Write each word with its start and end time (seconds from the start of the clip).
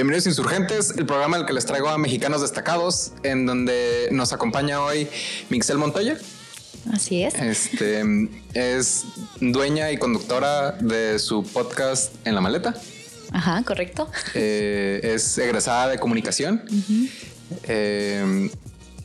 Bienvenidos 0.00 0.28
Insurgentes, 0.28 0.94
el 0.96 1.04
programa 1.04 1.36
al 1.36 1.44
que 1.44 1.52
les 1.52 1.66
traigo 1.66 1.90
a 1.90 1.98
mexicanos 1.98 2.40
destacados, 2.40 3.12
en 3.22 3.44
donde 3.44 4.08
nos 4.10 4.32
acompaña 4.32 4.80
hoy 4.80 5.06
Mixel 5.50 5.76
Montoya. 5.76 6.16
Así 6.90 7.22
es. 7.22 7.34
Este 7.34 8.02
es 8.54 9.04
dueña 9.42 9.90
y 9.90 9.98
conductora 9.98 10.70
de 10.70 11.18
su 11.18 11.42
podcast 11.42 12.14
En 12.26 12.34
la 12.34 12.40
Maleta. 12.40 12.74
Ajá, 13.30 13.62
correcto. 13.62 14.10
Eh, 14.32 15.00
es 15.02 15.36
egresada 15.36 15.88
de 15.88 15.98
comunicación. 15.98 16.62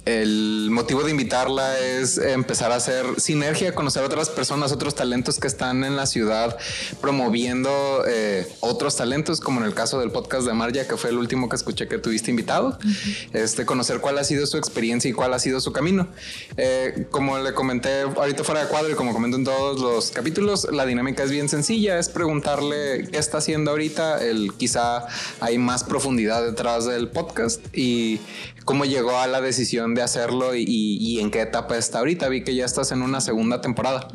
El 0.05 0.69
motivo 0.69 1.01
de 1.03 1.09
invitarla 1.09 1.79
es 1.79 2.19
empezar 2.19 2.71
a 2.71 2.75
hacer 2.75 3.19
sinergia, 3.19 3.73
conocer 3.73 4.03
otras 4.03 4.29
personas, 4.29 4.71
otros 4.71 4.93
talentos 4.93 5.39
que 5.39 5.47
están 5.47 5.83
en 5.83 5.95
la 5.95 6.05
ciudad 6.05 6.57
promoviendo 7.01 8.03
eh, 8.07 8.47
otros 8.59 8.95
talentos, 8.97 9.39
como 9.39 9.61
en 9.61 9.65
el 9.65 9.73
caso 9.73 9.99
del 9.99 10.11
podcast 10.11 10.45
de 10.45 10.53
Marja, 10.53 10.87
que 10.87 10.95
fue 10.95 11.09
el 11.09 11.17
último 11.17 11.49
que 11.49 11.55
escuché 11.55 11.87
que 11.87 11.97
tuviste 11.97 12.29
invitado. 12.29 12.77
Este 13.33 13.65
conocer 13.65 13.99
cuál 13.99 14.19
ha 14.19 14.23
sido 14.23 14.45
su 14.45 14.57
experiencia 14.57 15.09
y 15.09 15.13
cuál 15.13 15.33
ha 15.33 15.39
sido 15.39 15.59
su 15.59 15.71
camino. 15.71 16.07
Eh, 16.55 17.07
como 17.09 17.39
le 17.39 17.53
comenté 17.53 18.01
ahorita 18.01 18.43
fuera 18.43 18.61
de 18.61 18.67
cuadro 18.67 18.91
y 18.91 18.95
como 18.95 19.11
comento 19.11 19.37
en 19.37 19.43
todos 19.43 19.79
los 19.79 20.11
capítulos, 20.11 20.67
la 20.71 20.85
dinámica 20.85 21.23
es 21.23 21.31
bien 21.31 21.49
sencilla, 21.49 21.97
es 21.97 22.09
preguntarle 22.09 23.07
qué 23.11 23.17
está 23.17 23.39
haciendo 23.39 23.71
ahorita, 23.71 24.23
el 24.23 24.53
quizá 24.53 25.07
hay 25.39 25.57
más 25.57 25.83
profundidad 25.83 26.43
detrás 26.43 26.85
del 26.85 27.09
podcast 27.09 27.59
y 27.75 28.19
cómo 28.65 28.83
llegó 28.83 29.17
a 29.17 29.27
la 29.27 29.39
decisión 29.39 29.93
de 29.95 30.01
hacerlo 30.01 30.55
y, 30.55 31.19
en 31.21 31.31
qué 31.31 31.41
etapa 31.41 31.77
está 31.77 31.99
ahorita. 31.99 32.27
Vi 32.27 32.43
que 32.43 32.55
ya 32.55 32.65
estás 32.65 32.91
en 32.91 33.01
una 33.01 33.21
segunda 33.21 33.61
temporada. 33.61 34.07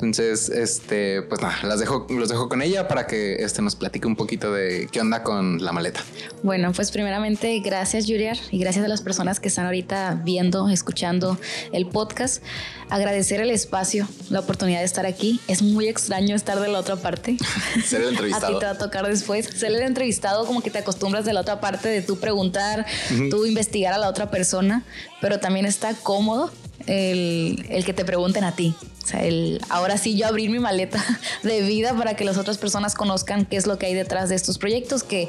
Entonces, 0.00 0.48
este, 0.48 1.22
pues 1.22 1.40
nada, 1.40 1.58
las 1.64 1.80
dejo, 1.80 2.06
los 2.08 2.28
dejo 2.28 2.48
con 2.48 2.62
ella 2.62 2.86
para 2.86 3.08
que 3.08 3.42
este, 3.42 3.62
nos 3.62 3.74
platique 3.74 4.06
un 4.06 4.14
poquito 4.14 4.52
de 4.52 4.88
qué 4.92 5.00
onda 5.00 5.24
con 5.24 5.60
la 5.64 5.72
maleta. 5.72 6.04
Bueno, 6.44 6.72
pues 6.72 6.92
primeramente, 6.92 7.58
gracias, 7.58 8.04
Juliar, 8.06 8.36
y 8.52 8.60
gracias 8.60 8.84
a 8.84 8.88
las 8.88 9.02
personas 9.02 9.40
que 9.40 9.48
están 9.48 9.66
ahorita 9.66 10.20
viendo, 10.24 10.68
escuchando 10.68 11.36
el 11.72 11.86
podcast. 11.86 12.44
Agradecer 12.90 13.40
el 13.40 13.50
espacio, 13.50 14.06
la 14.30 14.38
oportunidad 14.38 14.78
de 14.78 14.84
estar 14.84 15.04
aquí. 15.04 15.40
Es 15.48 15.62
muy 15.62 15.88
extraño 15.88 16.36
estar 16.36 16.60
de 16.60 16.68
la 16.68 16.78
otra 16.78 16.94
parte. 16.94 17.36
Ser 17.84 18.02
el 18.02 18.10
entrevistado. 18.10 18.46
a 18.52 18.54
ti 18.54 18.60
te 18.60 18.66
va 18.66 18.72
a 18.72 18.78
tocar 18.78 19.04
después. 19.04 19.46
Ser 19.46 19.72
el 19.72 19.82
entrevistado, 19.82 20.46
como 20.46 20.60
que 20.60 20.70
te 20.70 20.78
acostumbras 20.78 21.24
de 21.24 21.32
la 21.32 21.40
otra 21.40 21.60
parte 21.60 21.88
de 21.88 22.02
tú 22.02 22.18
preguntar, 22.18 22.86
tú 23.30 23.46
investigar 23.46 23.92
a 23.94 23.98
la 23.98 24.08
otra 24.08 24.30
persona, 24.30 24.84
pero 25.20 25.40
también 25.40 25.66
está 25.66 25.92
cómodo 25.94 26.52
el, 26.86 27.66
el, 27.68 27.84
que 27.84 27.92
te 27.92 28.04
pregunten 28.04 28.44
a 28.44 28.54
ti. 28.54 28.74
El, 29.12 29.60
ahora 29.68 29.96
sí 29.98 30.16
yo 30.16 30.26
abrir 30.26 30.50
mi 30.50 30.58
maleta 30.58 31.02
de 31.42 31.62
vida 31.62 31.94
para 31.94 32.14
que 32.14 32.24
las 32.24 32.36
otras 32.36 32.58
personas 32.58 32.94
conozcan 32.94 33.46
qué 33.46 33.56
es 33.56 33.66
lo 33.66 33.78
que 33.78 33.86
hay 33.86 33.94
detrás 33.94 34.28
de 34.28 34.34
estos 34.34 34.58
proyectos 34.58 35.02
que, 35.02 35.28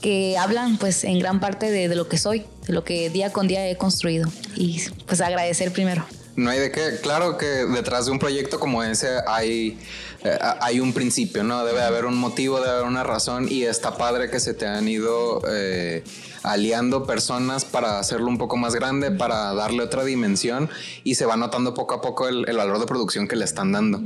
que 0.00 0.36
hablan 0.38 0.78
pues 0.78 1.04
en 1.04 1.18
gran 1.18 1.40
parte 1.40 1.70
de, 1.70 1.88
de 1.88 1.96
lo 1.96 2.08
que 2.08 2.18
soy, 2.18 2.44
de 2.66 2.72
lo 2.72 2.84
que 2.84 3.10
día 3.10 3.32
con 3.32 3.48
día 3.48 3.68
he 3.68 3.76
construido. 3.76 4.30
Y 4.56 4.80
pues 5.06 5.20
agradecer 5.20 5.72
primero. 5.72 6.06
No 6.36 6.50
hay 6.50 6.60
de 6.60 6.70
qué. 6.70 6.98
Claro 7.02 7.38
que 7.38 7.46
detrás 7.46 8.06
de 8.06 8.12
un 8.12 8.18
proyecto 8.18 8.60
como 8.60 8.82
ese 8.82 9.18
hay, 9.26 9.78
eh, 10.22 10.38
hay 10.60 10.80
un 10.80 10.92
principio, 10.92 11.42
¿no? 11.42 11.64
Debe 11.64 11.82
haber 11.82 12.04
un 12.04 12.16
motivo, 12.16 12.60
debe 12.60 12.72
haber 12.72 12.86
una 12.86 13.02
razón 13.02 13.48
y 13.50 13.64
está 13.64 13.96
padre 13.96 14.30
que 14.30 14.38
se 14.38 14.52
te 14.52 14.66
han 14.66 14.86
ido 14.86 15.42
eh, 15.48 16.04
aliando 16.42 17.06
personas 17.06 17.64
para 17.64 17.98
hacerlo 17.98 18.28
un 18.28 18.36
poco 18.36 18.58
más 18.58 18.74
grande, 18.74 19.10
para 19.10 19.54
darle 19.54 19.82
otra 19.82 20.04
dimensión 20.04 20.68
y 21.04 21.14
se 21.14 21.24
va 21.24 21.36
notando 21.36 21.72
poco 21.72 21.94
a 21.94 22.00
poco 22.02 22.28
el, 22.28 22.44
valor 22.44 22.78
de 22.78 22.86
producción 22.86 23.26
que 23.28 23.36
le 23.36 23.44
están 23.44 23.72
dando. 23.72 24.02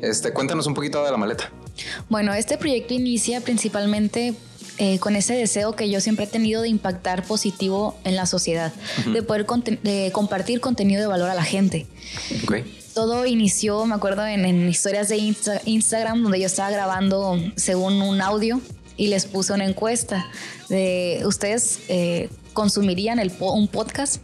este, 0.00 0.32
cuéntanos 0.32 0.66
un 0.66 0.74
poquito 0.74 1.04
de 1.04 1.10
la 1.10 1.18
maleta. 1.18 1.52
Bueno, 2.08 2.32
este 2.32 2.56
proyecto 2.56 2.94
inicia 2.94 3.42
principalmente 3.42 4.34
eh, 4.78 4.98
con 4.98 5.16
ese 5.16 5.34
deseo 5.34 5.74
que 5.74 5.88
yo 5.90 6.00
siempre 6.00 6.26
he 6.26 6.28
tenido 6.28 6.62
de 6.62 6.68
impactar 6.68 7.24
positivo 7.24 7.96
en 8.04 8.16
la 8.16 8.26
sociedad, 8.26 8.72
de 9.12 9.22
poder 9.22 9.46
compartir 10.12 10.60
contenido 10.60 11.00
de 11.00 11.06
valor 11.06 11.30
a 11.30 11.34
la 11.34 11.44
gente. 11.44 11.86
Todo 12.94 13.26
inició, 13.26 13.84
me 13.86 13.94
acuerdo, 13.94 14.26
en, 14.26 14.68
historias 14.68 15.08
de 15.08 15.16
Instagram, 15.64 16.22
donde 16.22 16.40
yo 16.40 16.46
estaba 16.46 16.70
grabando 16.70 17.38
según 17.56 18.00
un 18.02 18.20
audio 18.20 18.60
y 18.96 19.08
les 19.08 19.26
puse 19.26 19.52
una 19.52 19.66
encuesta 19.66 20.26
de 20.68 21.22
ustedes. 21.24 21.80
Eh, 21.88 22.28
consumirían 22.56 23.18
el 23.18 23.30
un 23.38 23.68
podcast 23.68 24.22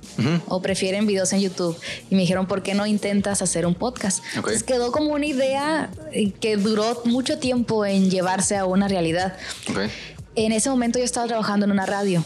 o 0.48 0.62
prefieren 0.62 1.06
videos 1.06 1.34
en 1.34 1.40
YouTube. 1.40 1.78
Y 2.10 2.14
me 2.14 2.22
dijeron, 2.22 2.46
¿por 2.46 2.62
qué 2.62 2.72
no 2.74 2.86
intentas 2.86 3.42
hacer 3.42 3.66
un 3.66 3.74
podcast? 3.74 4.24
Entonces 4.34 4.62
quedó 4.62 4.90
como 4.90 5.12
una 5.12 5.26
idea 5.26 5.90
eh, 6.12 6.32
que 6.32 6.56
duró 6.56 7.02
mucho 7.04 7.38
tiempo 7.38 7.84
en 7.84 8.10
llevarse 8.10 8.56
a 8.56 8.64
una 8.64 8.88
realidad. 8.88 9.36
En 10.34 10.52
ese 10.52 10.70
momento 10.70 10.98
yo 10.98 11.04
estaba 11.04 11.26
trabajando 11.26 11.66
en 11.66 11.72
una 11.72 11.86
radio. 11.86 12.24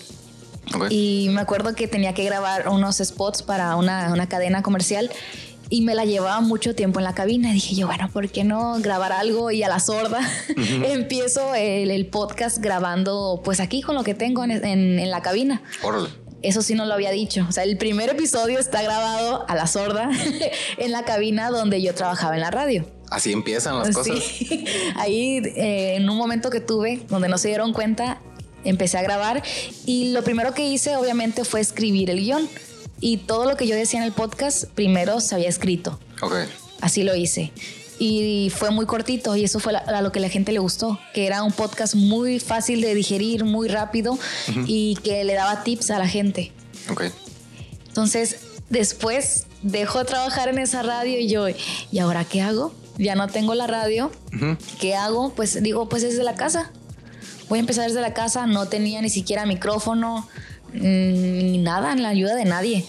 Y 0.91 1.29
me 1.31 1.41
acuerdo 1.41 1.75
que 1.75 1.89
tenía 1.89 2.13
que 2.13 2.25
grabar 2.25 2.69
unos 2.69 2.97
spots 2.99 3.43
para 3.43 3.77
una, 3.77 4.13
una, 4.13 4.29
cadena 4.29 4.63
comercial 4.63 5.11
y 5.71 5.83
me 5.83 5.95
la 5.95 6.05
llevaba 6.05 6.41
mucho 6.41 6.75
tiempo 6.75 6.99
en 6.99 7.05
la 7.05 7.15
cabina. 7.15 7.53
Dije 7.53 7.75
yo, 7.75 7.87
bueno, 7.87 8.09
¿por 8.13 8.29
qué 8.29 8.45
no 8.45 8.79
grabar 8.81 9.13
algo? 9.13 9.51
Y 9.51 9.63
a 9.63 9.69
la 9.69 9.81
sorda 9.81 10.21
empiezo 10.57 11.55
el, 11.55 11.91
el, 11.91 12.07
podcast 12.07 12.59
grabando 12.59 13.41
pues 13.45 13.61
aquí 13.61 13.81
con 13.81 13.95
lo 13.95 14.03
que 14.03 14.15
tengo 14.15 14.45
en, 14.45 14.51
en, 14.65 15.11
la 15.11 15.23
cabina. 15.23 15.63
Eso 16.43 16.63
sí 16.63 16.75
no 16.75 16.85
lo 16.85 16.95
había 16.95 17.11
dicho. 17.11 17.47
O 17.49 17.53
sea, 17.53 17.65
el 17.65 17.79
primer 17.79 18.11
episodio 18.11 18.59
está 18.59 18.83
grabado 18.83 19.45
a 19.49 19.55
la 19.55 19.67
sorda 19.67 20.11
en 20.79 20.93
la 20.93 21.05
cabina 21.05 21.51
donde 21.51 21.81
yo 21.81 21.95
trabajaba 21.95 22.35
en 22.35 22.41
la 22.41 22.51
radio. 22.51 22.96
Así 23.11 23.33
empiezan 23.33 23.79
las 23.79 23.95
cosas. 23.95 24.19
Ahí, 24.97 25.39
eh, 25.39 25.97
en 25.97 26.09
un 26.09 26.17
momento 26.17 26.51
que 26.51 26.61
tuve, 26.61 27.03
donde 27.09 27.29
no 27.29 27.39
se 27.39 27.49
dieron 27.49 27.73
cuenta, 27.73 28.21
empecé 28.65 28.99
a 28.99 29.03
grabar 29.03 29.43
y 29.85 30.13
lo 30.13 30.23
primero 30.25 30.55
que 30.55 30.67
hice, 30.69 30.97
obviamente, 30.97 31.45
fue 31.45 31.61
escribir 31.61 32.11
el 32.11 32.21
guion. 32.21 32.49
Y 33.01 33.19
todo 33.19 33.45
lo 33.45 33.57
que 33.57 33.67
yo 33.67 33.77
decía 33.77 34.01
en 34.01 34.07
el 34.07 34.13
podcast, 34.13 34.65
primero 34.75 35.21
se 35.21 35.35
había 35.35 35.49
escrito. 35.49 36.01
Ok. 36.23 36.35
Así 36.81 37.03
lo 37.03 37.15
hice. 37.15 37.53
Y 37.99 38.53
fue 38.55 38.71
muy 38.71 38.87
cortito 38.87 39.37
y 39.37 39.45
eso 39.45 39.59
fue 39.59 39.75
a 39.75 40.03
lo 40.03 40.13
que 40.13 40.21
la 40.21 40.29
gente 40.29 40.53
le 40.53 40.59
gustó, 40.59 40.99
que 41.15 41.27
era 41.27 41.43
un 41.43 41.53
podcast 41.53 41.95
muy 41.95 42.41
fácil 42.41 42.81
de 42.83 42.95
digerir, 42.95 43.45
muy 43.45 43.69
rápido 43.69 44.19
y 44.67 44.97
que 45.03 45.25
le 45.25 45.35
daba 45.35 45.63
tips 45.63 45.91
a 45.91 45.99
la 45.99 46.07
gente. 46.09 46.53
Ok. 46.91 47.05
Entonces, 47.89 48.37
después 48.69 49.47
dejó 49.63 50.01
de 50.01 50.05
trabajar 50.05 50.49
en 50.49 50.59
esa 50.59 50.83
radio 50.83 51.19
y 51.19 51.29
yo, 51.29 51.47
¿y 51.91 51.99
ahora 51.99 52.25
qué 52.25 52.43
hago? 52.43 52.75
Ya 52.99 53.15
no 53.15 53.29
tengo 53.29 53.55
la 53.55 53.67
radio, 53.67 54.11
¿qué 54.81 54.95
hago? 54.95 55.33
Pues 55.35 55.63
digo, 55.63 55.89
pues 55.89 56.03
desde 56.03 56.23
la 56.25 56.35
casa. 56.35 56.71
Voy 57.49 57.59
a 57.59 57.61
empezar 57.61 57.87
desde 57.87 58.01
la 58.01 58.13
casa, 58.13 58.47
no 58.47 58.67
tenía 58.67 59.01
ni 59.03 59.09
siquiera 59.09 59.47
micrófono, 59.47 60.29
mm, 60.73 60.79
ni 60.79 61.59
nada, 61.59 61.93
en 61.93 62.03
la 62.03 62.09
ayuda 62.09 62.35
de 62.35 62.45
nadie. 62.45 62.85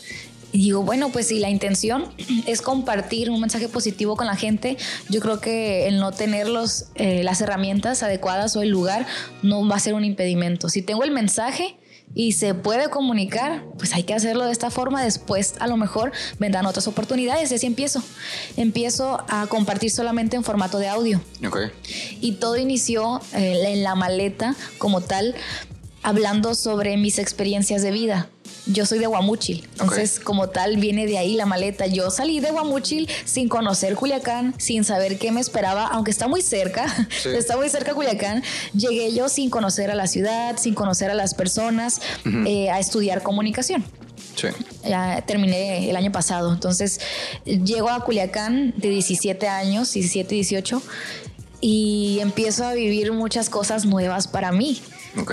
Y 0.52 0.60
digo, 0.60 0.82
bueno, 0.82 1.10
pues 1.10 1.28
si 1.28 1.40
la 1.40 1.50
intención 1.50 2.12
es 2.48 2.62
compartir 2.62 3.30
un 3.30 3.40
mensaje 3.40 3.70
positivo 3.70 4.16
con 4.16 4.28
la 4.28 4.36
gente, 4.36 4.78
yo 5.10 5.20
creo 5.20 5.40
que 5.40 5.88
el 5.88 6.00
no 6.00 6.12
tener 6.12 6.48
los, 6.48 6.86
eh, 6.96 7.24
las 7.24 7.42
herramientas 7.42 8.02
adecuadas 8.02 8.56
o 8.56 8.62
el 8.62 8.70
lugar 8.70 9.06
no 9.44 9.68
va 9.68 9.76
a 9.76 9.80
ser 9.80 9.94
un 9.94 10.06
impedimento. 10.06 10.70
Si 10.70 10.82
tengo 10.82 11.04
el 11.04 11.12
mensaje, 11.12 11.78
y 12.14 12.32
se 12.32 12.54
puede 12.54 12.90
comunicar, 12.90 13.64
pues 13.78 13.94
hay 13.94 14.04
que 14.04 14.14
hacerlo 14.14 14.46
de 14.46 14.52
esta 14.52 14.72
forma. 14.72 15.04
Después 15.04 15.56
a 15.60 15.68
lo 15.68 15.78
mejor 15.78 16.12
vendrán 16.40 16.66
otras 16.66 16.88
oportunidades 16.88 17.52
y 17.52 17.56
así 17.56 17.68
empiezo. 17.68 18.02
Empiezo 18.56 19.24
a 19.28 19.48
compartir 19.48 19.92
solamente 19.92 20.36
en 20.36 20.44
formato 20.44 20.80
de 20.80 20.88
audio. 20.88 21.22
Okay. 21.46 21.70
Y 22.20 22.34
todo 22.34 22.58
inició 22.58 23.22
eh, 23.34 23.74
en 23.74 23.84
la 23.84 23.96
maleta 23.96 24.56
como 24.78 25.02
tal, 25.02 25.36
hablando 26.02 26.56
sobre 26.56 26.98
mis 26.98 27.20
experiencias 27.20 27.84
de 27.84 27.92
vida 27.92 28.30
yo 28.68 28.86
soy 28.86 29.00
de 29.00 29.08
Guamúchil, 29.08 29.68
entonces 29.72 30.20
como 30.20 30.50
tal 30.50 30.78
viene 30.78 31.06
de 31.06 31.18
ahí 31.18 31.36
la 31.36 31.46
maleta. 31.46 31.88
Yo 31.88 32.10
salí 32.10 32.40
de 32.40 32.52
Guamúchil 32.52 33.10
sin 33.26 33.50
conocer 33.50 33.96
Culiacán, 33.96 34.54
sin 34.58 34.84
saber 34.84 35.18
qué 35.18 35.32
me 35.32 35.42
esperaba, 35.42 35.88
aunque 35.88 36.12
está 36.12 36.28
muy 36.28 36.42
cerca, 36.42 36.86
está 37.26 37.58
muy 37.58 37.70
cerca 37.70 37.94
Culiacán. 37.94 38.44
Llegué 38.74 39.14
yo 39.14 39.30
sin 39.30 39.50
conocer 39.50 39.92
a 39.92 39.96
la 39.96 40.08
ciudad, 40.08 40.58
sin 40.58 40.74
conocer 40.74 41.12
a 41.12 41.16
las 41.16 41.34
personas, 41.34 42.02
eh, 42.46 42.70
a 42.70 42.80
estudiar 42.80 43.24
comunicación. 43.24 43.84
Sí. 44.36 44.48
Ya 44.88 45.24
terminé 45.26 45.90
el 45.90 45.96
año 45.96 46.12
pasado, 46.12 46.54
entonces 46.54 47.00
llego 47.46 47.90
a 47.90 48.04
Culiacán 48.04 48.74
de 48.78 48.90
17 48.90 49.48
años, 49.48 49.92
17, 49.94 50.36
18, 50.36 50.82
y 51.60 52.20
empiezo 52.22 52.66
a 52.66 52.74
vivir 52.74 53.12
muchas 53.14 53.50
cosas 53.50 53.86
nuevas 53.86 54.28
para 54.28 54.52
mí. 54.52 54.80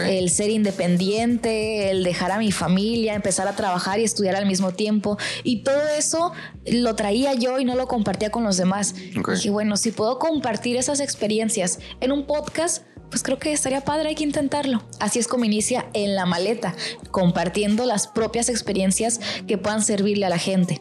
El 0.06 0.30
ser 0.30 0.50
independiente, 0.50 1.90
el 1.90 2.04
dejar 2.04 2.32
a 2.32 2.38
mi 2.38 2.52
familia, 2.52 3.14
empezar 3.14 3.48
a 3.48 3.56
trabajar 3.56 4.00
y 4.00 4.04
estudiar 4.04 4.36
al 4.36 4.46
mismo 4.46 4.72
tiempo. 4.72 5.18
Y 5.42 5.62
todo 5.62 5.82
eso 5.98 6.32
lo 6.66 6.94
traía 6.96 7.34
yo 7.34 7.58
y 7.58 7.64
no 7.64 7.74
lo 7.74 7.86
compartía 7.86 8.30
con 8.30 8.44
los 8.44 8.56
demás. 8.56 8.94
Dije, 8.94 9.50
bueno, 9.50 9.76
si 9.76 9.90
puedo 9.90 10.18
compartir 10.18 10.76
esas 10.76 11.00
experiencias 11.00 11.78
en 12.00 12.12
un 12.12 12.26
podcast, 12.26 12.84
pues 13.10 13.22
creo 13.22 13.38
que 13.38 13.52
estaría 13.52 13.82
padre, 13.82 14.08
hay 14.08 14.14
que 14.14 14.24
intentarlo. 14.24 14.82
Así 14.98 15.18
es 15.18 15.28
como 15.28 15.44
inicia 15.44 15.86
en 15.92 16.16
la 16.16 16.26
maleta, 16.26 16.74
compartiendo 17.10 17.84
las 17.84 18.08
propias 18.08 18.48
experiencias 18.48 19.20
que 19.46 19.58
puedan 19.58 19.82
servirle 19.82 20.26
a 20.26 20.30
la 20.30 20.38
gente. 20.38 20.80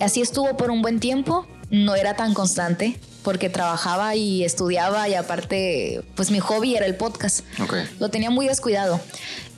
Así 0.00 0.22
estuvo 0.22 0.56
por 0.56 0.70
un 0.70 0.80
buen 0.80 0.98
tiempo, 0.98 1.46
no 1.70 1.94
era 1.94 2.14
tan 2.14 2.32
constante, 2.32 2.98
porque 3.22 3.50
trabajaba 3.50 4.14
y 4.14 4.44
estudiaba 4.44 5.08
y 5.08 5.14
aparte, 5.14 6.02
pues 6.14 6.30
mi 6.30 6.40
hobby 6.40 6.76
era 6.76 6.86
el 6.86 6.96
podcast. 6.96 7.40
Lo 7.98 8.08
tenía 8.08 8.30
muy 8.30 8.46
descuidado. 8.46 9.00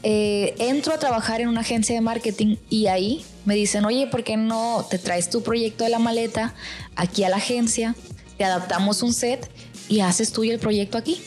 Eh, 0.03 0.55
entro 0.59 0.93
a 0.93 0.99
trabajar 0.99 1.41
en 1.41 1.49
una 1.49 1.61
agencia 1.61 1.95
de 1.95 2.01
marketing 2.01 2.57
y 2.69 2.89
ahí 2.89 3.25
me 3.45 3.55
dicen, 3.55 3.85
oye, 3.85 4.09
¿por 4.09 4.25
qué 4.25 4.37
no 4.37 4.85
te 4.91 4.99
traes 4.99 5.31
tu 5.31 5.43
proyecto 5.43 5.85
de 5.85 5.91
la 5.91 6.01
maleta 6.01 6.55
aquí 6.97 7.23
a 7.25 7.29
la 7.29 7.37
agencia? 7.37 7.95
Te 8.37 8.45
adaptamos 8.45 9.03
un 9.03 9.13
set 9.13 9.49
y 9.89 10.01
haces 10.01 10.33
tú 10.33 10.43
el 10.43 10.59
proyecto 10.59 10.99
aquí. 10.99 11.23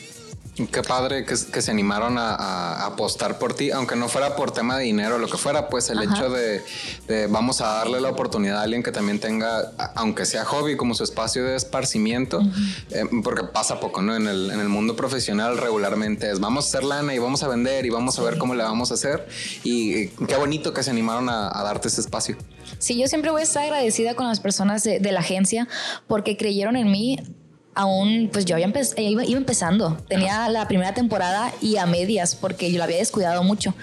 Qué 0.56 0.82
padre 0.82 1.26
que, 1.26 1.36
se 1.36 1.70
animaron 1.70 2.16
a, 2.16 2.86
apostar 2.86 3.38
por 3.38 3.52
ti, 3.52 3.70
aunque 3.72 3.94
no 3.94 4.08
fuera 4.08 4.36
por 4.36 4.52
tema 4.52 4.78
de 4.78 4.84
dinero, 4.84 5.18
lo 5.18 5.28
que 5.28 5.36
fuera, 5.36 5.68
pues 5.68 5.90
el 5.90 6.02
hecho 6.02 6.30
de, 6.30 7.26
vamos 7.28 7.60
a 7.60 7.66
darle 7.66 8.00
la 8.00 8.08
oportunidad 8.08 8.60
a 8.60 8.62
alguien 8.62 8.82
que 8.82 8.90
también 8.90 9.20
tenga, 9.20 9.72
aunque 9.94 10.24
sea 10.24 10.46
hobby, 10.46 10.78
como 10.78 10.94
su 10.94 11.04
espacio 11.04 11.44
de 11.44 11.56
esparcimiento, 11.56 12.40
eh, 12.90 13.04
porque 13.22 13.44
pasa 13.44 13.80
poco, 13.80 14.00
¿no? 14.00 14.16
En 14.16 14.26
el, 14.26 14.50
en 14.50 14.60
el, 14.60 14.70
mundo 14.70 14.96
profesional 14.96 15.58
regularmente 15.58 16.30
es 16.30 16.40
vamos 16.40 16.64
a 16.64 16.68
hacer 16.68 16.84
lana 16.84 17.14
y 17.14 17.18
vamos 17.18 17.42
a 17.42 17.48
vender 17.48 17.84
y 17.84 17.90
vamos 17.90 18.18
a 18.18 18.22
ver 18.22 18.38
cómo 18.38 18.54
le 18.54 18.62
vamos 18.62 18.90
a 18.90 18.94
hacer. 18.94 19.28
Y 19.62 20.08
qué 20.08 20.36
bonito 20.36 20.72
que 20.72 20.82
se 20.82 20.90
animaron 20.90 21.28
a, 21.28 21.50
darte 21.64 21.88
ese 21.88 22.00
espacio. 22.00 22.36
Sí, 22.78 22.98
yo 22.98 23.08
siempre 23.08 23.30
voy 23.30 23.42
a 23.42 23.44
estar 23.44 23.62
agradecida 23.62 24.14
con 24.14 24.26
las 24.26 24.40
personas 24.40 24.82
de, 24.84 25.00
de 25.00 25.12
la 25.12 25.20
agencia 25.20 25.68
porque 26.06 26.36
creyeron 26.36 26.76
en 26.76 26.90
mí 26.90 27.18
aún, 27.76 28.30
pues 28.32 28.46
yo 28.46 28.56
había 28.56 28.66
eh, 28.96 29.02
iba, 29.02 29.22
empezando. 29.22 29.98
Tenía 30.08 30.48
la 30.48 30.66
primera 30.66 30.94
temporada 30.94 31.52
y 31.60 31.76
a 31.76 31.86
medias 31.86 32.34
porque 32.34 32.72
yo 32.72 32.78
la 32.78 32.84
había 32.84 32.96
descuidado 32.96 33.44
mucho. 33.44 33.74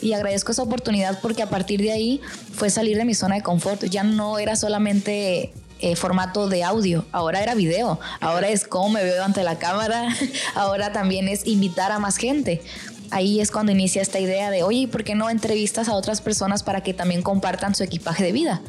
Y 0.00 0.12
agradezco 0.12 0.52
esa 0.52 0.62
oportunidad 0.62 1.18
porque 1.20 1.42
a 1.42 1.50
partir 1.50 1.82
de 1.82 1.92
ahí 1.92 2.20
fue 2.54 2.70
salir 2.70 2.96
de 2.96 3.04
mi 3.04 3.12
zona 3.12 3.34
de 3.34 3.42
confort. 3.42 3.84
Ya 3.84 4.04
no 4.04 4.38
era 4.38 4.54
solamente 4.54 5.52
eh, 5.80 5.96
formato 5.96 6.48
de 6.48 6.62
audio, 6.62 7.04
ahora 7.10 7.42
era 7.42 7.54
video, 7.54 7.98
ahora 8.20 8.48
es 8.48 8.66
cómo 8.66 8.90
me 8.90 9.02
veo 9.02 9.24
ante 9.24 9.42
la 9.42 9.58
cámara, 9.58 10.14
ahora 10.54 10.92
también 10.92 11.26
es 11.26 11.46
invitar 11.46 11.90
a 11.90 11.98
más 11.98 12.18
gente. 12.18 12.62
Ahí 13.10 13.40
es 13.40 13.50
cuando 13.50 13.72
inicia 13.72 14.00
esta 14.00 14.20
idea 14.20 14.50
de, 14.50 14.62
oye, 14.62 14.86
¿por 14.86 15.02
qué 15.02 15.16
no 15.16 15.28
entrevistas 15.28 15.88
a 15.88 15.94
otras 15.94 16.20
personas 16.20 16.62
para 16.62 16.82
que 16.82 16.94
también 16.94 17.22
compartan 17.22 17.74
su 17.74 17.82
equipaje 17.82 18.22
de 18.22 18.30
vida? 18.30 18.60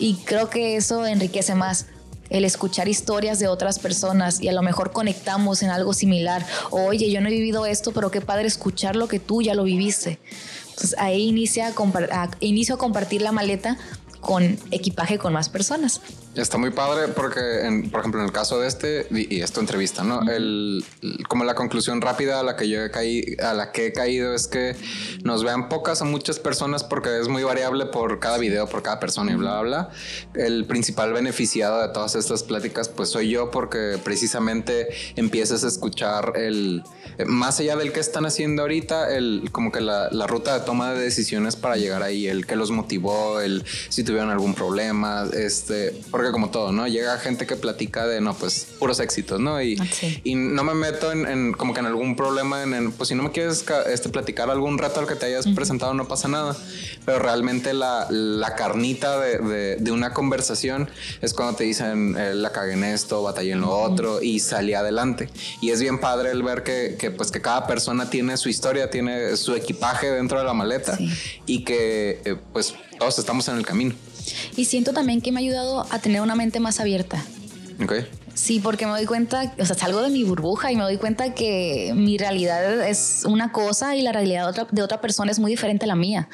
Y 0.00 0.14
creo 0.24 0.50
que 0.50 0.74
eso 0.74 1.06
enriquece 1.06 1.54
más 1.54 1.86
el 2.32 2.46
escuchar 2.46 2.88
historias 2.88 3.38
de 3.38 3.46
otras 3.46 3.78
personas 3.78 4.40
y 4.40 4.48
a 4.48 4.52
lo 4.52 4.62
mejor 4.62 4.90
conectamos 4.90 5.62
en 5.62 5.68
algo 5.68 5.92
similar. 5.92 6.44
Oye, 6.70 7.10
yo 7.10 7.20
no 7.20 7.28
he 7.28 7.30
vivido 7.30 7.66
esto, 7.66 7.92
pero 7.92 8.10
qué 8.10 8.22
padre 8.22 8.46
escuchar 8.48 8.96
lo 8.96 9.06
que 9.06 9.20
tú 9.20 9.42
ya 9.42 9.54
lo 9.54 9.64
viviste. 9.64 10.18
Entonces 10.70 10.94
ahí 10.98 11.28
inicia 11.28 11.68
a, 11.68 12.30
inicio 12.40 12.74
a 12.74 12.78
compartir 12.78 13.20
la 13.20 13.32
maleta 13.32 13.76
con 14.20 14.58
equipaje 14.70 15.18
con 15.18 15.34
más 15.34 15.50
personas. 15.50 16.00
Está 16.34 16.56
muy 16.56 16.70
padre 16.70 17.08
porque, 17.08 17.40
por 17.90 18.00
ejemplo, 18.00 18.20
en 18.20 18.26
el 18.26 18.32
caso 18.32 18.58
de 18.58 18.66
este 18.66 19.06
y, 19.10 19.42
esta 19.42 19.60
entrevista, 19.60 20.02
¿no? 20.02 20.22
el, 20.30 20.82
como 21.28 21.44
la 21.44 21.54
conclusión 21.54 22.00
rápida 22.00 22.40
a 22.40 22.42
la 22.42 22.56
que 22.56 22.70
yo 22.70 22.82
he 22.82 22.90
caído, 22.90 23.46
a 23.46 23.52
la 23.52 23.70
que 23.70 23.88
he 23.88 23.92
caído 23.92 24.34
es 24.34 24.46
que 24.46 24.74
nos 25.24 25.44
vean 25.44 25.68
pocas 25.68 26.00
o 26.00 26.06
muchas 26.06 26.38
personas 26.38 26.84
porque 26.84 27.20
es 27.20 27.28
muy 27.28 27.42
variable 27.42 27.84
por 27.84 28.18
cada 28.18 28.38
video, 28.38 28.66
por 28.66 28.82
cada 28.82 28.98
persona 28.98 29.32
y 29.32 29.34
bla, 29.34 29.60
bla, 29.60 29.90
bla. 30.32 30.42
El 30.42 30.64
principal 30.64 31.12
beneficiado 31.12 31.82
de 31.82 31.88
todas 31.92 32.14
estas 32.14 32.42
pláticas, 32.42 32.88
pues 32.88 33.10
soy 33.10 33.28
yo 33.28 33.50
porque 33.50 33.98
precisamente 34.02 34.88
empiezas 35.16 35.64
a 35.64 35.68
escuchar 35.68 36.32
el, 36.36 36.82
más 37.26 37.60
allá 37.60 37.76
del 37.76 37.92
que 37.92 38.00
están 38.00 38.24
haciendo 38.24 38.62
ahorita, 38.62 39.14
el, 39.14 39.50
como 39.52 39.70
que 39.70 39.82
la, 39.82 40.08
la 40.10 40.26
ruta 40.26 40.58
de 40.58 40.64
toma 40.64 40.94
de 40.94 41.00
decisiones 41.02 41.56
para 41.56 41.76
llegar 41.76 42.02
ahí, 42.02 42.26
el 42.26 42.46
que 42.46 42.56
los 42.56 42.70
motivó, 42.70 43.40
el 43.40 43.64
si 43.90 44.02
tuvieron 44.02 44.30
algún 44.30 44.54
problema, 44.54 45.26
este, 45.34 46.00
porque 46.22 46.32
como 46.32 46.50
todo, 46.50 46.70
¿no? 46.70 46.86
Llega 46.86 47.18
gente 47.18 47.46
que 47.48 47.56
platica 47.56 48.06
de, 48.06 48.20
no, 48.20 48.32
pues 48.34 48.68
puros 48.78 49.00
éxitos, 49.00 49.40
¿no? 49.40 49.60
Y, 49.60 49.76
ah, 49.80 49.84
y 50.22 50.36
no 50.36 50.62
me 50.62 50.72
meto 50.72 51.10
en, 51.10 51.52
como 51.52 51.74
que 51.74 51.80
en 51.80 51.86
algún 51.86 52.14
problema, 52.14 52.62
en, 52.62 52.92
pues 52.92 53.08
si 53.08 53.16
no 53.16 53.24
me 53.24 53.32
quieres 53.32 53.64
este, 53.86 54.08
platicar 54.08 54.48
algún 54.48 54.78
rato 54.78 55.00
al 55.00 55.08
que 55.08 55.16
te 55.16 55.26
hayas 55.26 55.48
presentado, 55.48 55.94
no 55.94 56.06
pasa 56.06 56.28
nada. 56.28 56.56
Pero 57.04 57.18
realmente 57.18 57.74
la, 57.74 58.06
la 58.08 58.54
carnita 58.54 59.18
de, 59.18 59.78
de, 59.80 59.90
una 59.90 60.12
conversación 60.12 60.88
es 61.22 61.34
cuando 61.34 61.56
te 61.56 61.64
dicen, 61.64 62.16
eh, 62.16 62.34
la 62.34 62.52
cagué 62.52 62.74
en 62.74 62.84
esto, 62.84 63.20
batallé 63.24 63.52
en 63.52 63.60
lo 63.62 63.76
otro 63.76 64.22
y 64.22 64.38
salí 64.38 64.74
adelante. 64.74 65.28
Y 65.60 65.70
es 65.70 65.80
bien 65.80 65.98
padre 65.98 66.30
el 66.30 66.44
ver 66.44 66.62
que, 66.62 66.94
que, 67.00 67.10
pues 67.10 67.32
que 67.32 67.42
cada 67.42 67.66
persona 67.66 68.10
tiene 68.10 68.36
su 68.36 68.48
historia, 68.48 68.90
tiene 68.90 69.36
su 69.36 69.56
equipaje 69.56 70.08
dentro 70.08 70.38
de 70.38 70.44
la 70.44 70.54
maleta 70.54 70.96
y 71.46 71.64
que 71.64 72.20
eh, 72.24 72.36
pues 72.52 72.74
todos 72.96 73.18
estamos 73.18 73.48
en 73.48 73.56
el 73.56 73.66
camino. 73.66 73.96
Y 74.56 74.64
siento 74.64 74.92
también 74.92 75.20
que 75.20 75.32
me 75.32 75.40
ha 75.40 75.42
ayudado 75.42 75.86
a 75.90 75.98
tener 75.98 76.20
una 76.20 76.34
mente 76.34 76.60
más 76.60 76.80
abierta. 76.80 77.22
Ok. 77.82 77.94
Sí, 78.34 78.60
porque 78.60 78.86
me 78.86 78.92
doy 78.92 79.04
cuenta, 79.04 79.54
o 79.58 79.66
sea, 79.66 79.76
salgo 79.76 80.00
de 80.00 80.08
mi 80.08 80.24
burbuja 80.24 80.72
y 80.72 80.76
me 80.76 80.82
doy 80.82 80.96
cuenta 80.96 81.34
que 81.34 81.92
mi 81.94 82.16
realidad 82.16 82.86
es 82.88 83.24
una 83.26 83.52
cosa 83.52 83.94
y 83.94 84.02
la 84.02 84.12
realidad 84.12 84.44
de 84.44 84.50
otra, 84.50 84.66
de 84.70 84.82
otra 84.82 85.00
persona 85.00 85.30
es 85.30 85.38
muy 85.38 85.50
diferente 85.50 85.84
a 85.84 85.88
la 85.88 85.96
mía. 85.96 86.28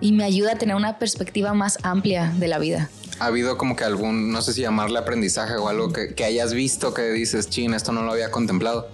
Y 0.00 0.12
me 0.12 0.24
ayuda 0.24 0.52
a 0.52 0.56
tener 0.56 0.76
una 0.76 0.98
perspectiva 0.98 1.52
más 1.52 1.78
amplia 1.82 2.32
de 2.36 2.48
la 2.48 2.58
vida. 2.58 2.90
¿Ha 3.18 3.26
habido 3.26 3.56
como 3.56 3.76
que 3.76 3.84
algún, 3.84 4.30
no 4.30 4.42
sé 4.42 4.52
si 4.52 4.60
llamarle 4.60 4.98
aprendizaje 4.98 5.56
o 5.56 5.68
algo 5.68 5.92
que, 5.92 6.14
que 6.14 6.24
hayas 6.24 6.52
visto 6.52 6.94
que 6.94 7.10
dices, 7.10 7.48
chin, 7.48 7.74
esto 7.74 7.90
no 7.90 8.02
lo 8.02 8.12
había 8.12 8.30
contemplado? 8.30 8.88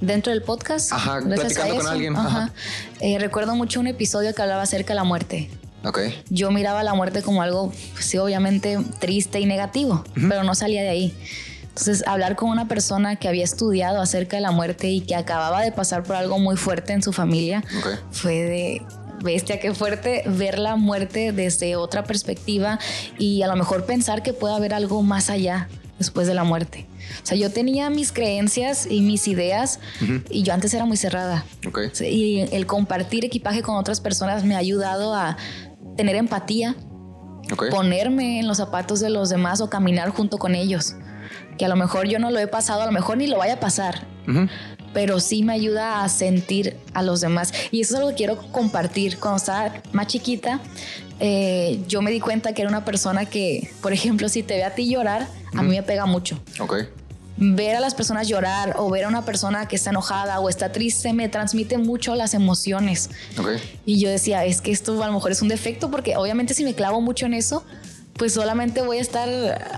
Dentro 0.00 0.32
del 0.32 0.42
podcast. 0.42 0.92
Ajá, 0.92 1.20
platicando 1.20 1.76
con 1.76 1.86
alguien. 1.86 2.16
Ajá. 2.16 2.52
Eh, 3.00 3.18
recuerdo 3.18 3.56
mucho 3.56 3.80
un 3.80 3.88
episodio 3.88 4.34
que 4.34 4.42
hablaba 4.42 4.62
acerca 4.62 4.94
de 4.94 4.96
la 4.96 5.04
muerte. 5.04 5.50
Yo 6.30 6.50
miraba 6.50 6.82
la 6.82 6.94
muerte 6.94 7.22
como 7.22 7.42
algo, 7.42 7.72
pues, 7.92 8.04
sí, 8.04 8.18
obviamente 8.18 8.78
triste 9.00 9.40
y 9.40 9.46
negativo, 9.46 10.04
pero 10.28 10.44
no 10.44 10.54
salía 10.54 10.82
de 10.82 10.88
ahí. 10.88 11.14
Entonces, 11.62 12.04
hablar 12.06 12.36
con 12.36 12.50
una 12.50 12.68
persona 12.68 13.16
que 13.16 13.28
había 13.28 13.44
estudiado 13.44 14.00
acerca 14.02 14.36
de 14.36 14.42
la 14.42 14.50
muerte 14.50 14.88
y 14.90 15.00
que 15.00 15.14
acababa 15.14 15.62
de 15.62 15.72
pasar 15.72 16.02
por 16.02 16.16
algo 16.16 16.38
muy 16.38 16.56
fuerte 16.56 16.92
en 16.92 17.02
su 17.02 17.14
familia 17.14 17.64
fue 18.10 18.34
de 18.34 18.82
bestia, 19.22 19.58
qué 19.58 19.74
fuerte 19.74 20.22
ver 20.26 20.58
la 20.58 20.76
muerte 20.76 21.32
desde 21.32 21.76
otra 21.76 22.04
perspectiva 22.04 22.78
y 23.18 23.42
a 23.42 23.46
lo 23.46 23.56
mejor 23.56 23.86
pensar 23.86 24.22
que 24.22 24.32
puede 24.32 24.54
haber 24.54 24.74
algo 24.74 25.02
más 25.02 25.30
allá 25.30 25.68
después 25.98 26.26
de 26.26 26.34
la 26.34 26.44
muerte. 26.44 26.86
O 27.22 27.26
sea, 27.26 27.36
yo 27.36 27.50
tenía 27.50 27.88
mis 27.88 28.12
creencias 28.12 28.86
y 28.90 29.00
mis 29.00 29.28
ideas 29.28 29.80
y 30.28 30.42
yo 30.42 30.52
antes 30.52 30.74
era 30.74 30.84
muy 30.84 30.96
cerrada. 30.96 31.44
Y 32.00 32.40
el 32.52 32.66
compartir 32.66 33.24
equipaje 33.24 33.62
con 33.62 33.76
otras 33.76 34.00
personas 34.00 34.44
me 34.44 34.56
ha 34.56 34.58
ayudado 34.58 35.14
a 35.14 35.36
tener 35.96 36.16
empatía, 36.16 36.76
ponerme 37.70 38.40
en 38.40 38.48
los 38.48 38.58
zapatos 38.58 39.00
de 39.00 39.10
los 39.10 39.28
demás 39.28 39.60
o 39.60 39.70
caminar 39.70 40.10
junto 40.10 40.38
con 40.38 40.54
ellos. 40.54 40.94
Que 41.58 41.64
a 41.64 41.68
lo 41.68 41.76
mejor 41.76 42.08
yo 42.08 42.18
no 42.18 42.30
lo 42.30 42.38
he 42.38 42.46
pasado, 42.46 42.82
a 42.82 42.86
lo 42.86 42.92
mejor 42.92 43.18
ni 43.18 43.26
lo 43.26 43.38
vaya 43.38 43.54
a 43.54 43.60
pasar, 43.60 44.06
pero 44.92 45.20
sí 45.20 45.42
me 45.42 45.52
ayuda 45.52 46.02
a 46.02 46.08
sentir 46.08 46.76
a 46.94 47.02
los 47.02 47.20
demás. 47.20 47.52
Y 47.70 47.80
eso 47.80 47.94
es 47.94 48.00
algo 48.00 48.10
que 48.10 48.16
quiero 48.16 48.36
compartir. 48.52 49.18
Cuando 49.18 49.36
estaba 49.36 49.74
más 49.92 50.06
chiquita, 50.06 50.60
eh, 51.20 51.82
yo 51.88 52.02
me 52.02 52.10
di 52.10 52.20
cuenta 52.20 52.52
que 52.52 52.62
era 52.62 52.68
una 52.68 52.84
persona 52.84 53.26
que, 53.26 53.70
por 53.80 53.92
ejemplo, 53.92 54.28
si 54.28 54.42
te 54.42 54.54
ve 54.54 54.64
a 54.64 54.74
ti 54.74 54.88
llorar, 54.88 55.28
a 55.54 55.62
mí 55.62 55.70
me 55.70 55.82
pega 55.82 56.06
mucho. 56.06 56.40
Okay 56.58 56.88
ver 57.42 57.74
a 57.74 57.80
las 57.80 57.94
personas 57.94 58.28
llorar 58.28 58.76
o 58.78 58.88
ver 58.88 59.04
a 59.04 59.08
una 59.08 59.24
persona 59.24 59.66
que 59.66 59.76
está 59.76 59.90
enojada 59.90 60.38
o 60.40 60.48
está 60.48 60.70
triste 60.70 61.12
me 61.12 61.28
transmite 61.28 61.76
mucho 61.76 62.14
las 62.14 62.34
emociones. 62.34 63.10
Y 63.84 63.98
yo 63.98 64.08
decía, 64.08 64.44
es 64.44 64.60
que 64.60 64.70
esto 64.70 65.02
a 65.02 65.06
lo 65.06 65.12
mejor 65.12 65.32
es 65.32 65.42
un 65.42 65.48
defecto 65.48 65.90
porque 65.90 66.16
obviamente 66.16 66.54
si 66.54 66.64
me 66.64 66.74
clavo 66.74 67.00
mucho 67.00 67.26
en 67.26 67.34
eso, 67.34 67.64
pues 68.16 68.34
solamente 68.34 68.82
voy 68.82 68.98
a 68.98 69.00
estar... 69.00 69.28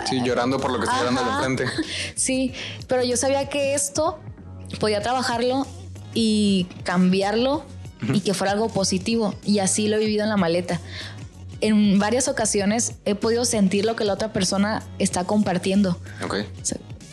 Sí, 0.09 0.21
llorando 0.23 0.61
por 0.61 0.73
lo 0.73 0.79
que 0.79 0.85
estoy 0.85 0.99
llorando 0.99 1.25
de 1.25 1.39
frente. 1.41 1.65
Sí, 2.15 2.53
pero 2.87 3.03
yo 3.03 3.17
sabía 3.17 3.49
que 3.49 3.75
esto 3.75 4.19
podía 4.79 5.01
trabajarlo 5.01 5.67
y 6.13 6.67
cambiarlo 6.83 7.65
y 8.13 8.21
que 8.21 8.35
fuera 8.35 8.53
algo 8.53 8.69
positivo. 8.69 9.35
Y 9.45 9.61
así 9.61 9.89
lo 9.89 9.97
he 9.97 10.01
vivido 10.01 10.23
en 10.25 10.29
la 10.29 10.37
maleta. 10.37 10.81
En 11.63 11.99
varias 11.99 12.29
ocasiones 12.29 12.93
he 13.07 13.15
podido 13.15 13.47
sentir 13.47 13.87
lo 13.87 13.97
que 13.97 14.05
la 14.05 14.13
otra 14.13 14.35
persona 14.35 14.83
está 14.99 15.25
compartiendo. 15.25 15.99
Ok 16.23 16.45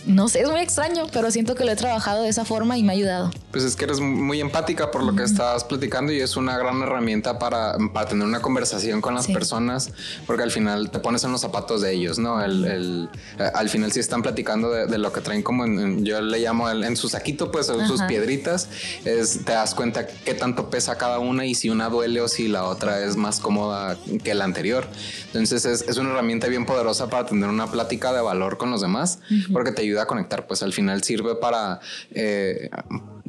no 0.05 0.27
sé, 0.29 0.41
es 0.41 0.49
muy 0.49 0.61
extraño, 0.61 1.07
pero 1.11 1.31
siento 1.31 1.55
que 1.55 1.63
lo 1.63 1.71
he 1.71 1.75
trabajado 1.75 2.23
de 2.23 2.29
esa 2.29 2.45
forma 2.45 2.77
y 2.77 2.83
me 2.83 2.93
ha 2.93 2.95
ayudado. 2.95 3.31
Pues 3.51 3.63
es 3.63 3.75
que 3.75 3.85
eres 3.85 3.99
muy 3.99 4.39
empática 4.41 4.91
por 4.91 5.03
lo 5.03 5.15
que 5.15 5.23
estás 5.23 5.63
platicando 5.63 6.11
y 6.11 6.19
es 6.19 6.37
una 6.37 6.57
gran 6.57 6.81
herramienta 6.81 7.37
para, 7.37 7.75
para 7.93 8.07
tener 8.07 8.25
una 8.25 8.41
conversación 8.41 9.01
con 9.01 9.13
las 9.13 9.27
personas, 9.27 9.91
porque 10.25 10.43
al 10.43 10.51
final 10.51 10.89
te 10.89 10.99
pones 10.99 11.23
en 11.23 11.31
los 11.31 11.41
zapatos 11.41 11.81
de 11.81 11.93
ellos, 11.93 12.17
¿no? 12.17 12.43
El, 12.43 13.09
eh, 13.39 13.51
al 13.53 13.69
final 13.69 13.91
si 13.91 13.99
están 13.99 14.21
platicando 14.21 14.71
de, 14.71 14.97
lo 14.97 15.11
que 15.11 15.21
traen 15.21 15.43
como 15.43 15.65
en, 15.65 16.05
yo 16.05 16.21
le 16.21 16.39
llamo 16.39 16.69
en 16.69 16.95
su 16.95 17.09
saquito, 17.09 17.51
pues 17.51 17.67
sus 17.67 18.01
piedritas, 18.03 18.69
es, 19.05 19.43
te 19.43 19.51
das 19.51 19.75
cuenta 19.75 20.07
qué 20.07 20.33
tanto 20.33 20.69
pesa 20.69 20.97
cada 20.97 21.19
una 21.19 21.45
y 21.45 21.55
si 21.55 21.69
una 21.69 21.89
duele 21.89 22.21
o 22.21 22.27
si 22.27 22.47
la 22.47 22.65
otra 22.65 23.03
es 23.03 23.15
más 23.15 23.39
cómoda 23.39 23.97
que 24.23 24.33
la 24.33 24.45
anterior. 24.45 24.87
Entonces 25.27 25.65
es, 25.65 25.81
es 25.81 25.97
una 25.97 26.11
herramienta 26.11 26.47
bien 26.47 26.65
poderosa 26.65 27.09
para 27.09 27.25
tener 27.25 27.49
una 27.49 27.67
plática 27.67 28.13
de 28.13 28.21
valor 28.21 28.57
con 28.57 28.71
los 28.71 28.81
demás, 28.81 29.19
porque 29.51 29.71
te 29.71 29.81
ayuda 29.81 29.90
a 29.99 30.05
conectar, 30.05 30.47
pues 30.47 30.63
al 30.63 30.73
final 30.73 31.03
sirve 31.03 31.35
para... 31.35 31.79
Eh, 32.11 32.69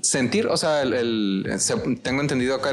sentir, 0.02 0.49
o 0.49 0.56
sea, 0.56 0.82
el, 0.82 1.47
tengo 2.02 2.21
entendido 2.21 2.61
que 2.61 2.73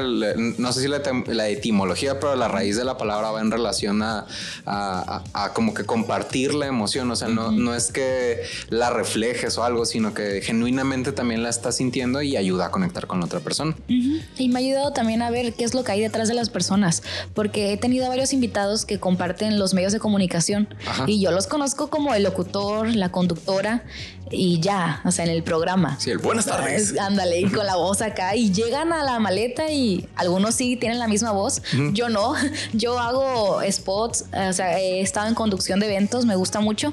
no 0.58 0.72
sé 0.72 0.82
si 0.82 0.88
la, 0.88 1.48
etimología, 1.48 2.18
pero 2.18 2.34
la 2.34 2.48
raíz 2.48 2.76
de 2.76 2.84
la 2.84 2.98
palabra 2.98 3.30
va 3.30 3.40
en 3.40 3.52
relación 3.52 4.02
a, 4.02 4.26
a, 4.66 5.52
como 5.54 5.72
que 5.72 5.84
compartir 5.84 6.54
la 6.54 6.66
emoción, 6.66 7.08
o 7.08 7.14
sea, 7.14 7.28
no, 7.28 7.52
no 7.52 7.76
es 7.76 7.92
que 7.92 8.42
la 8.68 8.90
reflejes 8.90 9.56
o 9.58 9.64
algo, 9.64 9.86
sino 9.86 10.12
que 10.12 10.42
genuinamente 10.42 11.12
también 11.12 11.44
la 11.44 11.50
estás 11.50 11.76
sintiendo 11.76 12.20
y 12.20 12.36
ayuda 12.36 12.66
a 12.66 12.70
conectar 12.72 13.06
con 13.06 13.20
la 13.20 13.26
otra 13.26 13.38
persona. 13.38 13.76
Y 13.86 14.48
me 14.48 14.56
ha 14.56 14.58
ayudado 14.58 14.92
también 14.92 15.22
a 15.22 15.30
ver 15.30 15.54
qué 15.54 15.62
es 15.62 15.72
lo 15.72 15.84
que 15.84 15.92
hay 15.92 16.00
detrás 16.00 16.26
de 16.26 16.34
las 16.34 16.50
personas, 16.50 17.04
porque 17.32 17.72
he 17.72 17.76
tenido 17.76 18.08
varios 18.08 18.32
invitados 18.32 18.84
que 18.84 18.98
comparten 18.98 19.56
los 19.60 19.72
medios 19.72 19.92
de 19.92 20.00
comunicación 20.00 20.68
y 21.06 21.20
yo 21.20 21.30
los 21.30 21.46
conozco 21.46 21.90
como 21.90 22.12
el 22.12 22.24
locutor, 22.24 22.88
la 22.88 23.12
conductora 23.12 23.84
y 24.30 24.60
ya, 24.60 25.00
o 25.04 25.10
sea, 25.10 25.24
en 25.24 25.30
el 25.30 25.42
programa. 25.42 25.98
Sí, 25.98 26.10
el 26.10 26.18
buenas 26.18 26.46
tardes. 26.46 26.96
Ándale, 26.98 27.40
y 27.40 27.50
con 27.50 27.66
la 27.66 27.76
voz 27.76 28.00
acá 28.00 28.36
y 28.36 28.52
llegan 28.52 28.92
a 28.92 29.02
la 29.02 29.18
maleta 29.18 29.70
y 29.70 30.08
algunos 30.16 30.54
sí 30.54 30.76
tienen 30.76 30.98
la 30.98 31.08
misma 31.08 31.32
voz, 31.32 31.62
yo 31.92 32.08
no. 32.08 32.34
Yo 32.72 32.98
hago 32.98 33.60
spots, 33.70 34.26
o 34.32 34.52
sea, 34.52 34.78
he 34.78 35.00
estado 35.00 35.28
en 35.28 35.34
conducción 35.34 35.80
de 35.80 35.86
eventos, 35.86 36.24
me 36.24 36.36
gusta 36.36 36.60
mucho. 36.60 36.92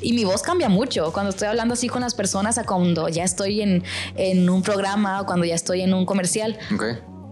Y 0.00 0.12
mi 0.12 0.24
voz 0.24 0.42
cambia 0.42 0.68
mucho 0.68 1.12
cuando 1.12 1.30
estoy 1.30 1.48
hablando 1.48 1.74
así 1.74 1.88
con 1.88 2.02
las 2.02 2.14
personas 2.14 2.58
a 2.58 2.64
cuando 2.64 3.08
ya 3.08 3.24
estoy 3.24 3.62
en, 3.62 3.84
en 4.16 4.48
un 4.50 4.62
programa 4.62 5.20
o 5.20 5.26
cuando 5.26 5.46
ya 5.46 5.54
estoy 5.54 5.80
en 5.82 5.94
un 5.94 6.04
comercial. 6.04 6.58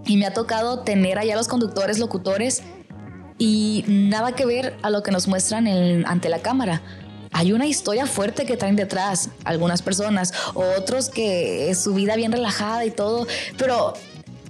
Y 0.06 0.16
me 0.16 0.26
ha 0.26 0.32
tocado 0.32 0.80
tener 0.80 1.18
allá 1.18 1.36
los 1.36 1.48
conductores, 1.48 1.98
locutores 1.98 2.62
y 3.38 3.84
nada 3.88 4.32
que 4.32 4.46
ver 4.46 4.76
a 4.82 4.90
lo 4.90 5.02
que 5.02 5.10
nos 5.10 5.28
muestran 5.28 5.66
ante 6.06 6.28
la 6.28 6.40
cámara 6.40 6.82
hay 7.32 7.52
una 7.52 7.66
historia 7.66 8.06
fuerte 8.06 8.44
que 8.44 8.56
traen 8.56 8.76
detrás 8.76 9.30
algunas 9.44 9.82
personas, 9.82 10.32
otros 10.54 11.08
que 11.08 11.74
su 11.74 11.94
vida 11.94 12.14
bien 12.16 12.30
relajada 12.30 12.84
y 12.84 12.90
todo, 12.90 13.26
pero 13.56 13.94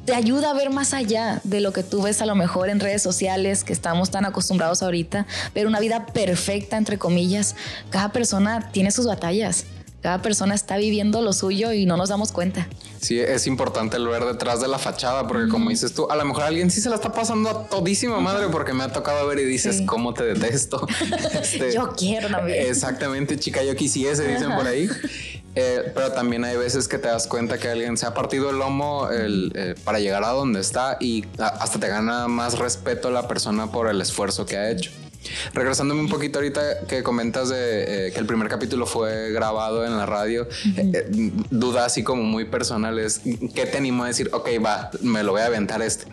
te 0.05 0.15
ayuda 0.15 0.51
a 0.51 0.55
ver 0.55 0.71
más 0.71 0.95
allá 0.95 1.41
de 1.45 1.61
lo 1.61 1.73
que 1.73 1.85
tú 1.85 2.03
ves 2.03 2.23
a 2.23 2.27
lo 2.27 2.35
mejor 2.35 2.69
en 2.69 2.81
redes 2.81 3.03
sociales, 3.03 3.63
que 3.63 3.73
estamos 3.73 4.11
tan 4.11 4.25
acostumbrados 4.25 4.83
ahorita, 4.83 5.27
ver 5.55 5.67
una 5.67 5.79
vida 5.79 6.07
perfecta, 6.07 6.77
entre 6.77 6.99
comillas. 6.99 7.55
Cada 7.91 8.11
persona 8.11 8.71
tiene 8.73 8.91
sus 8.91 9.07
batallas. 9.07 9.65
Cada 10.01 10.21
persona 10.21 10.57
está 10.57 10.77
viviendo 10.77 11.23
lo 11.23 11.33
suyo 11.33 11.73
y 11.73 11.87
no 11.87 11.97
nos 11.97 12.09
damos 12.09 12.33
cuenta. 12.33 12.67
Sí, 13.03 13.19
es 13.19 13.49
importante 13.49 13.97
el 13.97 14.07
ver 14.07 14.25
detrás 14.25 14.61
de 14.61 14.69
la 14.69 14.79
fachada, 14.79 15.27
porque 15.27 15.49
como 15.49 15.71
dices 15.71 15.93
tú, 15.93 16.09
a 16.09 16.15
lo 16.15 16.25
mejor 16.25 16.45
alguien 16.45 16.71
sí 16.71 16.81
se 16.81 16.89
la 16.89 16.95
está 16.95 17.13
pasando 17.13 17.51
a 17.51 17.67
todísima 17.67 18.21
madre, 18.21 18.47
porque 18.47 18.73
me 18.73 18.85
ha 18.85 18.93
tocado 18.93 19.27
ver 19.27 19.41
y 19.41 19.45
dices, 19.45 19.83
¿cómo 19.87 20.15
te 20.15 20.23
detesto? 20.23 20.87
Este, 21.43 21.73
yo 21.73 21.93
quiero 21.97 22.29
también. 22.29 22.67
Exactamente, 22.69 23.37
chica, 23.37 23.65
yo 23.65 23.75
quisiese, 23.75 24.27
dicen 24.29 24.55
por 24.55 24.67
ahí. 24.67 24.89
Eh, 25.55 25.91
pero 25.95 26.13
también 26.13 26.45
hay 26.45 26.57
veces 26.57 26.87
que 26.87 26.97
te 26.99 27.09
das 27.09 27.27
cuenta 27.27 27.59
que 27.59 27.69
alguien 27.69 27.97
se 27.97 28.07
ha 28.07 28.15
partido 28.15 28.51
el 28.51 28.59
lomo 28.59 29.09
eh, 29.11 29.75
para 29.85 29.99
llegar 29.99 30.25
a 30.25 30.29
donde 30.29 30.61
está 30.61 30.97
y 31.01 31.25
hasta 31.39 31.79
te 31.79 31.89
gana 31.89 32.29
más 32.29 32.59
respeto 32.59 33.11
la 33.11 33.27
persona 33.27 33.71
por 33.71 33.89
el 33.89 34.01
esfuerzo 34.01 34.47
que 34.47 34.57
ha 34.57 34.71
hecho. 34.71 34.93
Regresándome 35.55 36.01
un 36.01 36.09
poquito 36.09 36.39
ahorita 36.39 36.87
que 36.87 37.03
comentas 37.03 37.49
de 37.49 38.09
eh, 38.09 38.13
que 38.13 38.21
el 38.21 38.27
primer 38.27 38.49
capítulo 38.49 38.87
fue 38.87 39.33
grabado 39.33 39.85
en 39.85 39.97
la 39.97 40.07
radio, 40.07 40.49
eh, 40.77 40.91
eh, 40.95 41.33
duda 41.51 41.85
así 41.85 42.03
como 42.03 42.23
muy 42.23 42.45
personales, 42.45 43.21
¿qué 43.55 43.67
te 43.67 43.79
animó 43.79 44.05
a 44.05 44.09
decir, 44.09 44.31
ok, 44.33 44.49
va, 44.65 44.91
me 45.01 45.23
lo 45.23 45.33
voy 45.33 45.43
a 45.43 45.47
aventar 45.47 45.83
este? 45.83 46.07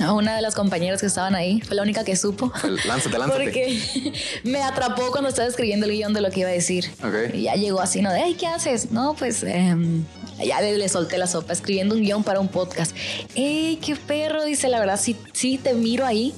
A 0.00 0.12
una 0.12 0.34
de 0.34 0.42
las 0.42 0.54
compañeras 0.54 1.00
que 1.00 1.06
estaban 1.06 1.34
ahí, 1.34 1.60
fue 1.60 1.76
la 1.76 1.82
única 1.82 2.04
que 2.04 2.16
supo. 2.16 2.52
Lánzate, 2.86 3.16
lánzate. 3.16 3.44
Porque 3.44 4.12
me 4.44 4.60
atrapó 4.62 5.10
cuando 5.12 5.28
estaba 5.28 5.46
escribiendo 5.46 5.86
el 5.86 5.92
guion 5.92 6.12
de 6.12 6.20
lo 6.20 6.30
que 6.30 6.40
iba 6.40 6.48
a 6.48 6.52
decir. 6.52 6.90
Y 7.32 7.42
ya 7.42 7.54
llegó 7.54 7.80
así, 7.80 8.02
¿no? 8.02 8.12
De, 8.12 8.34
¿qué 8.36 8.46
haces? 8.46 8.90
No, 8.90 9.14
pues 9.14 9.44
em, 9.44 10.04
ya 10.42 10.60
le, 10.60 10.88
solté 10.88 11.18
la 11.18 11.26
sopa, 11.26 11.52
escribiendo 11.52 11.94
un 11.94 12.02
guion 12.02 12.24
para 12.24 12.40
un 12.40 12.48
podcast. 12.48 12.94
¡Ey, 13.34 13.76
qué 13.76 13.96
perro! 13.96 14.44
Dice, 14.44 14.68
la 14.68 14.80
verdad, 14.80 14.98
sí, 15.00 15.16
sí 15.32 15.58
te 15.58 15.74
miro 15.74 16.06
ahí. 16.06 16.34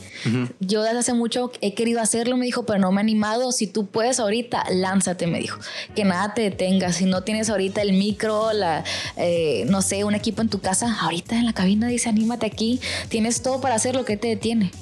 Yo 0.60 0.82
desde 0.82 0.98
hace 0.98 1.12
mucho 1.12 1.52
he 1.60 1.74
querido 1.74 2.00
hacerlo, 2.00 2.36
me 2.36 2.46
dijo, 2.46 2.66
pero 2.66 2.78
no 2.80 2.90
me 2.90 3.00
he 3.00 3.02
animado. 3.02 3.52
Si 3.52 3.66
tú 3.66 3.86
puedes 3.86 4.18
ahorita, 4.18 4.64
lánzate, 4.70 5.26
me 5.26 5.38
dijo. 5.38 5.60
Que 5.94 6.04
nada 6.04 6.34
te 6.34 6.42
detenga. 6.42 6.92
Si 6.92 7.04
no 7.04 7.22
tienes 7.22 7.48
ahorita 7.48 7.80
el 7.82 7.92
micro, 7.92 8.52
la, 8.52 8.84
eh, 9.16 9.64
no 9.68 9.82
sé, 9.82 10.04
un 10.04 10.14
equipo 10.14 10.42
en 10.42 10.48
tu 10.48 10.60
casa, 10.60 10.94
ahorita 11.00 11.36
en 11.36 11.46
la 11.46 11.52
cabina 11.52 11.86
dice, 11.88 12.08
anímate 12.08 12.46
aquí. 12.46 12.80
Tienes 13.08 13.42
todo 13.42 13.60
para 13.60 13.76
hacer 13.76 13.94
lo 13.94 14.04
que 14.04 14.16
te 14.16 14.28
detiene. 14.28 14.72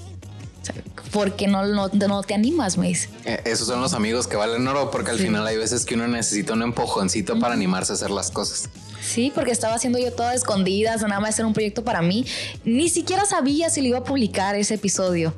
porque 1.13 1.47
no, 1.47 1.65
no, 1.67 1.89
no, 1.89 2.23
te 2.23 2.35
animas, 2.35 2.79
me 2.79 2.89
dice. 2.89 3.09
Eh, 3.25 3.41
esos 3.45 3.69
son 3.69 3.81
los 3.81 3.93
amigos 3.93 4.27
que 4.27 4.37
valen 4.37 4.67
oro, 4.67 4.91
porque 4.91 5.11
al 5.11 5.19
final 5.19 5.47
hay 5.47 5.57
veces 5.57 5.85
que 5.85 5.95
uno 5.95 6.09
necesita 6.09 6.55
un 6.55 6.63
empujoncito 6.63 7.39
para 7.39 7.55
animarse 7.55 7.93
a 7.93 7.95
hacer 7.97 8.11
las 8.11 8.31
cosas. 8.31 8.69
Sí, 9.15 9.31
porque 9.33 9.53
estaba 9.53 9.77
haciendo 9.77 10.01
yo 10.01 10.13
toda 10.13 10.35
escondida, 10.35 10.97
nada 10.97 11.21
más 11.21 11.39
era 11.39 11.47
un 11.47 11.55
proyecto 11.55 11.85
para 11.85 12.03
mí. 12.03 12.27
Ni 12.65 12.89
siquiera 12.89 13.25
sabía 13.25 13.71
si 13.71 13.81
lo 13.81 13.87
iba 13.87 13.99
a 13.99 14.03
publicar 14.03 14.57
ese 14.57 14.75
episodio. 14.75 15.33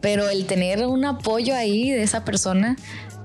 Pero 0.00 0.28
el 0.28 0.44
tener 0.46 0.84
un 0.84 1.04
apoyo 1.04 1.54
ahí 1.54 1.92
de 1.92 2.02
esa 2.02 2.24
persona 2.24 2.76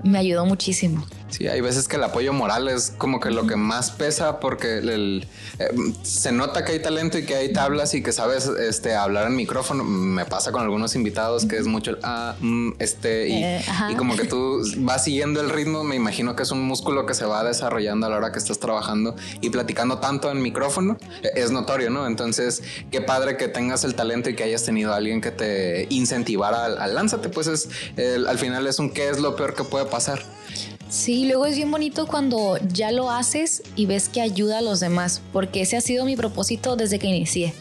me 0.04 0.18
ayudó 0.18 0.46
muchísimo. 0.46 1.04
Sí, 1.32 1.48
hay 1.48 1.62
veces 1.62 1.88
que 1.88 1.96
el 1.96 2.04
apoyo 2.04 2.34
moral 2.34 2.68
es 2.68 2.92
como 2.98 3.18
que 3.18 3.30
lo 3.30 3.46
que 3.46 3.56
más 3.56 3.90
pesa 3.90 4.38
porque 4.38 4.78
el, 4.78 5.26
eh, 5.58 5.70
se 6.02 6.30
nota 6.30 6.62
que 6.62 6.72
hay 6.72 6.82
talento 6.82 7.16
y 7.16 7.24
que 7.24 7.34
hay 7.34 7.50
tablas 7.54 7.94
y 7.94 8.02
que 8.02 8.12
sabes 8.12 8.46
este, 8.46 8.94
hablar 8.94 9.28
en 9.28 9.36
micrófono. 9.36 9.82
Me 9.82 10.26
pasa 10.26 10.52
con 10.52 10.60
algunos 10.60 10.94
invitados 10.94 11.46
que 11.46 11.56
es 11.56 11.66
mucho 11.66 11.92
el 11.92 11.98
ah, 12.02 12.34
mm, 12.38 12.72
este, 12.78 13.32
eh, 13.32 13.64
y, 13.90 13.94
como 13.94 14.14
que 14.14 14.24
tú 14.26 14.60
vas 14.80 15.04
siguiendo 15.04 15.40
el 15.40 15.48
ritmo. 15.48 15.84
Me 15.84 15.96
imagino 15.96 16.36
que 16.36 16.42
es 16.42 16.50
un 16.50 16.62
músculo 16.64 17.06
que 17.06 17.14
se 17.14 17.24
va 17.24 17.42
desarrollando 17.42 18.06
a 18.06 18.10
la 18.10 18.16
hora 18.18 18.30
que 18.30 18.38
estás 18.38 18.58
trabajando 18.58 19.16
y 19.40 19.48
platicando 19.48 20.00
tanto 20.00 20.30
en 20.30 20.42
micrófono. 20.42 20.98
Es 21.34 21.50
notorio, 21.50 21.88
¿no? 21.88 22.06
Entonces, 22.06 22.62
qué 22.90 23.00
padre 23.00 23.38
que 23.38 23.48
tengas 23.48 23.84
el 23.84 23.94
talento 23.94 24.28
y 24.28 24.36
que 24.36 24.44
hayas 24.44 24.64
tenido 24.64 24.92
a 24.92 24.96
alguien 24.96 25.22
que 25.22 25.30
te 25.30 25.86
incentivara 25.88 26.66
al, 26.66 26.94
lánzate. 26.94 27.30
Pues 27.30 27.46
es 27.46 27.70
al 28.28 28.38
final 28.38 28.66
es 28.66 28.78
un 28.78 28.90
qué 28.90 29.08
es 29.08 29.18
lo 29.18 29.34
peor 29.34 29.54
que 29.54 29.64
puede 29.64 29.86
pasar. 29.86 30.22
Sí, 30.92 31.24
luego 31.24 31.46
es 31.46 31.56
bien 31.56 31.70
bonito 31.70 32.06
cuando 32.06 32.58
ya 32.70 32.92
lo 32.92 33.10
haces 33.10 33.62
y 33.76 33.86
ves 33.86 34.10
que 34.10 34.20
ayuda 34.20 34.58
a 34.58 34.60
los 34.60 34.78
demás, 34.78 35.22
porque 35.32 35.62
ese 35.62 35.78
ha 35.78 35.80
sido 35.80 36.04
mi 36.04 36.16
propósito 36.16 36.76
desde 36.76 36.98
que 36.98 37.06
inicié. 37.06 37.54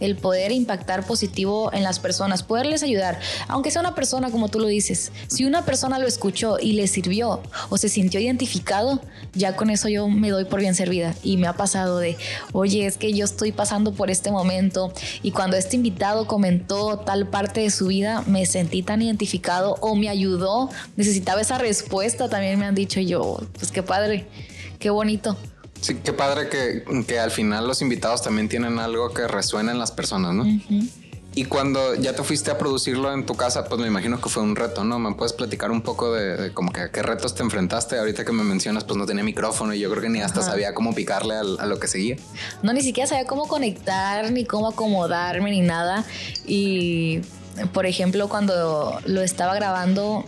El 0.00 0.16
poder 0.16 0.50
impactar 0.52 1.06
positivo 1.06 1.70
en 1.72 1.82
las 1.82 1.98
personas, 1.98 2.42
poderles 2.42 2.82
ayudar, 2.82 3.20
aunque 3.48 3.70
sea 3.70 3.80
una 3.80 3.94
persona 3.94 4.30
como 4.30 4.48
tú 4.48 4.58
lo 4.58 4.66
dices. 4.66 5.12
Si 5.26 5.44
una 5.44 5.64
persona 5.64 5.98
lo 5.98 6.06
escuchó 6.06 6.58
y 6.58 6.72
le 6.72 6.86
sirvió 6.86 7.42
o 7.68 7.76
se 7.76 7.88
sintió 7.88 8.18
identificado, 8.18 9.00
ya 9.34 9.54
con 9.54 9.70
eso 9.70 9.88
yo 9.88 10.08
me 10.08 10.30
doy 10.30 10.44
por 10.46 10.60
bien 10.60 10.74
servida. 10.74 11.14
Y 11.22 11.36
me 11.36 11.46
ha 11.46 11.52
pasado 11.52 11.98
de, 11.98 12.16
oye, 12.52 12.86
es 12.86 12.96
que 12.96 13.12
yo 13.12 13.24
estoy 13.24 13.52
pasando 13.52 13.92
por 13.92 14.10
este 14.10 14.30
momento 14.30 14.92
y 15.22 15.32
cuando 15.32 15.56
este 15.56 15.76
invitado 15.76 16.26
comentó 16.26 16.98
tal 16.98 17.28
parte 17.28 17.60
de 17.60 17.70
su 17.70 17.88
vida, 17.88 18.22
me 18.26 18.46
sentí 18.46 18.82
tan 18.82 19.02
identificado 19.02 19.76
o 19.80 19.94
me 19.94 20.08
ayudó, 20.08 20.70
necesitaba 20.96 21.40
esa 21.40 21.58
respuesta, 21.58 22.28
también 22.28 22.58
me 22.58 22.66
han 22.66 22.74
dicho 22.74 23.00
yo, 23.00 23.40
pues 23.58 23.70
qué 23.70 23.82
padre, 23.82 24.26
qué 24.78 24.90
bonito. 24.90 25.36
Sí, 25.82 25.96
qué 25.96 26.12
padre 26.12 26.48
que, 26.48 26.84
que, 27.04 27.18
al 27.18 27.32
final 27.32 27.66
los 27.66 27.82
invitados 27.82 28.22
también 28.22 28.48
tienen 28.48 28.78
algo 28.78 29.12
que 29.12 29.26
resuena 29.26 29.72
en 29.72 29.80
las 29.80 29.90
personas, 29.90 30.32
¿no? 30.32 30.44
Y 31.34 31.46
cuando 31.46 31.94
ya 31.94 32.14
te 32.14 32.22
fuiste 32.22 32.52
a 32.52 32.58
producirlo 32.58 33.12
en 33.12 33.26
tu 33.26 33.34
casa, 33.34 33.64
pues 33.64 33.80
me 33.80 33.88
imagino 33.88 34.20
que 34.20 34.28
fue 34.28 34.44
un 34.44 34.54
reto, 34.54 34.84
¿no? 34.84 35.00
¿Me 35.00 35.14
puedes 35.14 35.32
platicar 35.32 35.72
un 35.72 35.80
poco 35.80 36.12
de, 36.12 36.52
como 36.52 36.70
que 36.70 36.82
a 36.82 36.90
qué 36.92 37.02
retos 37.02 37.34
te 37.34 37.42
enfrentaste? 37.42 37.98
Ahorita 37.98 38.24
que 38.24 38.30
me 38.32 38.44
mencionas, 38.44 38.84
pues 38.84 38.96
no 38.96 39.06
tenía 39.06 39.24
micrófono 39.24 39.74
y 39.74 39.80
yo 39.80 39.90
creo 39.90 40.02
que 40.02 40.08
ni 40.08 40.20
hasta 40.20 40.42
sabía 40.42 40.72
cómo 40.72 40.94
picarle 40.94 41.34
a, 41.34 41.66
lo 41.66 41.80
que 41.80 41.88
seguía. 41.88 42.16
No, 42.62 42.72
ni 42.72 42.82
siquiera 42.82 43.08
sabía 43.08 43.24
cómo 43.24 43.48
conectar, 43.48 44.30
ni 44.30 44.44
cómo 44.44 44.68
acomodarme, 44.68 45.50
ni 45.50 45.62
nada. 45.62 46.04
Y, 46.46 47.22
por 47.72 47.86
ejemplo, 47.86 48.28
cuando 48.28 49.00
lo 49.06 49.22
estaba 49.22 49.56
grabando 49.56 50.24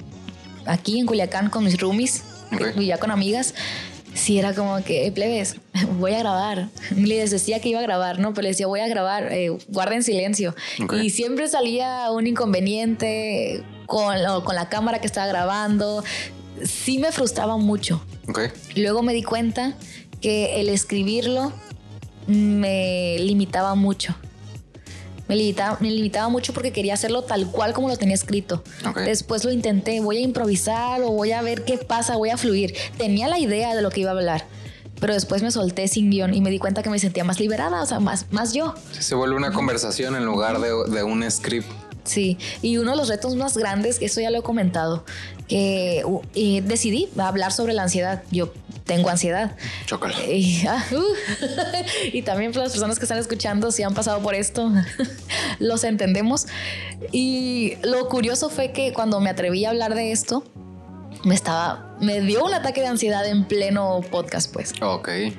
aquí 0.66 0.98
en 0.98 1.06
Culiacán 1.06 1.48
con 1.48 1.64
mis 1.64 1.78
roomies, 1.78 2.24
y 2.76 2.86
ya 2.86 2.98
con 2.98 3.10
amigas, 3.10 3.54
sí 4.14 4.38
era 4.38 4.54
como 4.54 4.82
que, 4.82 5.10
plebes, 5.12 5.56
voy 5.98 6.14
a 6.14 6.18
grabar. 6.20 6.68
Les 6.96 7.30
decía 7.30 7.60
que 7.60 7.68
iba 7.68 7.80
a 7.80 7.82
grabar, 7.82 8.18
¿no? 8.18 8.32
Pero 8.32 8.44
les 8.44 8.56
decía, 8.56 8.66
voy 8.66 8.80
a 8.80 8.88
grabar, 8.88 9.32
eh, 9.32 9.56
guarden 9.68 10.02
silencio. 10.02 10.54
Y 11.02 11.10
siempre 11.10 11.48
salía 11.48 12.10
un 12.10 12.26
inconveniente 12.26 13.62
con, 13.86 14.16
con, 14.44 14.54
la 14.54 14.68
cámara 14.68 15.00
que 15.00 15.06
estaba 15.06 15.26
grabando. 15.26 16.02
Sí 16.62 16.98
me 16.98 17.12
frustraba 17.12 17.56
mucho. 17.56 18.04
Luego 18.76 19.02
me 19.02 19.12
di 19.12 19.22
cuenta 19.22 19.74
que 20.20 20.60
el 20.60 20.68
escribirlo 20.68 21.52
me 22.26 23.18
limitaba 23.18 23.74
mucho. 23.74 24.14
Me 25.28 25.36
limitaba, 25.36 25.78
me 25.80 25.90
limitaba 25.90 26.28
mucho 26.28 26.52
porque 26.52 26.72
quería 26.72 26.94
hacerlo 26.94 27.22
tal 27.22 27.50
cual 27.50 27.72
como 27.72 27.88
lo 27.88 27.96
tenía 27.96 28.14
escrito. 28.14 28.62
Después 29.04 29.44
lo 29.44 29.50
intenté, 29.50 30.00
voy 30.00 30.18
a 30.18 30.20
improvisar 30.20 31.02
o 31.02 31.10
voy 31.10 31.32
a 31.32 31.40
ver 31.40 31.64
qué 31.64 31.78
pasa, 31.78 32.16
voy 32.16 32.30
a 32.30 32.36
fluir. 32.36 32.74
Tenía 32.98 33.28
la 33.28 33.38
idea 33.38 33.74
de 33.74 33.82
lo 33.82 33.90
que 33.90 34.00
iba 34.00 34.10
a 34.10 34.14
hablar, 34.14 34.44
pero 35.00 35.14
después 35.14 35.42
me 35.42 35.50
solté 35.50 35.88
sin 35.88 36.10
guion 36.10 36.34
y 36.34 36.40
me 36.40 36.50
di 36.50 36.58
cuenta 36.58 36.82
que 36.82 36.90
me 36.90 36.98
sentía 36.98 37.24
más 37.24 37.40
liberada, 37.40 37.82
o 37.82 37.86
sea, 37.86 38.00
más, 38.00 38.26
más 38.32 38.52
yo. 38.52 38.74
Se 38.98 39.14
vuelve 39.14 39.36
una 39.36 39.52
conversación 39.52 40.14
en 40.14 40.24
lugar 40.24 40.60
de, 40.60 40.68
de 40.94 41.02
un 41.02 41.28
script. 41.30 41.68
Sí, 42.04 42.36
y 42.60 42.76
uno 42.76 42.90
de 42.90 42.98
los 42.98 43.08
retos 43.08 43.34
más 43.34 43.56
grandes, 43.56 43.96
eso 44.02 44.20
ya 44.20 44.28
lo 44.30 44.40
he 44.40 44.42
comentado, 44.42 45.06
que 45.48 46.04
decidí 46.64 47.08
hablar 47.16 47.50
sobre 47.50 47.72
la 47.72 47.84
ansiedad. 47.84 48.22
Yo 48.30 48.52
tengo 48.84 49.08
ansiedad. 49.08 49.56
Chócala. 49.86 50.14
Y, 50.24 50.66
ah, 50.66 50.84
uh, 50.92 52.12
y 52.12 52.22
también 52.22 52.52
para 52.52 52.64
las 52.64 52.72
personas 52.72 52.98
que 52.98 53.04
están 53.04 53.18
escuchando, 53.18 53.72
si 53.72 53.82
han 53.82 53.94
pasado 53.94 54.20
por 54.20 54.34
esto, 54.34 54.70
los 55.58 55.84
entendemos. 55.84 56.46
Y 57.12 57.74
lo 57.82 58.08
curioso 58.08 58.50
fue 58.50 58.72
que 58.72 58.92
cuando 58.92 59.20
me 59.20 59.30
atreví 59.30 59.64
a 59.64 59.70
hablar 59.70 59.94
de 59.94 60.12
esto, 60.12 60.44
me 61.24 61.34
estaba, 61.34 61.96
me 62.00 62.20
dio 62.20 62.44
un 62.44 62.52
ataque 62.52 62.82
de 62.82 62.88
ansiedad 62.88 63.26
en 63.26 63.44
pleno 63.44 64.02
podcast, 64.10 64.52
pues. 64.52 64.74
Ok. 64.82 65.08
Ahí 65.08 65.32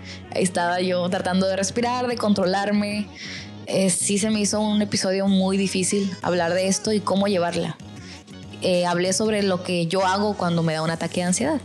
estaba 0.43 0.81
yo 0.81 1.07
tratando 1.09 1.47
de 1.47 1.55
respirar, 1.55 2.07
de 2.07 2.17
controlarme. 2.17 3.07
Eh, 3.67 3.89
sí 3.89 4.17
se 4.17 4.29
me 4.29 4.39
hizo 4.39 4.59
un 4.59 4.81
episodio 4.81 5.27
muy 5.27 5.57
difícil 5.57 6.11
hablar 6.21 6.53
de 6.53 6.67
esto 6.67 6.91
y 6.91 6.99
cómo 6.99 7.27
llevarla. 7.27 7.77
Eh, 8.61 8.85
hablé 8.87 9.13
sobre 9.13 9.43
lo 9.43 9.63
que 9.63 9.85
yo 9.85 10.05
hago 10.05 10.35
cuando 10.35 10.63
me 10.63 10.73
da 10.73 10.81
un 10.81 10.89
ataque 10.89 11.21
de 11.21 11.27
ansiedad. 11.27 11.61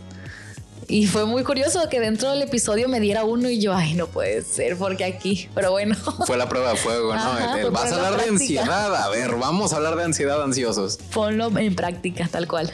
Y 0.91 1.07
fue 1.07 1.25
muy 1.25 1.43
curioso 1.45 1.87
que 1.89 2.01
dentro 2.01 2.31
del 2.31 2.41
episodio 2.41 2.89
me 2.89 2.99
diera 2.99 3.23
uno 3.23 3.49
y 3.49 3.61
yo, 3.61 3.73
ay, 3.73 3.93
no 3.93 4.07
puede 4.07 4.41
ser, 4.43 4.75
porque 4.75 5.05
aquí, 5.05 5.47
pero 5.55 5.71
bueno. 5.71 5.95
Fue 6.27 6.35
la 6.35 6.49
prueba 6.49 6.71
de 6.71 6.75
fuego, 6.75 7.13
¿no? 7.15 7.19
Ajá, 7.21 7.55
El- 7.55 7.61
fue 7.61 7.69
vas 7.69 7.91
a 7.93 7.95
hablar 7.95 8.21
de 8.21 8.29
ansiedad. 8.29 8.95
A 8.95 9.09
ver, 9.09 9.35
vamos 9.37 9.71
a 9.71 9.77
hablar 9.77 9.95
de 9.95 10.03
ansiedad 10.03 10.43
ansiosos. 10.43 10.97
Ponlo 11.13 11.49
en 11.57 11.75
práctica, 11.75 12.27
tal 12.29 12.45
cual. 12.45 12.69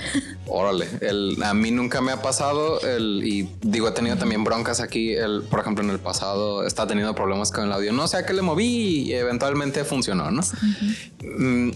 Órale, 0.50 0.88
el, 1.02 1.42
a 1.44 1.54
mí 1.54 1.72
nunca 1.72 2.00
me 2.02 2.12
ha 2.12 2.22
pasado 2.22 2.80
el, 2.82 3.22
y 3.26 3.50
digo, 3.62 3.88
he 3.88 3.92
tenido 3.92 4.18
también 4.18 4.44
broncas 4.44 4.80
aquí, 4.80 5.14
el, 5.14 5.44
por 5.44 5.60
ejemplo, 5.60 5.84
en 5.84 5.90
el 5.90 6.00
pasado 6.00 6.66
está 6.66 6.88
teniendo 6.88 7.14
problemas 7.16 7.52
con 7.52 7.66
el 7.66 7.72
audio, 7.74 7.92
no 7.92 8.08
sé 8.08 8.18
a 8.18 8.26
qué 8.26 8.34
le 8.34 8.42
moví 8.42 9.04
y 9.08 9.14
eventualmente 9.14 9.84
funcionó, 9.84 10.32
¿no? 10.32 10.42
Mm, 11.22 11.72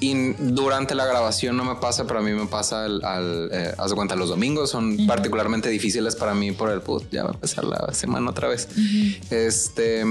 Y 0.00 0.32
durante 0.38 0.94
la 0.94 1.06
grabación 1.06 1.56
no 1.56 1.64
me 1.64 1.74
pasa, 1.76 2.06
pero 2.06 2.20
a 2.20 2.22
mí 2.22 2.30
me 2.30 2.46
pasa 2.46 2.84
al, 2.84 3.04
al, 3.04 3.50
eh, 3.52 3.74
haz 3.76 3.90
de 3.90 3.96
cuenta, 3.96 4.14
los 4.14 4.28
domingos 4.28 4.70
son 4.70 4.96
particularmente 5.08 5.68
difíciles 5.68 6.14
para 6.14 6.34
mí 6.34 6.52
por 6.52 6.70
el 6.70 6.80
put, 6.82 7.10
ya 7.10 7.24
va 7.24 7.30
a 7.30 7.32
empezar 7.34 7.64
la 7.64 7.92
semana 7.92 8.30
otra 8.30 8.48
vez. 8.48 8.68
Este, 9.30 10.04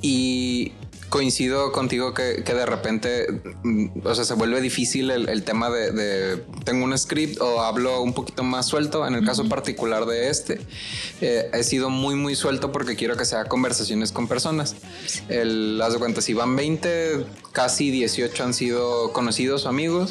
y 0.00 0.72
coincido 1.12 1.72
contigo 1.72 2.14
que, 2.14 2.42
que 2.42 2.54
de 2.54 2.64
repente, 2.64 3.26
mm, 3.62 3.88
o 4.02 4.14
sea, 4.14 4.24
se 4.24 4.32
vuelve 4.32 4.62
difícil 4.62 5.10
el, 5.10 5.28
el 5.28 5.42
tema 5.42 5.68
de, 5.68 5.92
de, 5.92 6.42
tengo 6.64 6.86
un 6.86 6.96
script 6.96 7.38
o 7.38 7.60
hablo 7.60 8.00
un 8.00 8.14
poquito 8.14 8.42
más 8.42 8.64
suelto. 8.66 9.06
En 9.06 9.14
el 9.14 9.22
caso 9.22 9.46
particular 9.46 10.06
de 10.06 10.30
este, 10.30 10.58
eh, 11.20 11.50
he 11.52 11.62
sido 11.64 11.90
muy, 11.90 12.14
muy 12.14 12.34
suelto 12.34 12.72
porque 12.72 12.96
quiero 12.96 13.18
que 13.18 13.26
sea 13.26 13.44
conversaciones 13.44 14.10
con 14.10 14.26
personas. 14.26 14.74
El, 15.28 15.78
haz 15.82 15.92
de 15.92 15.98
cuenta, 15.98 16.22
si 16.22 16.32
van 16.32 16.56
20, 16.56 17.26
casi 17.52 17.90
18 17.90 18.44
han 18.44 18.54
sido 18.54 19.12
conocidos 19.12 19.66
o 19.66 19.68
amigos. 19.68 20.10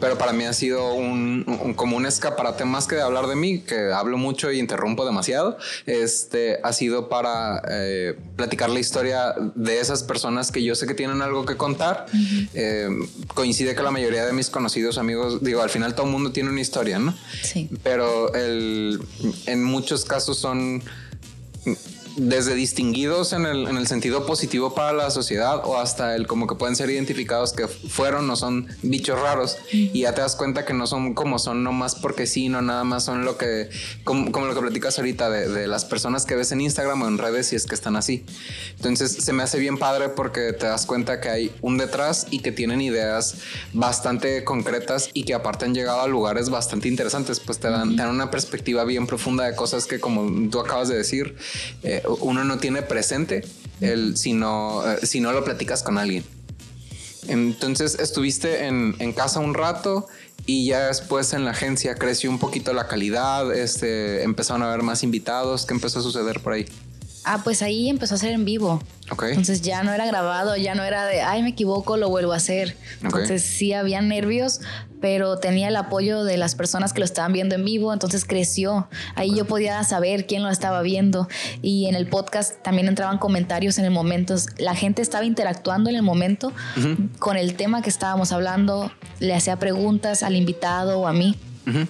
Pero 0.00 0.16
para 0.18 0.32
mí 0.32 0.44
ha 0.44 0.52
sido 0.52 0.94
un, 0.94 1.44
un- 1.62 1.74
como 1.74 1.96
un 1.96 2.06
escaparate 2.06 2.64
más 2.64 2.86
que 2.86 2.96
de 2.96 3.02
hablar 3.02 3.26
de 3.26 3.36
mí, 3.36 3.60
que 3.60 3.92
hablo 3.92 4.16
mucho 4.18 4.50
y 4.50 4.58
interrumpo 4.58 5.04
demasiado. 5.04 5.58
Este 5.86 6.58
ha 6.62 6.72
sido 6.72 7.08
para 7.08 7.62
eh, 7.68 8.16
platicar 8.36 8.70
la 8.70 8.80
historia 8.80 9.34
de 9.54 9.80
esas 9.80 10.02
personas 10.02 10.50
que 10.50 10.62
yo 10.62 10.74
sé 10.74 10.86
que 10.86 10.94
tienen 10.94 11.22
algo 11.22 11.44
que 11.44 11.56
contar. 11.56 12.06
Eh, 12.54 12.88
coincide 13.34 13.74
que 13.74 13.82
la 13.82 13.90
mayoría 13.90 14.24
de 14.26 14.32
mis 14.32 14.50
conocidos 14.50 14.98
amigos, 14.98 15.42
digo, 15.42 15.62
al 15.62 15.70
final 15.70 15.94
todo 15.94 16.06
el 16.06 16.12
mundo 16.12 16.32
tiene 16.32 16.50
una 16.50 16.60
historia, 16.60 16.98
¿no? 16.98 17.14
Sí. 17.42 17.68
Pero 17.82 18.32
el, 18.34 19.00
en 19.46 19.64
muchos 19.64 20.04
casos 20.04 20.38
son 20.38 20.82
desde 22.16 22.54
distinguidos 22.54 23.32
en 23.32 23.46
el, 23.46 23.66
en 23.66 23.76
el 23.76 23.86
sentido 23.86 24.26
positivo 24.26 24.74
para 24.74 24.92
la 24.92 25.10
sociedad 25.10 25.62
o 25.64 25.78
hasta 25.78 26.14
el 26.14 26.26
como 26.26 26.46
que 26.46 26.54
pueden 26.54 26.76
ser 26.76 26.90
identificados 26.90 27.52
que 27.52 27.68
fueron 27.68 28.28
o 28.30 28.36
son 28.36 28.68
bichos 28.82 29.20
raros. 29.20 29.58
Y 29.70 30.00
ya 30.00 30.14
te 30.14 30.20
das 30.20 30.36
cuenta 30.36 30.64
que 30.64 30.74
no 30.74 30.86
son 30.86 31.14
como 31.14 31.38
son 31.38 31.64
nomás 31.64 31.94
porque 31.94 32.26
sí, 32.26 32.48
no 32.48 32.62
nada 32.62 32.84
más 32.84 33.04
son 33.04 33.24
lo 33.24 33.36
que, 33.36 33.68
como, 34.04 34.30
como 34.32 34.46
lo 34.46 34.54
que 34.54 34.60
platicas 34.60 34.98
ahorita 34.98 35.30
de, 35.30 35.48
de 35.48 35.66
las 35.66 35.84
personas 35.84 36.26
que 36.26 36.36
ves 36.36 36.52
en 36.52 36.60
Instagram 36.60 37.02
o 37.02 37.08
en 37.08 37.18
redes 37.18 37.48
si 37.48 37.56
es 37.56 37.66
que 37.66 37.74
están 37.74 37.96
así. 37.96 38.24
Entonces 38.76 39.12
se 39.12 39.32
me 39.32 39.42
hace 39.42 39.58
bien 39.58 39.78
padre 39.78 40.08
porque 40.08 40.52
te 40.52 40.66
das 40.66 40.86
cuenta 40.86 41.20
que 41.20 41.28
hay 41.28 41.54
un 41.62 41.78
detrás 41.78 42.26
y 42.30 42.40
que 42.40 42.52
tienen 42.52 42.80
ideas 42.80 43.36
bastante 43.72 44.44
concretas 44.44 45.10
y 45.12 45.24
que 45.24 45.34
aparte 45.34 45.64
han 45.64 45.74
llegado 45.74 46.00
a 46.00 46.08
lugares 46.08 46.50
bastante 46.50 46.88
interesantes, 46.88 47.40
pues 47.40 47.58
te 47.58 47.68
dan, 47.68 47.96
te 47.96 48.02
dan 48.02 48.10
una 48.10 48.30
perspectiva 48.30 48.84
bien 48.84 49.06
profunda 49.06 49.44
de 49.44 49.56
cosas 49.56 49.86
que 49.86 50.00
como 50.00 50.48
tú 50.50 50.60
acabas 50.60 50.88
de 50.88 50.96
decir, 50.96 51.36
eh, 51.82 52.02
uno 52.20 52.44
no 52.44 52.58
tiene 52.58 52.82
presente 52.82 53.44
el, 53.80 54.16
si, 54.16 54.32
no, 54.32 54.82
eh, 54.90 55.06
si 55.06 55.20
no 55.20 55.32
lo 55.32 55.44
platicas 55.44 55.82
con 55.82 55.98
alguien. 55.98 56.24
Entonces 57.26 57.98
estuviste 57.98 58.66
en, 58.66 58.96
en 58.98 59.12
casa 59.12 59.40
un 59.40 59.54
rato 59.54 60.06
y 60.46 60.66
ya 60.66 60.88
después 60.88 61.32
en 61.32 61.44
la 61.44 61.52
agencia 61.52 61.94
creció 61.94 62.30
un 62.30 62.38
poquito 62.38 62.72
la 62.74 62.86
calidad, 62.86 63.54
este, 63.54 64.22
empezaron 64.22 64.62
a 64.62 64.68
haber 64.68 64.82
más 64.82 65.02
invitados, 65.02 65.64
¿qué 65.64 65.72
empezó 65.72 66.00
a 66.00 66.02
suceder 66.02 66.40
por 66.40 66.52
ahí? 66.52 66.66
Ah, 67.24 67.40
pues 67.42 67.62
ahí 67.62 67.88
empezó 67.88 68.14
a 68.14 68.18
ser 68.18 68.32
en 68.32 68.44
vivo. 68.44 68.82
Ok. 69.10 69.24
Entonces 69.28 69.62
ya 69.62 69.82
no 69.82 69.92
era 69.92 70.06
grabado, 70.06 70.56
ya 70.56 70.74
no 70.74 70.82
era 70.82 71.06
de, 71.06 71.22
ay, 71.22 71.42
me 71.42 71.50
equivoco, 71.50 71.96
lo 71.96 72.10
vuelvo 72.10 72.32
a 72.32 72.36
hacer. 72.36 72.76
Entonces 73.02 73.42
sí 73.42 73.72
había 73.72 74.02
nervios, 74.02 74.60
pero 75.00 75.38
tenía 75.38 75.68
el 75.68 75.76
apoyo 75.76 76.24
de 76.24 76.36
las 76.36 76.54
personas 76.54 76.92
que 76.92 77.00
lo 77.00 77.04
estaban 77.04 77.32
viendo 77.32 77.54
en 77.54 77.64
vivo, 77.64 77.92
entonces 77.92 78.24
creció. 78.24 78.88
Ahí 79.14 79.34
yo 79.34 79.46
podía 79.46 79.82
saber 79.84 80.26
quién 80.26 80.42
lo 80.42 80.50
estaba 80.50 80.82
viendo. 80.82 81.28
Y 81.62 81.86
en 81.86 81.94
el 81.94 82.06
podcast 82.06 82.62
también 82.62 82.88
entraban 82.88 83.18
comentarios 83.18 83.78
en 83.78 83.86
el 83.86 83.90
momento. 83.90 84.34
La 84.58 84.74
gente 84.74 85.00
estaba 85.00 85.24
interactuando 85.24 85.88
en 85.88 85.96
el 85.96 86.02
momento 86.02 86.52
con 87.18 87.36
el 87.36 87.54
tema 87.54 87.80
que 87.80 87.90
estábamos 87.90 88.32
hablando, 88.32 88.92
le 89.18 89.34
hacía 89.34 89.58
preguntas 89.58 90.22
al 90.22 90.36
invitado 90.36 91.00
o 91.00 91.06
a 91.06 91.12
mí. 91.12 91.36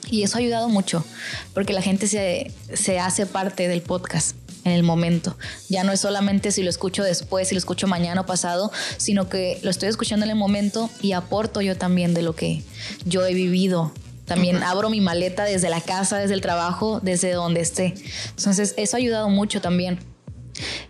Y 0.09 0.23
eso 0.23 0.37
ha 0.37 0.41
ayudado 0.41 0.69
mucho, 0.69 1.05
porque 1.53 1.73
la 1.73 1.83
gente 1.83 2.07
se, 2.07 2.53
se 2.75 3.01
hace 3.01 3.27
parte 3.27 3.67
del 3.67 3.83
podcast 3.83 4.37
en 4.65 4.73
el 4.73 4.83
momento. 4.83 5.37
Ya 5.69 5.85
no 5.85 5.93
es 5.93 6.01
solamente 6.01 6.51
si 6.51 6.63
lo 6.63 6.71
escucho 6.71 7.03
después, 7.03 7.49
si 7.49 7.55
lo 7.55 7.59
escucho 7.59 7.87
mañana 7.87 8.23
o 8.23 8.27
pasado, 8.27 8.73
sino 8.97 9.29
que 9.29 9.59
lo 9.63 9.71
estoy 9.71 9.89
escuchando 9.89 10.25
en 10.25 10.31
el 10.31 10.37
momento 10.37 10.91
y 11.01 11.13
aporto 11.13 11.61
yo 11.61 11.77
también 11.77 12.15
de 12.15 12.23
lo 12.23 12.35
que 12.35 12.63
yo 13.05 13.25
he 13.27 13.35
vivido. 13.35 13.93
También 14.25 14.63
abro 14.63 14.89
mi 14.89 15.03
maleta 15.03 15.45
desde 15.45 15.69
la 15.69 15.83
casa, 15.83 16.17
desde 16.17 16.35
el 16.35 16.41
trabajo, 16.41 17.01
desde 17.03 17.33
donde 17.33 17.61
esté. 17.61 17.95
Entonces, 18.37 18.73
eso 18.79 18.97
ha 18.97 18.99
ayudado 18.99 19.29
mucho 19.29 19.61
también. 19.61 19.99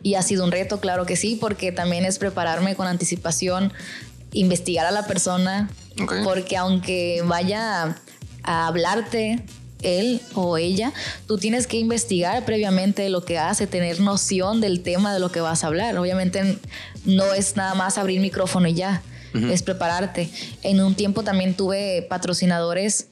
Y 0.02 0.14
ha 0.14 0.22
sido 0.22 0.44
un 0.44 0.52
reto, 0.52 0.78
claro 0.78 1.04
que 1.04 1.16
sí, 1.16 1.36
porque 1.40 1.72
también 1.72 2.04
es 2.04 2.18
prepararme 2.18 2.76
con 2.76 2.86
anticipación, 2.86 3.72
investigar 4.32 4.86
a 4.86 4.92
la 4.92 5.06
persona, 5.06 5.68
porque 6.22 6.56
aunque 6.56 7.22
vaya 7.26 7.96
a 8.42 8.66
hablarte 8.66 9.42
él 9.84 10.20
o 10.34 10.58
ella, 10.58 10.92
tú 11.26 11.38
tienes 11.38 11.66
que 11.66 11.78
investigar 11.78 12.44
previamente 12.44 13.08
lo 13.08 13.24
que 13.24 13.38
hace, 13.38 13.66
tener 13.66 14.00
noción 14.00 14.60
del 14.60 14.82
tema 14.82 15.12
de 15.12 15.20
lo 15.20 15.30
que 15.30 15.40
vas 15.40 15.64
a 15.64 15.68
hablar. 15.68 15.96
Obviamente 15.98 16.58
no 17.04 17.34
es 17.34 17.56
nada 17.56 17.74
más 17.74 17.98
abrir 17.98 18.20
micrófono 18.20 18.68
y 18.68 18.74
ya, 18.74 19.02
es 19.34 19.62
prepararte. 19.62 20.30
En 20.62 20.80
un 20.80 20.94
tiempo 20.94 21.22
también 21.24 21.54
tuve 21.54 22.06
patrocinadores 22.08 23.08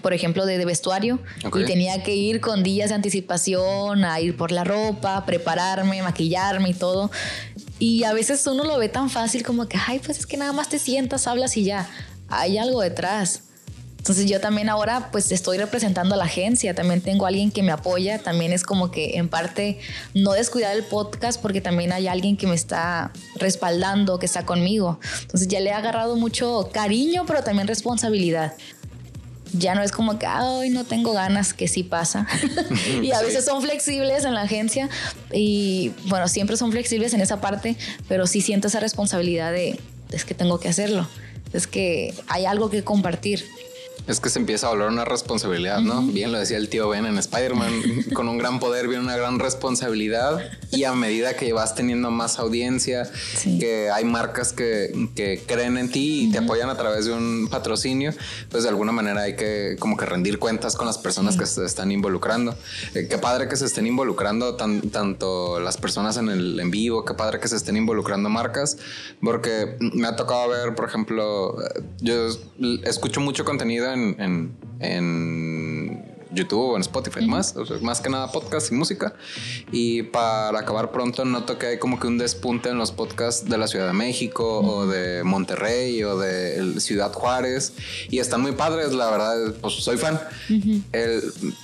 por 0.00 0.14
ejemplo, 0.14 0.46
de, 0.46 0.56
de 0.56 0.64
vestuario 0.64 1.18
y 1.54 1.64
tenía 1.66 2.02
que 2.02 2.14
ir 2.14 2.40
con 2.40 2.62
días 2.62 2.88
de 2.88 2.94
anticipación 2.94 4.04
a 4.04 4.20
ir 4.20 4.36
por 4.36 4.50
la 4.50 4.64
ropa, 4.64 5.26
prepararme, 5.26 6.02
maquillarme 6.02 6.70
y 6.70 6.74
todo. 6.74 7.10
Y 7.78 8.04
a 8.04 8.14
veces 8.14 8.46
uno 8.46 8.64
lo 8.64 8.78
ve 8.78 8.88
tan 8.88 9.10
fácil 9.10 9.42
como 9.42 9.68
que, 9.68 9.76
ay, 9.86 9.98
pues 9.98 10.18
es 10.18 10.26
que 10.26 10.36
nada 10.36 10.52
más 10.52 10.68
te 10.68 10.78
sientas, 10.78 11.26
hablas 11.26 11.56
y 11.56 11.64
ya. 11.64 11.90
Hay 12.28 12.56
algo 12.56 12.80
detrás. 12.80 13.42
Entonces 14.02 14.26
yo 14.26 14.40
también 14.40 14.68
ahora 14.68 15.10
pues 15.12 15.30
estoy 15.30 15.58
representando 15.58 16.16
a 16.16 16.18
la 16.18 16.24
agencia, 16.24 16.74
también 16.74 17.00
tengo 17.00 17.24
alguien 17.24 17.52
que 17.52 17.62
me 17.62 17.70
apoya, 17.70 18.18
también 18.18 18.52
es 18.52 18.64
como 18.64 18.90
que 18.90 19.16
en 19.16 19.28
parte 19.28 19.78
no 20.12 20.32
descuidar 20.32 20.76
el 20.76 20.82
podcast 20.82 21.40
porque 21.40 21.60
también 21.60 21.92
hay 21.92 22.08
alguien 22.08 22.36
que 22.36 22.48
me 22.48 22.56
está 22.56 23.12
respaldando, 23.36 24.18
que 24.18 24.26
está 24.26 24.44
conmigo. 24.44 24.98
Entonces 25.20 25.46
ya 25.46 25.60
le 25.60 25.70
he 25.70 25.72
agarrado 25.72 26.16
mucho 26.16 26.68
cariño, 26.72 27.26
pero 27.28 27.44
también 27.44 27.68
responsabilidad 27.68 28.54
ya 29.52 29.76
no 29.76 29.82
es 29.82 29.92
como 29.92 30.18
que, 30.18 30.26
ay, 30.26 30.70
no 30.70 30.82
tengo 30.82 31.12
ganas, 31.12 31.54
que 31.54 31.68
sí 31.68 31.84
pasa. 31.84 32.26
y 33.02 33.12
a 33.12 33.20
veces 33.22 33.44
son 33.44 33.62
flexibles 33.62 34.24
en 34.24 34.34
la 34.34 34.42
agencia 34.42 34.88
y 35.32 35.92
bueno, 36.06 36.26
siempre 36.26 36.56
son 36.56 36.72
flexibles 36.72 37.14
en 37.14 37.20
esa 37.20 37.40
parte, 37.40 37.76
pero 38.08 38.26
sí 38.26 38.40
siento 38.40 38.66
esa 38.66 38.80
responsabilidad 38.80 39.52
de, 39.52 39.78
es 40.10 40.24
que 40.24 40.34
tengo 40.34 40.58
que 40.58 40.68
hacerlo, 40.68 41.06
es 41.52 41.68
que 41.68 42.14
hay 42.26 42.46
algo 42.46 42.68
que 42.68 42.82
compartir. 42.82 43.44
Es 44.08 44.18
que 44.18 44.28
se 44.30 44.40
empieza 44.40 44.66
a 44.66 44.70
volver 44.70 44.88
una 44.88 45.04
responsabilidad, 45.04 45.80
¿no? 45.80 46.02
Bien 46.02 46.32
lo 46.32 46.38
decía 46.38 46.56
el 46.56 46.68
tío 46.68 46.88
Ben 46.88 47.06
en 47.06 47.18
Spider-Man, 47.18 47.72
con 48.14 48.28
un 48.28 48.36
gran 48.36 48.58
poder 48.58 48.88
viene 48.88 49.04
una 49.04 49.16
gran 49.16 49.38
responsabilidad 49.38 50.40
y 50.72 50.84
a 50.84 50.92
medida 50.92 51.34
que 51.36 51.52
vas 51.52 51.74
teniendo 51.76 52.10
más 52.10 52.38
audiencia, 52.40 53.04
Sí. 53.36 53.58
que 53.60 53.90
hay 53.90 54.04
marcas 54.04 54.52
que, 54.52 55.08
que 55.14 55.42
creen 55.46 55.76
en 55.78 55.88
ti 55.90 56.24
y 56.24 56.32
te 56.32 56.38
apoyan 56.38 56.68
a 56.68 56.76
través 56.76 57.06
de 57.06 57.12
un 57.12 57.48
patrocinio, 57.50 58.12
pues 58.50 58.64
de 58.64 58.70
alguna 58.70 58.90
manera 58.92 59.22
hay 59.22 59.36
que 59.36 59.76
como 59.78 59.96
que 59.96 60.04
rendir 60.04 60.38
cuentas 60.40 60.74
con 60.74 60.86
las 60.86 60.98
personas 60.98 61.36
que 61.36 61.46
se 61.46 61.64
están 61.64 61.92
involucrando. 61.92 62.56
Eh, 62.94 63.06
qué 63.08 63.18
padre 63.18 63.48
que 63.48 63.56
se 63.56 63.66
estén 63.66 63.86
involucrando 63.86 64.56
tan- 64.56 64.80
tanto 64.90 65.60
las 65.60 65.76
personas 65.76 66.16
en 66.16 66.28
el 66.28 66.58
en 66.58 66.70
vivo, 66.70 67.04
qué 67.04 67.14
padre 67.14 67.38
que 67.38 67.46
se 67.48 67.56
estén 67.56 67.76
involucrando 67.76 68.28
marcas, 68.28 68.78
porque 69.22 69.76
me 69.80 70.06
ha 70.08 70.16
tocado 70.16 70.48
ver, 70.48 70.74
por 70.74 70.88
ejemplo, 70.88 71.62
eh, 71.62 71.82
yo 72.00 72.28
escucho 72.84 73.20
mucho 73.20 73.44
contenido 73.44 73.91
en, 73.92 74.14
en- 74.18 74.56
en 74.80 76.11
YouTube 76.32 76.72
o 76.72 76.76
en 76.76 76.82
Spotify, 76.82 77.26
más, 77.26 77.54
más 77.80 78.00
que 78.00 78.10
nada 78.10 78.30
podcast 78.32 78.72
y 78.72 78.74
música. 78.74 79.14
Y 79.70 80.02
para 80.04 80.58
acabar 80.58 80.90
pronto, 80.90 81.24
noto 81.24 81.58
que 81.58 81.66
hay 81.66 81.78
como 81.78 81.98
que 81.98 82.06
un 82.06 82.18
despunte 82.18 82.68
en 82.68 82.78
los 82.78 82.92
podcasts 82.92 83.48
de 83.48 83.58
la 83.58 83.66
Ciudad 83.66 83.86
de 83.86 83.92
México 83.92 84.60
o 84.60 84.86
de 84.86 85.24
Monterrey 85.24 86.02
o 86.04 86.18
de 86.18 86.80
Ciudad 86.80 87.12
Juárez. 87.12 87.74
Y 88.10 88.18
están 88.18 88.40
muy 88.40 88.52
padres, 88.52 88.92
la 88.92 89.10
verdad, 89.10 89.54
pues 89.60 89.74
soy 89.74 89.96
fan. 89.96 90.20
el, 90.92 91.22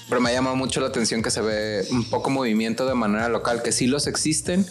pero 0.08 0.20
me 0.20 0.30
ha 0.30 0.32
llamado 0.32 0.56
mucho 0.56 0.80
la 0.80 0.88
atención 0.88 1.22
que 1.22 1.30
se 1.30 1.40
ve 1.40 1.86
un 1.90 2.08
poco 2.08 2.30
movimiento 2.30 2.86
de 2.86 2.94
manera 2.94 3.28
local, 3.28 3.62
que 3.62 3.72
sí 3.72 3.86
los 3.86 4.06
existen, 4.06 4.66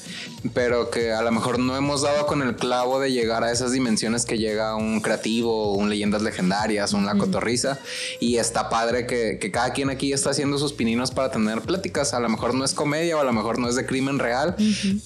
pero 0.54 0.90
que 0.90 1.12
a 1.12 1.22
lo 1.22 1.32
mejor 1.32 1.60
no 1.60 1.76
hemos 1.76 2.02
dado 2.02 2.26
con 2.28 2.42
el 2.42 2.56
clavo 2.56 3.00
de 3.00 3.12
llegar 3.12 3.44
a 3.44 3.52
esas 3.52 3.72
dimensiones 3.72 4.26
que 4.26 4.38
llega 4.38 4.76
un 4.76 5.02
creativo, 5.02 5.74
un 5.74 5.90
leyendas 5.90 6.22
legendarias, 6.22 6.94
un 6.94 7.06
la 7.06 7.18
cotorriza. 7.18 7.80
Y 8.20 8.38
está 8.38 8.70
padre 8.70 9.06
que, 9.06 9.40
que, 9.40 9.52
cada 9.52 9.72
quien 9.72 9.87
aquí 9.90 10.14
está 10.14 10.32
haciendo 10.32 10.58
sus 10.58 10.74
pininos 10.74 11.12
para 11.12 11.32
tener 11.32 11.62
pláticas. 11.62 12.14
A 12.14 12.20
lo 12.20 12.30
mejor 12.30 12.54
no 12.54 12.64
es 12.64 12.74
comedia 12.74 13.18
o 13.18 13.20
a 13.20 13.24
lo 13.24 13.34
mejor 13.34 13.60
no 13.60 13.68
es 13.68 13.76
de 13.76 13.86
crimen 13.86 14.20
real, 14.20 14.56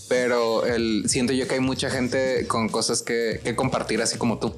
pero 0.07 0.65
el, 0.65 1.03
siento 1.07 1.33
yo 1.33 1.47
que 1.47 1.55
hay 1.55 1.59
mucha 1.59 1.89
gente 1.89 2.47
con 2.47 2.69
cosas 2.69 3.01
que, 3.01 3.41
que 3.43 3.55
compartir 3.55 4.01
así 4.01 4.17
como 4.17 4.39
tú. 4.39 4.53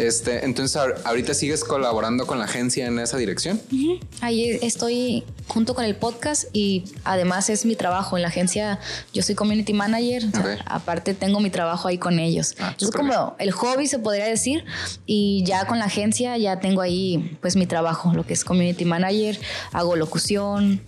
Este, 0.00 0.44
entonces, 0.46 0.76
ahorita 1.04 1.34
sigues 1.34 1.62
colaborando 1.62 2.26
con 2.26 2.38
la 2.38 2.46
agencia 2.46 2.86
en 2.86 2.98
esa 2.98 3.18
dirección. 3.18 3.60
Ahí 4.22 4.58
estoy 4.62 5.24
junto 5.46 5.74
con 5.74 5.84
el 5.84 5.94
podcast 5.94 6.44
y 6.52 6.84
además 7.04 7.50
es 7.50 7.66
mi 7.66 7.76
trabajo 7.76 8.16
en 8.16 8.22
la 8.22 8.28
agencia. 8.28 8.78
Yo 9.12 9.22
soy 9.22 9.34
community 9.34 9.74
manager. 9.74 10.24
aparte, 10.64 11.12
tengo 11.12 11.40
mi 11.40 11.50
trabajo 11.50 11.88
ahí 11.88 11.98
con 11.98 12.18
ellos. 12.18 12.54
Ah, 12.58 12.74
es 12.80 12.90
como 12.90 13.36
el 13.38 13.50
hobby, 13.52 13.86
se 13.86 13.98
podría 13.98 14.24
decir. 14.24 14.64
Y 15.04 15.44
ya 15.44 15.66
con 15.66 15.78
la 15.78 15.84
agencia, 15.84 16.36
ya 16.38 16.60
tengo 16.60 16.80
ahí 16.80 17.36
pues 17.42 17.56
mi 17.56 17.66
trabajo, 17.66 18.12
lo 18.14 18.24
que 18.24 18.32
es 18.32 18.44
community 18.44 18.86
manager. 18.86 19.38
Hago 19.72 19.96
locución, 19.96 20.80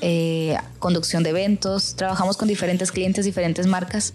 eh, 0.00 0.56
conducción 0.80 1.22
de 1.22 1.30
eventos. 1.30 1.94
Trabajamos 1.94 2.36
con 2.36 2.48
diferentes 2.48 2.90
clientes, 2.90 3.24
diferentes 3.24 3.66
marcas, 3.66 4.14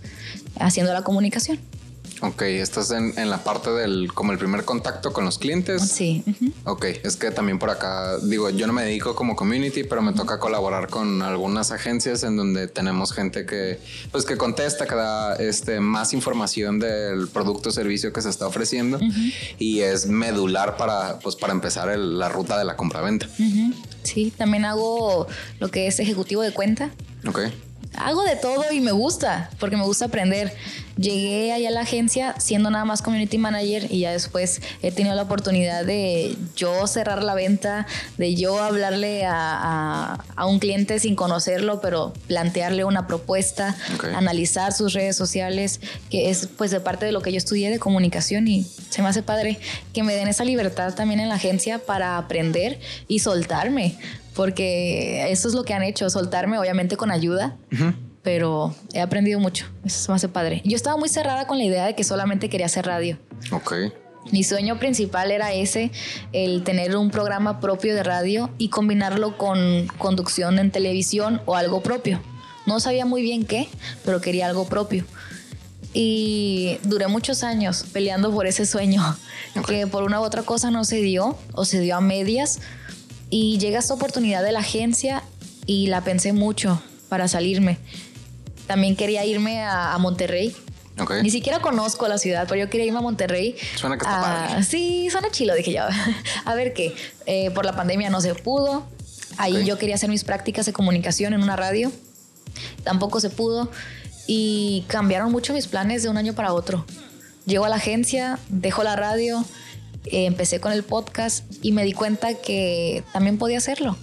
haciendo 0.60 0.92
la 0.92 1.04
comunicación. 1.04 1.60
Ok, 2.24 2.44
estás 2.44 2.90
en, 2.92 3.14
en, 3.20 3.30
la 3.30 3.44
parte 3.44 3.70
del, 3.70 4.14
como 4.14 4.32
el 4.32 4.38
primer 4.38 4.64
contacto 4.64 5.12
con 5.12 5.26
los 5.26 5.38
clientes. 5.38 5.90
Sí. 5.90 6.24
Ok, 6.64 6.86
es 7.04 7.18
que 7.18 7.32
también 7.32 7.60
por 7.60 7.70
acá, 7.70 8.18
digo, 8.20 8.50
yo 8.50 8.66
no 8.66 8.72
me 8.72 8.84
dedico 8.84 9.14
como 9.14 9.36
community, 9.36 9.84
pero 9.84 10.02
me 10.02 10.14
toca 10.14 10.40
colaborar 10.40 10.88
con 10.88 11.22
algunas 11.22 11.72
agencias 11.72 12.24
en 12.24 12.38
donde 12.38 12.70
tenemos 12.70 13.12
gente 13.12 13.46
que, 13.46 13.78
pues 14.14 14.24
que 14.24 14.38
contesta, 14.38 14.88
que 14.88 14.96
da 14.96 15.36
este, 15.36 15.82
más 15.82 16.14
información 16.14 16.80
del 16.80 17.28
producto 17.28 17.70
o 17.70 17.72
servicio 17.74 18.14
que 18.14 18.22
se 18.22 18.30
está 18.30 18.48
ofreciendo 18.48 19.02
y 19.60 19.82
es 19.82 20.08
medular 20.08 20.78
para, 20.78 21.20
pues, 21.20 21.36
para 21.36 21.52
empezar 21.52 21.94
la 21.98 22.30
ruta 22.30 22.58
de 22.58 22.64
la 22.64 22.78
compra-venta. 22.78 23.28
Sí, 24.04 24.32
también 24.38 24.64
hago 24.64 25.28
lo 25.60 25.70
que 25.70 25.88
es 25.88 26.00
ejecutivo 26.00 26.42
de 26.42 26.54
cuenta. 26.54 26.90
Ok 27.28 27.40
hago 27.98 28.24
de 28.24 28.36
todo 28.36 28.72
y 28.72 28.82
me 28.82 28.92
gusta, 28.92 29.50
porque 29.60 29.78
me 29.78 29.84
gusta 29.84 30.06
aprender. 30.06 30.54
Llegué 30.96 31.52
allá 31.52 31.70
a 31.70 31.72
la 31.72 31.82
agencia 31.82 32.36
siendo 32.38 32.70
nada 32.70 32.86
más 32.86 33.02
community 33.02 33.40
manager 33.40 33.88
y 33.92 34.02
ya 34.02 34.12
después 34.12 34.62
he 34.84 34.92
tenido 34.92 35.16
la 35.16 35.24
oportunidad 35.24 35.84
de 35.86 36.38
yo 36.56 36.86
cerrar 36.86 37.24
la 37.24 37.34
venta, 37.34 37.88
de 38.18 38.36
yo 38.36 38.62
hablarle 38.62 39.26
a, 39.26 40.20
un 40.46 40.60
cliente 40.60 41.00
sin 41.00 41.16
conocerlo, 41.16 41.82
pero 41.82 42.14
plantearle 42.28 42.84
una 42.84 43.08
propuesta, 43.08 43.76
analizar 44.16 44.72
sus 44.72 44.94
redes 44.94 45.16
sociales, 45.16 45.82
que 46.12 46.30
es 46.30 46.48
pues 46.58 46.70
de 46.70 46.80
parte 46.80 47.08
de 47.08 47.12
lo 47.12 47.22
que 47.22 47.32
yo 47.32 47.38
estudié 47.38 47.72
de 47.72 47.80
comunicación 47.80 48.48
y 48.48 48.64
se 48.90 49.02
me 49.02 49.08
hace 49.08 49.24
padre 49.24 49.60
que 49.94 50.04
me 50.04 50.14
den 50.14 50.28
esa 50.28 50.44
libertad 50.44 50.94
también 50.94 51.20
en 51.20 51.30
la 51.30 51.36
agencia 51.36 51.80
para 51.80 52.18
aprender 52.18 52.80
y 53.08 53.20
soltarme, 53.20 53.98
porque 54.36 55.32
eso 55.32 55.48
es 55.48 55.54
lo 55.54 55.64
que 55.64 55.74
han 55.74 55.84
hecho, 55.84 56.10
soltarme 56.10 56.58
obviamente 56.58 56.98
con 56.98 57.12
ayuda. 57.12 57.56
Pero 58.24 58.74
he 58.94 59.02
aprendido 59.02 59.40
mucho. 59.40 59.66
Eso 59.84 60.12
me 60.12 60.16
hace 60.16 60.30
padre. 60.30 60.62
Yo 60.64 60.78
estaba 60.78 60.96
muy 60.96 61.10
cerrada 61.10 61.46
con 61.46 61.58
la 61.58 61.66
idea 61.66 61.86
de 61.86 61.94
que 61.94 62.06
solamente 62.06 62.50
quería 62.50 62.68
hacer 62.68 62.86
radio. 62.86 63.18
Ok. 63.52 63.74
Mi 64.32 64.44
sueño 64.46 64.80
principal 64.80 65.32
era 65.32 65.52
ese, 65.52 65.92
el 66.32 66.64
tener 66.64 66.96
un 66.96 67.12
programa 67.12 67.60
propio 67.60 67.94
de 67.94 68.04
radio 68.04 68.50
y 68.58 68.70
combinarlo 68.70 69.38
con 69.38 69.88
conducción 69.98 70.60
en 70.60 70.72
televisión 70.72 71.42
o 71.46 71.58
algo 71.58 71.84
propio. 71.84 72.22
No 72.66 72.80
sabía 72.80 73.06
muy 73.06 73.22
bien 73.22 73.46
qué, 73.46 73.68
pero 74.06 74.22
quería 74.22 74.48
algo 74.48 74.66
propio. 74.66 75.04
Y 75.94 76.80
duré 76.84 77.08
muchos 77.08 77.44
años 77.44 77.86
peleando 77.92 78.32
por 78.32 78.48
ese 78.48 78.66
sueño, 78.66 79.04
que 79.68 79.86
por 79.86 80.04
una 80.04 80.22
u 80.22 80.24
otra 80.24 80.44
cosa 80.44 80.72
no 80.72 80.86
se 80.86 81.02
dio 81.02 81.38
o 81.52 81.66
se 81.66 81.82
dio 81.82 81.98
a 81.98 82.02
medias 82.02 82.62
y 83.36 83.58
llega 83.58 83.80
esta 83.80 83.96
oportunidad 83.96 84.44
de 84.44 84.52
la 84.52 84.60
agencia 84.60 85.24
y 85.66 85.88
la 85.88 86.04
pensé 86.04 86.34
mucho 86.34 86.80
para 87.10 87.28
salirme. 87.28 87.80
También 88.68 88.96
quería 88.96 89.26
irme 89.26 89.64
a, 89.64 89.98
Monterrey. 89.98 90.56
Ni 91.24 91.32
siquiera 91.32 91.60
conozco 91.60 92.08
la 92.08 92.20
ciudad, 92.20 92.46
pero 92.48 92.64
yo 92.64 92.70
quería 92.70 92.86
irme 92.86 93.00
a 93.00 93.02
Monterrey. 93.02 93.56
Suena 93.76 93.98
que 93.98 94.06
está 94.06 94.22
padre. 94.22 94.64
Sí, 94.64 95.10
suena 95.10 95.32
chilo, 95.32 95.56
dije 95.56 95.74
yo. 95.74 95.82
a 96.46 96.54
ver 96.54 96.76
qué. 96.76 96.94
Eh, 97.26 97.50
por 97.50 97.66
la 97.66 97.76
pandemia 97.76 98.12
no 98.12 98.22
se 98.22 98.36
pudo. 98.36 98.86
Ahí 99.40 99.66
yo 99.66 99.80
quería 99.80 99.96
hacer 99.96 100.12
mis 100.12 100.24
prácticas 100.24 100.68
de 100.68 100.74
comunicación 100.74 101.34
en 101.34 101.42
una 101.42 101.56
radio. 101.56 101.92
Tampoco 102.84 103.20
se 103.20 103.32
pudo. 103.32 103.72
Y 104.28 104.86
cambiaron 104.90 105.32
mucho 105.32 105.54
mis 105.54 105.66
planes 105.66 106.04
de 106.04 106.10
un 106.10 106.18
año 106.18 106.34
para 106.34 106.54
otro. 106.54 106.86
Llego 107.48 107.66
a 107.66 107.70
la 107.70 107.78
agencia, 107.78 108.38
dejo 108.50 108.84
la 108.84 108.96
radio, 108.96 109.44
eh, 110.06 110.26
empecé 110.26 110.60
con 110.60 110.72
el 110.72 110.84
podcast 110.84 111.46
y 111.62 111.72
me 111.72 111.84
di 111.84 111.94
cuenta 111.94 112.34
que 112.36 113.04
también 113.14 113.38
podía 113.38 113.58
hacerlo. 113.58 113.98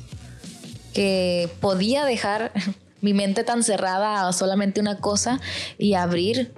Que 0.95 1.49
podía 1.61 2.05
dejar 2.05 2.53
mi 3.01 3.15
mente 3.15 3.45
tan 3.45 3.63
cerrada 3.63 4.29
a 4.29 4.33
solamente 4.33 4.81
una 4.81 4.99
cosa 4.99 5.41
y 5.79 5.95
abrir 5.95 6.53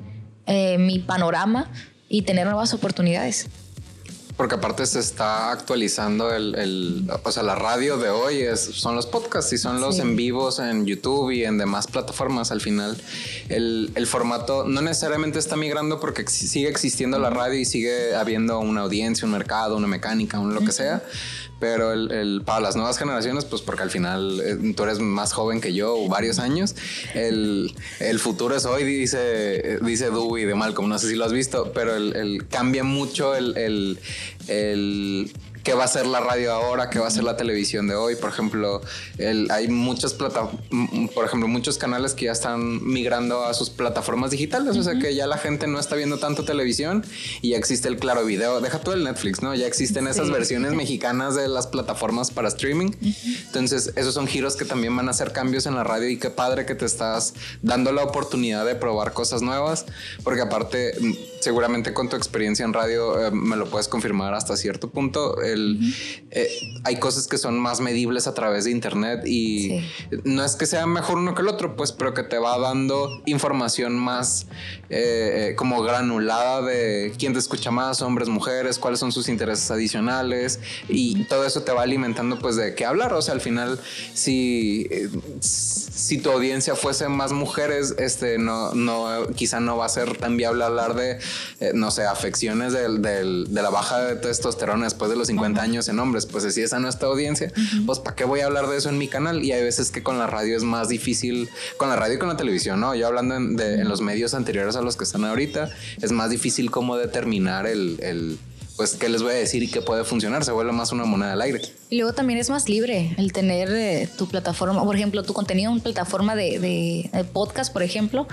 eh, 0.46 0.78
mi 0.78 0.98
panorama 0.98 1.70
y 2.08 2.22
tener 2.22 2.46
nuevas 2.46 2.74
oportunidades. 2.74 3.48
Porque 4.36 4.54
aparte 4.54 4.86
se 4.86 4.98
está 4.98 5.50
actualizando 5.50 6.34
el, 6.34 7.10
o 7.22 7.32
sea, 7.32 7.42
la 7.42 7.54
radio 7.54 7.96
de 7.98 8.08
hoy 8.08 8.38
es, 8.40 8.60
son 8.60 8.96
los 8.96 9.06
podcasts 9.06 9.52
y 9.52 9.58
son 9.58 9.80
los 9.80 9.98
en 9.98 10.16
vivos 10.16 10.58
en 10.58 10.86
YouTube 10.86 11.30
y 11.30 11.44
en 11.44 11.58
demás 11.58 11.86
plataformas. 11.86 12.50
Al 12.50 12.60
final, 12.60 12.96
el, 13.48 13.92
el, 13.94 14.06
formato 14.06 14.64
no 14.64 14.80
necesariamente 14.80 15.38
está 15.38 15.56
migrando 15.56 16.00
porque 16.00 16.26
sigue 16.28 16.68
existiendo 16.68 17.18
la 17.18 17.30
radio 17.30 17.58
y 17.60 17.64
sigue 17.64 18.14
habiendo 18.14 18.58
una 18.58 18.82
audiencia, 18.82 19.26
un 19.26 19.32
mercado, 19.32 19.76
una 19.76 19.86
mecánica, 19.86 20.38
un 20.38 20.54
lo 20.54 20.60
que 20.60 20.72
sea 20.72 21.02
pero 21.62 21.92
el, 21.92 22.42
para 22.44 22.58
las 22.58 22.74
nuevas 22.74 22.98
generaciones, 22.98 23.44
pues 23.44 23.62
porque 23.62 23.84
al 23.84 23.90
final 23.90 24.40
eh, 24.44 24.74
tú 24.74 24.82
eres 24.82 24.98
más 24.98 25.32
joven 25.32 25.60
que 25.60 25.72
yo, 25.72 26.08
varios 26.08 26.40
años, 26.40 26.74
el, 27.14 27.72
el 28.00 28.18
futuro 28.18 28.56
es 28.56 28.64
hoy, 28.64 28.82
dice, 28.82 29.78
dice 29.80 30.06
Dewey 30.06 30.44
de 30.44 30.56
Malcolm, 30.56 30.88
no 30.88 30.98
sé 30.98 31.08
si 31.08 31.14
lo 31.14 31.24
has 31.24 31.32
visto, 31.32 31.70
pero 31.72 31.94
el, 31.94 32.48
cambia 32.50 32.82
mucho 32.82 33.36
el, 33.36 33.96
el 34.48 35.30
qué 35.62 35.74
va 35.74 35.84
a 35.84 35.88
ser 35.88 36.06
la 36.06 36.20
radio 36.20 36.52
ahora, 36.52 36.90
qué 36.90 36.98
va 36.98 37.06
a 37.06 37.10
ser 37.10 37.24
la 37.24 37.36
televisión 37.36 37.86
de 37.86 37.94
hoy. 37.94 38.16
Por 38.16 38.30
ejemplo, 38.30 38.80
hay 39.50 39.68
muchas 39.68 40.14
plataformas, 40.14 40.60
por 41.14 41.24
ejemplo, 41.24 41.48
muchos 41.48 41.78
canales 41.78 42.14
que 42.14 42.26
ya 42.26 42.32
están 42.32 42.84
migrando 42.84 43.44
a 43.44 43.54
sus 43.54 43.70
plataformas 43.70 44.30
digitales. 44.30 44.76
O 44.76 44.82
sea 44.82 44.98
que 44.98 45.14
ya 45.14 45.26
la 45.26 45.38
gente 45.38 45.66
no 45.66 45.78
está 45.78 45.96
viendo 45.96 46.18
tanto 46.18 46.44
televisión 46.44 47.04
y 47.40 47.50
ya 47.50 47.56
existe 47.56 47.88
el 47.88 47.96
claro 47.96 48.24
video. 48.24 48.60
Deja 48.60 48.78
todo 48.78 48.94
el 48.94 49.04
Netflix, 49.04 49.42
¿no? 49.42 49.54
Ya 49.54 49.66
existen 49.66 50.06
esas 50.06 50.30
versiones 50.30 50.72
mexicanas 50.72 51.34
de 51.34 51.48
las 51.48 51.66
plataformas 51.66 52.30
para 52.30 52.48
streaming. 52.48 52.90
Entonces, 53.46 53.92
esos 53.96 54.14
son 54.14 54.26
giros 54.26 54.56
que 54.56 54.64
también 54.64 54.96
van 54.96 55.08
a 55.08 55.10
hacer 55.12 55.32
cambios 55.32 55.66
en 55.66 55.74
la 55.74 55.84
radio 55.84 56.08
y 56.08 56.18
qué 56.18 56.30
padre 56.30 56.66
que 56.66 56.74
te 56.74 56.84
estás 56.84 57.34
dando 57.62 57.92
la 57.92 58.02
oportunidad 58.02 58.64
de 58.64 58.74
probar 58.74 59.12
cosas 59.12 59.42
nuevas, 59.42 59.86
porque 60.24 60.42
aparte, 60.42 60.94
seguramente 61.40 61.92
con 61.92 62.08
tu 62.08 62.16
experiencia 62.16 62.64
en 62.64 62.72
radio 62.72 63.26
eh, 63.26 63.30
me 63.30 63.56
lo 63.56 63.66
puedes 63.66 63.88
confirmar 63.88 64.34
hasta 64.34 64.56
cierto 64.56 64.90
punto 64.90 65.40
eh, 65.42 65.51
hay 66.84 66.96
cosas 66.96 67.26
que 67.26 67.38
son 67.38 67.58
más 67.58 67.80
medibles 67.80 68.26
a 68.26 68.34
través 68.34 68.64
de 68.64 68.70
internet 68.70 69.26
y 69.26 69.80
no 70.24 70.44
es 70.44 70.56
que 70.56 70.66
sea 70.66 70.86
mejor 70.86 71.18
uno 71.18 71.34
que 71.34 71.42
el 71.42 71.48
otro, 71.48 71.76
pues, 71.76 71.92
pero 71.92 72.14
que 72.14 72.22
te 72.22 72.38
va 72.38 72.58
dando 72.58 73.22
información 73.26 73.96
más 73.96 74.46
eh, 74.88 75.54
como 75.56 75.82
granulada 75.82 76.62
de 76.62 77.12
quién 77.18 77.32
te 77.32 77.38
escucha 77.38 77.70
más, 77.70 78.02
hombres, 78.02 78.28
mujeres, 78.28 78.78
cuáles 78.78 79.00
son 79.00 79.12
sus 79.12 79.28
intereses 79.28 79.70
adicionales 79.70 80.60
y 80.88 81.24
todo 81.24 81.46
eso 81.46 81.62
te 81.62 81.72
va 81.72 81.82
alimentando 81.82 82.38
pues 82.38 82.56
de 82.56 82.74
qué 82.74 82.84
hablar. 82.84 83.12
O 83.14 83.22
sea, 83.22 83.34
al 83.34 83.40
final, 83.40 83.78
si, 84.14 84.88
si 85.40 86.18
tu 86.18 86.30
audiencia 86.30 86.74
fuese 86.74 87.08
más 87.08 87.32
mujeres, 87.32 87.94
este, 87.98 88.38
no, 88.38 88.74
no, 88.74 89.26
quizá 89.34 89.60
no 89.60 89.76
va 89.76 89.86
a 89.86 89.88
ser 89.88 90.16
tan 90.16 90.36
viable 90.36 90.64
hablar 90.64 90.94
de, 90.94 91.18
eh, 91.60 91.72
no 91.74 91.90
sé, 91.90 92.04
afecciones 92.04 92.72
de 92.72 93.62
la 93.62 93.70
baja 93.70 94.00
de 94.00 94.16
testosterona 94.16 94.84
después 94.84 95.10
de 95.10 95.16
los 95.16 95.28
50 95.28 95.41
años 95.44 95.88
en 95.88 95.98
hombres, 95.98 96.26
pues 96.26 96.52
si 96.52 96.62
esa 96.62 96.78
no 96.78 96.88
es 96.88 97.02
audiencia, 97.02 97.52
pues 97.86 97.98
¿para 97.98 98.16
qué 98.16 98.24
voy 98.24 98.40
a 98.40 98.46
hablar 98.46 98.68
de 98.68 98.76
eso 98.76 98.88
en 98.88 98.98
mi 98.98 99.08
canal? 99.08 99.42
Y 99.42 99.52
hay 99.52 99.62
veces 99.62 99.90
que 99.90 100.02
con 100.02 100.18
la 100.18 100.26
radio 100.26 100.56
es 100.56 100.62
más 100.62 100.88
difícil, 100.88 101.48
con 101.76 101.88
la 101.88 101.96
radio 101.96 102.16
y 102.16 102.18
con 102.18 102.28
la 102.28 102.36
televisión, 102.36 102.80
¿no? 102.80 102.94
Yo 102.94 103.06
hablando 103.06 103.36
en, 103.36 103.56
de, 103.56 103.80
en 103.80 103.88
los 103.88 104.00
medios 104.00 104.34
anteriores 104.34 104.76
a 104.76 104.82
los 104.82 104.96
que 104.96 105.04
están 105.04 105.24
ahorita, 105.24 105.70
es 106.00 106.12
más 106.12 106.30
difícil 106.30 106.70
como 106.70 106.96
determinar 106.96 107.66
el, 107.66 107.98
el 108.02 108.38
pues, 108.76 108.94
¿qué 108.94 109.08
les 109.08 109.22
voy 109.22 109.32
a 109.32 109.36
decir 109.36 109.62
y 109.62 109.68
qué 109.68 109.82
puede 109.82 110.04
funcionar? 110.04 110.44
Se 110.44 110.52
vuelve 110.52 110.72
más 110.72 110.92
una 110.92 111.04
moneda 111.04 111.34
al 111.34 111.42
aire. 111.42 111.60
Y 111.92 111.96
luego 111.96 112.14
también 112.14 112.38
es 112.38 112.48
más 112.48 112.70
libre 112.70 113.14
el 113.18 113.34
tener 113.34 113.68
eh, 113.70 114.08
tu 114.16 114.26
plataforma, 114.26 114.82
por 114.82 114.96
ejemplo, 114.96 115.22
tu 115.24 115.34
contenido 115.34 115.68
en 115.68 115.74
una 115.74 115.82
plataforma 115.82 116.34
de, 116.34 117.10
podcast, 117.34 117.70
por 117.70 117.82
ejemplo, 117.82 118.26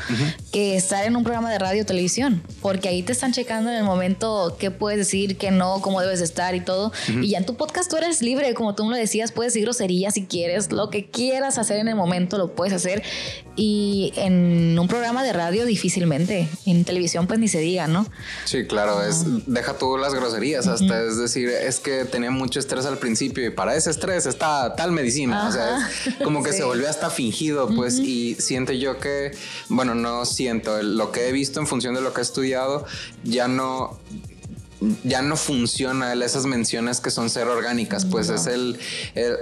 que 0.53 0.77
estar 0.77 1.03
en 1.03 1.17
un 1.17 1.25
programa 1.25 1.51
de 1.51 1.59
radio 1.59 1.83
o 1.83 1.85
televisión, 1.85 2.41
porque 2.61 2.87
ahí 2.87 3.03
te 3.03 3.11
están 3.11 3.33
checando 3.33 3.69
en 3.69 3.75
el 3.75 3.83
momento 3.83 4.55
qué 4.57 4.71
puedes 4.71 4.97
decir, 4.97 5.37
qué 5.37 5.51
no, 5.51 5.81
cómo 5.81 5.99
debes 5.99 6.21
estar 6.21 6.55
y 6.55 6.61
todo. 6.61 6.93
Y 7.21 7.31
ya 7.31 7.39
en 7.39 7.45
tu 7.45 7.57
podcast 7.57 7.91
tú 7.91 7.97
eres 7.97 8.21
libre, 8.21 8.53
como 8.53 8.75
tú 8.75 8.85
me 8.85 8.91
lo 8.91 8.95
decías, 8.95 9.33
puedes 9.33 9.51
decir 9.51 9.65
groserías 9.65 10.13
si 10.13 10.25
quieres, 10.25 10.71
lo 10.71 10.89
que 10.89 11.09
quieras 11.09 11.57
hacer 11.57 11.79
en 11.79 11.89
el 11.89 11.97
momento 11.97 12.37
lo 12.37 12.55
puedes 12.55 12.73
hacer. 12.73 13.03
Y 13.57 14.13
en 14.15 14.79
un 14.79 14.87
programa 14.87 15.21
de 15.21 15.33
radio 15.33 15.65
difícilmente, 15.65 16.47
en 16.65 16.85
televisión 16.85 17.27
pues 17.27 17.41
ni 17.41 17.49
se 17.49 17.59
diga, 17.59 17.89
¿no? 17.89 18.07
Sí, 18.45 18.65
claro, 18.67 19.03
es 19.03 19.25
deja 19.47 19.77
tú 19.77 19.97
las 19.97 20.13
groserías, 20.13 20.65
hasta 20.67 21.01
es 21.01 21.17
decir, 21.17 21.49
es 21.49 21.81
que 21.81 22.05
tenía 22.05 22.31
mucho 22.31 22.61
estrés 22.61 22.85
al 22.85 22.97
principio 22.99 23.48
para 23.51 23.75
ese 23.75 23.89
estrés 23.89 24.25
está 24.25 24.75
tal 24.75 24.91
medicina, 24.91 25.47
o 25.47 25.51
sea, 25.51 25.89
como 26.23 26.43
que 26.43 26.53
se 26.53 26.63
volvió 26.63 26.89
hasta 26.89 27.09
fingido, 27.09 27.69
pues, 27.75 27.99
y 27.99 28.35
siento 28.35 28.73
yo 28.73 28.99
que, 28.99 29.31
bueno, 29.69 29.95
no 29.95 30.25
siento, 30.25 30.81
lo 30.81 31.11
que 31.11 31.29
he 31.29 31.31
visto 31.31 31.59
en 31.59 31.67
función 31.67 31.95
de 31.95 32.01
lo 32.01 32.13
que 32.13 32.21
he 32.21 32.23
estudiado, 32.23 32.85
ya 33.23 33.47
no, 33.47 33.99
ya 35.03 35.21
no 35.21 35.35
funciona 35.35 36.13
esas 36.13 36.45
menciones 36.45 37.01
que 37.01 37.11
son 37.11 37.29
ser 37.29 37.47
orgánicas, 37.47 38.05
pues 38.05 38.29
es 38.29 38.47
el, 38.47 38.79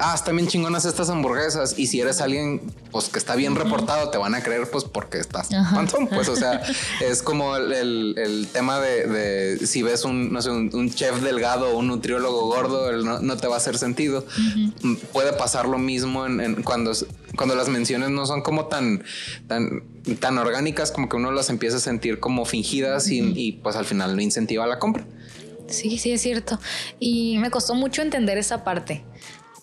ah, 0.02 0.14
están 0.16 0.36
bien 0.36 0.48
chingonas 0.48 0.86
estas 0.86 1.10
hamburguesas 1.10 1.78
y 1.78 1.88
si 1.88 2.02
eres 2.02 2.22
alguien 2.22 2.62
pues 2.92 3.10
que 3.10 3.20
está 3.20 3.36
bien 3.36 3.56
reportado 3.56 4.10
te 4.10 4.18
van 4.18 4.34
a 4.34 4.42
creer 4.42 4.70
pues 4.72 4.84
porque 4.84 5.20
estás 5.20 5.50
panzón, 5.50 6.08
pues 6.08 6.30
o 6.30 6.36
sea, 6.36 6.62
es 7.02 7.22
como 7.22 7.56
el, 7.56 8.48
tema 8.52 8.80
de, 8.80 9.60
si 9.66 9.84
ves 9.84 10.06
un, 10.06 10.32
no 10.32 10.42
sé, 10.42 10.50
un, 10.50 10.92
chef 10.94 11.22
delgado 11.22 11.70
o 11.70 11.78
un 11.78 11.88
nutriólogo 11.88 12.48
gordo, 12.48 12.92
no, 13.04 13.38
te 13.38 13.48
va 13.48 13.56
a 13.56 13.58
hacer 13.58 13.78
sentido. 13.78 14.26
Puede 15.12 15.34
pasar 15.34 15.68
lo 15.68 15.78
mismo 15.78 16.26
en, 16.26 16.64
cuando, 16.64 16.94
cuando 17.36 17.56
las 17.56 17.70
menciones 17.70 18.10
no 18.10 18.26
son 18.26 18.42
como 18.42 18.68
tan, 18.68 19.04
tan, 19.48 19.84
tan 20.20 20.38
orgánicas 20.38 20.92
como 20.92 21.10
que 21.10 21.18
uno 21.18 21.32
las 21.32 21.50
empieza 21.50 21.78
a 21.78 21.80
sentir 21.80 22.20
como 22.20 22.46
fingidas 22.46 23.10
y, 23.10 23.20
y 23.36 23.52
pues 23.54 23.76
al 23.76 23.86
final 23.86 24.16
no 24.16 24.22
incentiva 24.22 24.66
la 24.68 24.80
compra. 24.80 25.06
Sí, 25.68 25.98
sí, 25.98 26.12
es 26.12 26.22
cierto. 26.22 26.60
Y 27.00 27.38
me 27.40 27.52
costó 27.52 27.76
mucho 27.76 28.02
entender 28.02 28.38
esa 28.38 28.64
parte. 28.64 29.04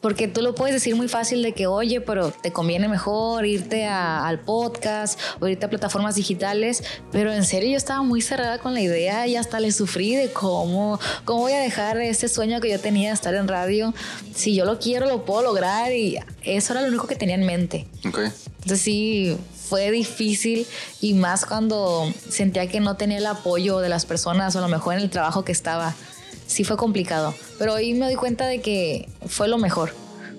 Porque 0.04 0.28
tú 0.28 0.42
lo 0.42 0.54
puedes 0.54 0.74
decir 0.74 0.94
muy 0.96 1.08
fácil 1.08 1.42
de 1.42 1.52
que, 1.52 1.66
oye, 1.66 2.02
pero 2.02 2.30
te 2.30 2.52
conviene 2.52 2.88
mejor 2.88 3.46
irte 3.46 3.86
al 3.86 4.38
podcast 4.38 5.18
o 5.40 5.48
irte 5.48 5.64
a 5.64 5.70
plataformas 5.70 6.14
digitales. 6.14 6.84
Pero 7.10 7.32
en 7.32 7.42
serio 7.42 7.70
yo 7.70 7.78
estaba 7.78 8.02
muy 8.02 8.20
cerrada 8.20 8.58
con 8.58 8.74
la 8.74 8.82
idea 8.82 9.26
y 9.26 9.36
hasta 9.36 9.60
le 9.60 9.72
sufrí 9.72 10.14
de 10.14 10.30
cómo, 10.30 11.00
cómo 11.24 11.40
voy 11.40 11.52
a 11.52 11.60
dejar 11.60 11.96
ese 12.02 12.28
sueño 12.28 12.60
que 12.60 12.68
yo 12.68 12.78
tenía 12.78 13.08
de 13.08 13.14
estar 13.14 13.34
en 13.34 13.48
radio. 13.48 13.94
Si 14.34 14.54
yo 14.54 14.66
lo 14.66 14.78
quiero, 14.78 15.06
lo 15.06 15.24
puedo 15.24 15.40
lograr 15.40 15.90
y 15.90 16.18
eso 16.42 16.74
era 16.74 16.82
lo 16.82 16.88
único 16.88 17.06
que 17.06 17.16
tenía 17.16 17.36
en 17.36 17.46
mente. 17.46 17.88
Okay. 18.06 18.26
Entonces 18.56 18.82
sí, 18.82 19.38
fue 19.70 19.90
difícil 19.90 20.66
y 21.00 21.14
más 21.14 21.46
cuando 21.46 22.12
sentía 22.28 22.66
que 22.66 22.78
no 22.78 22.98
tenía 22.98 23.16
el 23.16 23.26
apoyo 23.26 23.78
de 23.78 23.88
las 23.88 24.04
personas 24.04 24.54
o 24.54 24.58
a 24.58 24.60
lo 24.60 24.68
mejor 24.68 24.96
en 24.96 25.00
el 25.00 25.08
trabajo 25.08 25.46
que 25.46 25.52
estaba. 25.52 25.94
Sí 26.46 26.64
fue 26.64 26.76
complicado, 26.76 27.35
pero 27.59 27.74
hoy 27.74 27.94
me 27.94 28.07
doy 28.07 28.16
cuenta 28.16 28.46
de 28.46 28.61
que 28.61 29.09
fue 29.26 29.48
lo 29.48 29.59
mejor. 29.59 29.94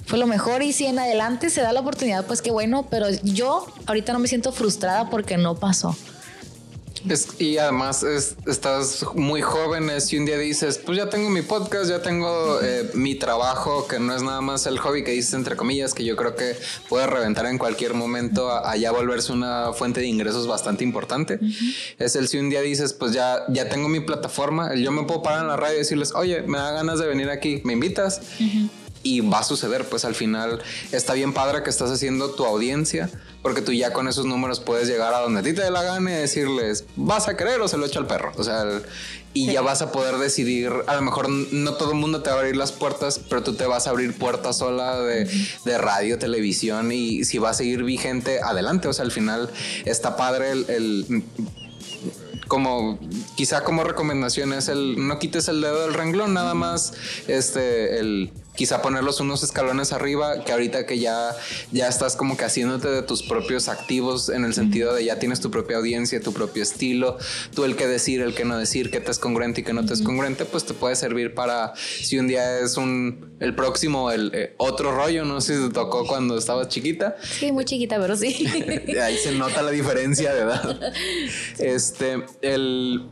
Fue 0.05 0.19
lo 0.19 0.27
mejor 0.27 0.61
y 0.61 0.71
si 0.71 0.85
en 0.85 0.99
adelante 0.99 1.49
se 1.49 1.61
da 1.61 1.73
la 1.73 1.79
oportunidad, 1.79 2.25
pues 2.25 2.43
qué 2.43 2.51
bueno, 2.51 2.87
pero 2.91 3.07
yo 3.23 3.65
ahorita 3.87 4.13
no 4.13 4.19
me 4.19 4.27
siento 4.27 4.51
frustrada 4.51 5.09
porque 5.09 5.37
no 5.37 5.55
pasó 5.55 5.95
y 7.39 7.57
además 7.57 8.03
estás 8.03 9.05
muy 9.13 9.41
joven 9.41 9.91
y 10.09 10.17
un 10.17 10.25
día 10.25 10.37
dices, 10.37 10.77
pues 10.77 10.97
ya 10.97 11.09
tengo 11.09 11.29
mi 11.29 11.41
podcast, 11.41 11.89
ya 11.89 12.01
tengo 12.01 12.59
eh, 12.61 12.89
mi 12.93 13.15
trabajo, 13.15 13.87
que 13.87 13.99
no 13.99 14.15
es 14.15 14.23
nada 14.23 14.41
más 14.41 14.65
el 14.65 14.79
hobby 14.79 15.03
que 15.03 15.11
dices 15.11 15.33
entre 15.33 15.55
comillas, 15.55 15.93
que 15.93 16.03
yo 16.03 16.15
creo 16.15 16.35
que 16.35 16.55
puede 16.89 17.07
reventar 17.07 17.45
en 17.45 17.57
cualquier 17.57 17.93
momento, 17.93 18.51
allá 18.51 18.91
volverse 18.91 19.31
una 19.31 19.73
fuente 19.73 20.01
de 20.01 20.07
ingresos 20.07 20.47
bastante 20.47 20.83
importante. 20.83 21.39
Es 21.99 22.15
el 22.15 22.27
si 22.27 22.37
un 22.39 22.49
día 22.49 22.61
dices, 22.61 22.93
pues 22.93 23.13
ya, 23.13 23.43
ya 23.49 23.69
tengo 23.69 23.87
mi 23.87 23.99
plataforma, 23.99 24.73
yo 24.75 24.91
me 24.91 25.03
puedo 25.03 25.21
parar 25.21 25.41
en 25.41 25.47
la 25.47 25.57
radio 25.57 25.75
y 25.75 25.79
decirles, 25.79 26.13
oye, 26.15 26.41
me 26.41 26.57
da 26.57 26.71
ganas 26.71 26.99
de 26.99 27.07
venir 27.07 27.29
aquí, 27.29 27.61
¿me 27.63 27.73
invitas? 27.73 28.21
y 29.05 29.21
va 29.21 29.39
a 29.39 29.43
suceder, 29.43 29.85
pues 29.85 30.03
al 30.03 30.15
final 30.15 30.59
está 30.91 31.13
bien 31.13 31.31
padre 31.31 31.61
que 31.61 31.69
estás 31.69 31.91
haciendo 31.91 32.31
tu 32.31 32.43
audiencia, 32.43 33.09
porque 33.45 33.61
tú 33.61 33.71
ya 33.71 33.93
con 33.93 34.07
esos 34.07 34.25
números 34.25 34.59
puedes 34.59 34.87
llegar 34.87 35.13
a 35.13 35.19
donde 35.19 35.41
a 35.41 35.43
ti 35.43 35.53
te 35.53 35.61
dé 35.61 35.69
la 35.69 35.83
gana 35.83 36.09
y 36.09 36.15
decirles, 36.15 36.83
vas 36.95 37.27
a 37.27 37.37
querer 37.37 37.61
o 37.61 37.67
se 37.67 37.77
lo 37.77 37.85
echo 37.85 37.99
al 37.99 38.07
perro, 38.07 38.31
o 38.37 38.43
sea, 38.43 38.65
y 39.35 39.53
ya 39.53 39.61
vas 39.61 39.83
a 39.83 39.91
poder 39.91 40.15
decidir, 40.17 40.71
a 40.87 40.95
lo 40.95 41.03
mejor 41.03 41.29
no 41.29 41.75
todo 41.75 41.91
el 41.91 41.97
mundo 41.99 42.23
te 42.23 42.31
va 42.31 42.37
a 42.37 42.39
abrir 42.39 42.55
las 42.57 42.71
puertas, 42.71 43.21
pero 43.29 43.43
tú 43.43 43.53
te 43.53 43.67
vas 43.67 43.85
a 43.85 43.91
abrir 43.91 44.17
puertas 44.17 44.57
sola 44.57 44.99
de, 44.99 45.77
radio, 45.77 46.17
televisión 46.17 46.91
y 46.91 47.23
si 47.23 47.37
va 47.37 47.51
a 47.51 47.53
seguir 47.53 47.83
vigente, 47.83 48.39
adelante, 48.41 48.87
o 48.87 48.93
sea, 48.93 49.05
al 49.05 49.11
final 49.11 49.51
está 49.85 50.17
padre 50.17 50.49
el 50.49 51.23
como 52.47 52.99
quizá 53.35 53.63
como 53.63 53.83
recomendación 53.83 54.53
es 54.53 54.69
el 54.69 55.07
no 55.07 55.19
quites 55.19 55.47
el 55.49 55.61
dedo 55.61 55.81
del 55.81 55.93
renglón, 55.93 56.33
nada 56.33 56.55
más 56.55 56.93
este 57.27 57.99
el 57.99 58.31
quizá 58.55 58.81
ponerlos 58.81 59.19
unos 59.19 59.43
escalones 59.43 59.93
arriba, 59.93 60.43
que 60.43 60.51
ahorita 60.51 60.85
que 60.85 60.99
ya, 60.99 61.35
ya 61.71 61.87
estás 61.87 62.15
como 62.15 62.37
que 62.37 62.45
haciéndote 62.45 62.87
de 62.87 63.01
tus 63.01 63.23
propios 63.23 63.67
activos 63.67 64.29
en 64.29 64.45
el 64.45 64.53
sentido 64.53 64.93
de 64.93 65.05
ya 65.05 65.19
tienes 65.19 65.39
tu 65.39 65.51
propia 65.51 65.77
audiencia, 65.77 66.21
tu 66.21 66.33
propio 66.33 66.63
estilo, 66.63 67.17
tú 67.53 67.63
el 67.65 67.75
que 67.75 67.87
decir, 67.87 68.21
el 68.21 68.33
que 68.33 68.45
no 68.45 68.57
decir, 68.57 68.91
qué 68.91 68.99
te 68.99 69.11
es 69.11 69.19
congruente 69.19 69.61
y 69.61 69.63
qué 69.63 69.73
no 69.73 69.85
te 69.85 69.93
es 69.93 70.01
congruente, 70.01 70.45
pues 70.45 70.65
te 70.65 70.73
puede 70.73 70.95
servir 70.95 71.33
para 71.33 71.73
si 71.75 72.17
un 72.17 72.27
día 72.27 72.59
es 72.59 72.77
un 72.77 73.35
el 73.39 73.55
próximo, 73.55 74.11
el 74.11 74.31
eh, 74.33 74.53
otro 74.57 74.95
rollo, 74.95 75.25
no 75.25 75.41
sé 75.41 75.57
si 75.57 75.67
te 75.67 75.73
tocó 75.73 76.07
cuando 76.07 76.37
estabas 76.37 76.69
chiquita. 76.69 77.17
Sí, 77.21 77.51
muy 77.51 77.65
chiquita, 77.65 77.99
pero 77.99 78.15
sí. 78.15 78.47
Ahí 79.01 79.17
se 79.17 79.33
nota 79.33 79.61
la 79.61 79.71
diferencia 79.71 80.33
de 80.33 80.41
edad. 80.41 80.79
Este, 81.59 82.23
el 82.41 83.07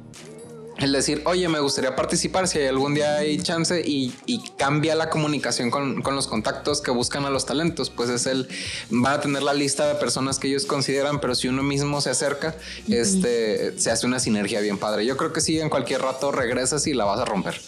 el 0.83 0.91
decir, 0.91 1.21
oye, 1.25 1.47
me 1.47 1.59
gustaría 1.59 1.95
participar 1.95 2.47
si 2.47 2.59
hay 2.59 2.67
algún 2.67 2.93
día 2.93 3.15
hay 3.15 3.37
chance 3.37 3.81
y, 3.85 4.13
cambia 4.57 4.95
la 4.95 5.09
comunicación 5.09 5.71
con, 5.71 6.03
los 6.03 6.27
contactos 6.27 6.81
que 6.81 6.91
buscan 6.91 7.25
a 7.25 7.29
los 7.29 7.45
talentos, 7.45 7.89
pues 7.89 8.09
es 8.09 8.25
el, 8.25 8.47
van 8.89 9.13
a 9.13 9.21
tener 9.21 9.43
la 9.43 9.53
lista 9.53 9.87
de 9.87 9.95
personas 9.95 10.39
que 10.39 10.47
ellos 10.47 10.65
consideran, 10.65 11.19
pero 11.19 11.35
si 11.35 11.47
uno 11.47 11.63
mismo 11.63 12.01
se 12.01 12.09
acerca, 12.09 12.55
este, 12.87 13.77
se 13.79 13.91
hace 13.91 14.05
una 14.05 14.19
sinergia 14.19 14.59
bien 14.59 14.77
padre. 14.77 15.05
Yo 15.05 15.17
creo 15.17 15.33
que 15.33 15.41
sí, 15.41 15.59
en 15.59 15.69
cualquier 15.69 16.01
rato 16.01 16.31
regresas 16.31 16.85
y 16.87 16.93
la 16.93 17.05
vas 17.05 17.19
a 17.19 17.25
romper. 17.25 17.59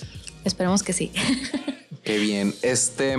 Esperemos 0.44 0.84
que 0.84 0.94
sí. 0.94 1.12
Qué 2.04 2.18
bien. 2.18 2.54
Este... 2.62 3.18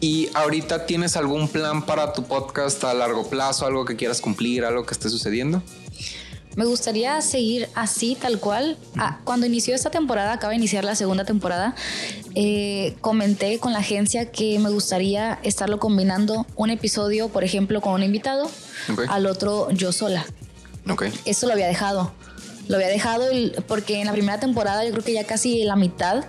¿Y 0.00 0.30
ahorita 0.34 0.84
tienes 0.84 1.16
algún 1.16 1.46
plan 1.46 1.86
para 1.86 2.12
tu 2.12 2.24
podcast 2.24 2.82
a 2.82 2.92
largo 2.92 3.30
plazo, 3.30 3.66
algo 3.66 3.84
que 3.84 3.94
quieras 3.94 4.20
cumplir, 4.20 4.64
algo 4.64 4.84
que 4.84 4.94
esté 4.94 5.08
sucediendo? 5.08 5.62
Me 6.56 6.66
gustaría 6.66 7.20
seguir 7.22 7.68
así, 7.74 8.16
tal 8.20 8.38
cual. 8.38 8.76
Ah, 8.98 9.20
cuando 9.24 9.46
inició 9.46 9.74
esta 9.74 9.90
temporada, 9.90 10.34
acaba 10.34 10.50
de 10.50 10.56
iniciar 10.56 10.84
la 10.84 10.94
segunda 10.94 11.24
temporada, 11.24 11.74
eh, 12.34 12.96
comenté 13.00 13.58
con 13.58 13.72
la 13.72 13.78
agencia 13.78 14.30
que 14.30 14.58
me 14.58 14.70
gustaría 14.70 15.38
estarlo 15.42 15.78
combinando 15.78 16.46
un 16.56 16.70
episodio, 16.70 17.28
por 17.28 17.44
ejemplo, 17.44 17.80
con 17.80 17.94
un 17.94 18.02
invitado, 18.02 18.50
al 19.08 19.26
otro 19.26 19.70
yo 19.70 19.92
sola. 19.92 20.26
Okay. 20.88 21.12
Eso 21.24 21.46
lo 21.46 21.52
había 21.52 21.66
dejado. 21.68 22.12
Lo 22.68 22.76
había 22.76 22.88
dejado 22.88 23.24
porque 23.66 24.00
en 24.00 24.06
la 24.06 24.12
primera 24.12 24.38
temporada 24.38 24.84
yo 24.84 24.92
creo 24.92 25.04
que 25.04 25.12
ya 25.12 25.24
casi 25.24 25.64
la 25.64 25.76
mitad 25.76 26.24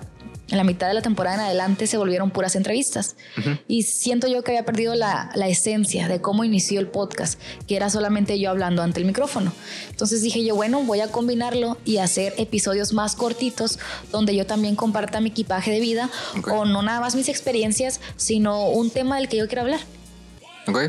en 0.49 0.57
la 0.57 0.63
mitad 0.63 0.87
de 0.87 0.93
la 0.93 1.01
temporada 1.01 1.35
en 1.37 1.41
adelante 1.41 1.87
se 1.87 1.97
volvieron 1.97 2.29
puras 2.31 2.55
entrevistas. 2.55 3.15
Y 3.67 3.83
siento 3.83 4.27
yo 4.27 4.43
que 4.43 4.51
había 4.51 4.65
perdido 4.65 4.93
la, 4.93 5.31
la, 5.35 5.47
esencia 5.47 6.07
de 6.07 6.21
cómo 6.21 6.43
inició 6.43 6.79
el 6.79 6.87
podcast, 6.87 7.39
que 7.67 7.75
era 7.75 7.89
solamente 7.89 8.39
yo 8.39 8.49
hablando 8.49 8.81
ante 8.83 8.99
el 8.99 9.05
micrófono. 9.05 9.53
Entonces 9.89 10.21
dije 10.21 10.43
yo, 10.43 10.55
bueno, 10.55 10.83
voy 10.83 10.99
a 10.99 11.07
combinarlo 11.07 11.77
y 11.85 11.97
hacer 11.97 12.33
episodios 12.37 12.93
más 12.93 13.15
cortitos 13.15 13.79
donde 14.11 14.35
yo 14.35 14.45
también 14.45 14.75
comparta 14.75 15.21
mi 15.21 15.29
equipaje 15.29 15.71
de 15.71 15.79
vida 15.79 16.09
o 16.51 16.65
no 16.65 16.81
nada 16.81 16.99
más 16.99 17.15
mis 17.15 17.29
experiencias, 17.29 18.01
sino 18.17 18.69
un 18.69 18.89
tema 18.89 19.17
del 19.17 19.29
que 19.29 19.37
yo 19.37 19.47
quiero 19.47 19.61
hablar. 19.61 19.79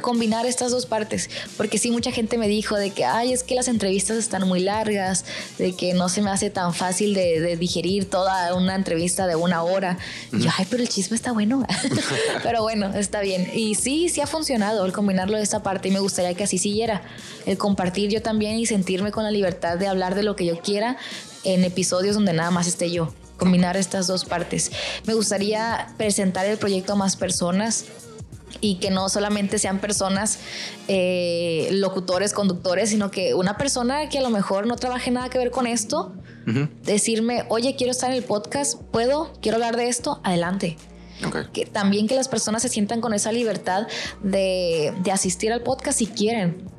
Combinar 0.03 0.47
estas 0.47 0.71
dos 0.71 0.87
partes, 0.87 1.29
porque 1.57 1.79
sí 1.79 1.91
mucha 1.91 2.13
gente 2.13 2.39
me 2.39 2.47
dijo 2.47 2.77
de 2.77 2.91
que, 2.91 3.05
ay, 3.05 3.33
es 3.33 3.43
que 3.43 3.57
las 3.57 3.67
entrevistas 3.67 4.17
están 4.17 4.47
muy 4.47 4.61
largas, 4.61 5.25
de 5.59 5.75
que 5.75 5.95
no 5.95 6.09
se 6.09 6.23
me 6.23 6.31
hace 6.31 6.49
tan 6.49 6.73
fácil 6.73 7.13
de, 7.13 7.57
digerir 7.57 8.09
toda 8.09 8.55
una 8.55 8.77
entrevista 8.77 9.27
de 9.27 9.35
una 9.35 9.63
hora. 9.63 9.99
Y 10.33 10.43
yo, 10.43 10.51
ay, 10.57 10.67
pero 10.71 10.83
el 10.83 10.89
chisme 10.89 11.17
está 11.17 11.33
bueno. 11.33 11.67
pero 12.43 12.63
bueno, 12.63 12.95
está 12.95 13.21
bien. 13.21 13.51
Y 13.53 13.75
sí, 13.75 14.09
sí 14.09 14.21
ha 14.21 14.27
funcionado 14.27 14.87
el 14.87 14.93
combinarlo 14.93 15.37
de 15.37 15.43
esta 15.43 15.63
parte 15.63 15.89
y 15.89 15.91
me 15.91 16.01
gustaría 16.01 16.35
que 16.35 16.45
así 16.45 16.59
siguiera. 16.59 17.03
El 17.45 17.59
compartir 17.59 18.11
yo 18.11 18.23
también 18.23 18.57
y 18.59 18.67
sentirme 18.67 19.11
con 19.11 19.25
la 19.25 19.31
libertad 19.31 19.77
de 19.77 19.89
hablar 19.89 20.15
de 20.15 20.23
lo 20.23 20.37
que 20.37 20.47
yo 20.47 20.61
quiera 20.61 20.97
en 21.43 21.65
episodios 21.65 22.15
donde 22.15 22.33
nada 22.33 22.51
más 22.51 22.67
esté 22.67 22.91
yo 22.91 23.13
combinar 23.37 23.77
estas 23.77 24.07
dos 24.07 24.25
partes. 24.25 24.71
Me 25.05 25.15
gustaría 25.15 25.89
presentar 25.97 26.47
el 26.47 26.57
proyecto 26.57 26.93
a 26.93 26.97
más 26.97 27.17
personas, 27.17 27.85
y 28.61 28.77
que 28.77 28.91
no 28.91 29.09
solamente 29.09 29.59
sean 29.59 29.79
personas, 29.79 30.39
eh, 30.89 31.69
locutores, 31.73 32.33
conductores, 32.33 32.91
sino 32.91 33.11
que 33.11 33.35
una 33.35 33.57
persona 33.57 34.09
que 34.09 34.19
a 34.19 34.23
lo 34.23 34.31
mejor 34.31 34.67
no 34.67 34.77
trabaje 34.77 35.11
nada 35.11 35.29
que 35.29 35.39
ver 35.39 35.51
con 35.51 35.67
esto, 35.67 36.13
Decirme, 36.83 37.45
oye, 37.49 37.75
quiero 37.75 37.91
estar 37.91 38.11
en 38.11 38.17
el 38.19 38.23
podcast, 38.23 38.81
¿puedo? 38.91 39.33
¿Quiero 39.41 39.57
hablar 39.57 39.77
de 39.77 39.89
esto? 39.89 40.21
Adelante. 40.25 40.77
Que 41.53 41.65
también 41.65 42.07
que 42.07 42.15
las 42.15 42.29
personas 42.29 42.61
se 42.61 42.69
sientan 42.69 43.01
con 43.01 43.15
esa 43.15 43.33
libertad 43.33 43.87
de, 44.23 44.93
de 45.03 45.11
asistir 45.13 45.53
al 45.53 45.63
podcast 45.63 45.99
si 45.99 46.07
quieren. 46.07 46.74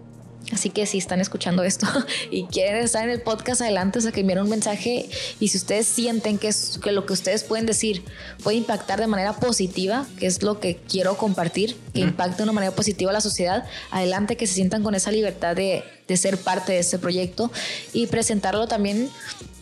Así 0.51 0.69
que 0.69 0.85
si 0.85 0.99
están 0.99 1.21
escuchando 1.21 1.63
esto 1.63 1.87
y 2.31 2.45
quieren 2.45 2.83
estar 2.83 3.03
en 3.03 3.09
el 3.09 3.21
podcast 3.21 3.61
adelante, 3.61 3.99
o 3.99 4.01
sea, 4.01 4.11
que 4.11 4.21
envíen 4.21 4.39
un 4.39 4.49
mensaje 4.49 5.09
y 5.39 5.47
si 5.47 5.57
ustedes 5.57 5.87
sienten 5.87 6.37
que, 6.37 6.49
es, 6.49 6.79
que 6.83 6.91
lo 6.91 7.05
que 7.05 7.13
ustedes 7.13 7.43
pueden 7.43 7.65
decir 7.65 8.03
puede 8.43 8.57
impactar 8.57 8.99
de 8.99 9.07
manera 9.07 9.33
positiva, 9.33 10.05
que 10.19 10.27
es 10.27 10.43
lo 10.43 10.59
que 10.59 10.77
quiero 10.77 11.17
compartir, 11.17 11.75
que 11.93 12.01
impacte 12.01 12.37
de 12.37 12.43
una 12.43 12.51
manera 12.51 12.75
positiva 12.75 13.09
a 13.09 13.13
la 13.13 13.21
sociedad, 13.21 13.65
adelante 13.89 14.37
que 14.37 14.45
se 14.45 14.53
sientan 14.53 14.83
con 14.83 14.93
esa 14.93 15.11
libertad 15.11 15.55
de, 15.55 15.83
de 16.07 16.17
ser 16.17 16.37
parte 16.37 16.73
de 16.73 16.79
este 16.79 16.99
proyecto 16.99 17.51
y 17.91 18.07
presentarlo 18.07 18.67
también 18.67 19.09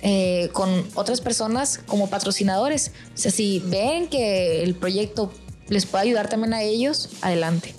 eh, 0.01 0.49
con 0.51 0.85
otras 0.95 1.21
personas 1.21 1.79
como 1.85 2.09
patrocinadores. 2.09 2.91
O 3.13 3.17
sea, 3.17 3.31
si 3.31 3.59
ven 3.59 4.07
que 4.07 4.63
el 4.63 4.75
proyecto 4.75 5.31
les 5.69 5.85
puede 5.85 6.03
ayudar 6.03 6.27
también 6.27 6.53
a 6.53 6.61
ellos, 6.61 7.09
adelante. 7.21 7.73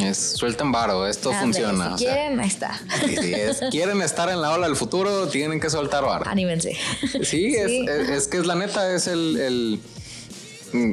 Es 0.00 0.16
suelten 0.16 0.72
varo, 0.72 1.06
esto 1.06 1.32
funciona. 1.32 1.96
Si 1.98 2.04
quieren, 2.04 2.40
ahí 2.40 2.48
está. 2.48 2.80
Si 3.06 3.66
quieren 3.70 4.00
estar 4.02 4.28
en 4.30 4.40
la 4.40 4.52
ola 4.52 4.66
del 4.66 4.76
futuro, 4.76 5.28
tienen 5.28 5.60
que 5.60 5.70
soltar 5.70 6.04
varo. 6.04 6.26
Anímense. 6.28 6.76
Sí, 7.22 7.54
Es, 7.54 8.28
que 8.28 8.38
es 8.38 8.46
la 8.46 8.54
neta, 8.54 8.94
es 8.94 9.06
el 9.06 9.80
Mm, 10.72 10.92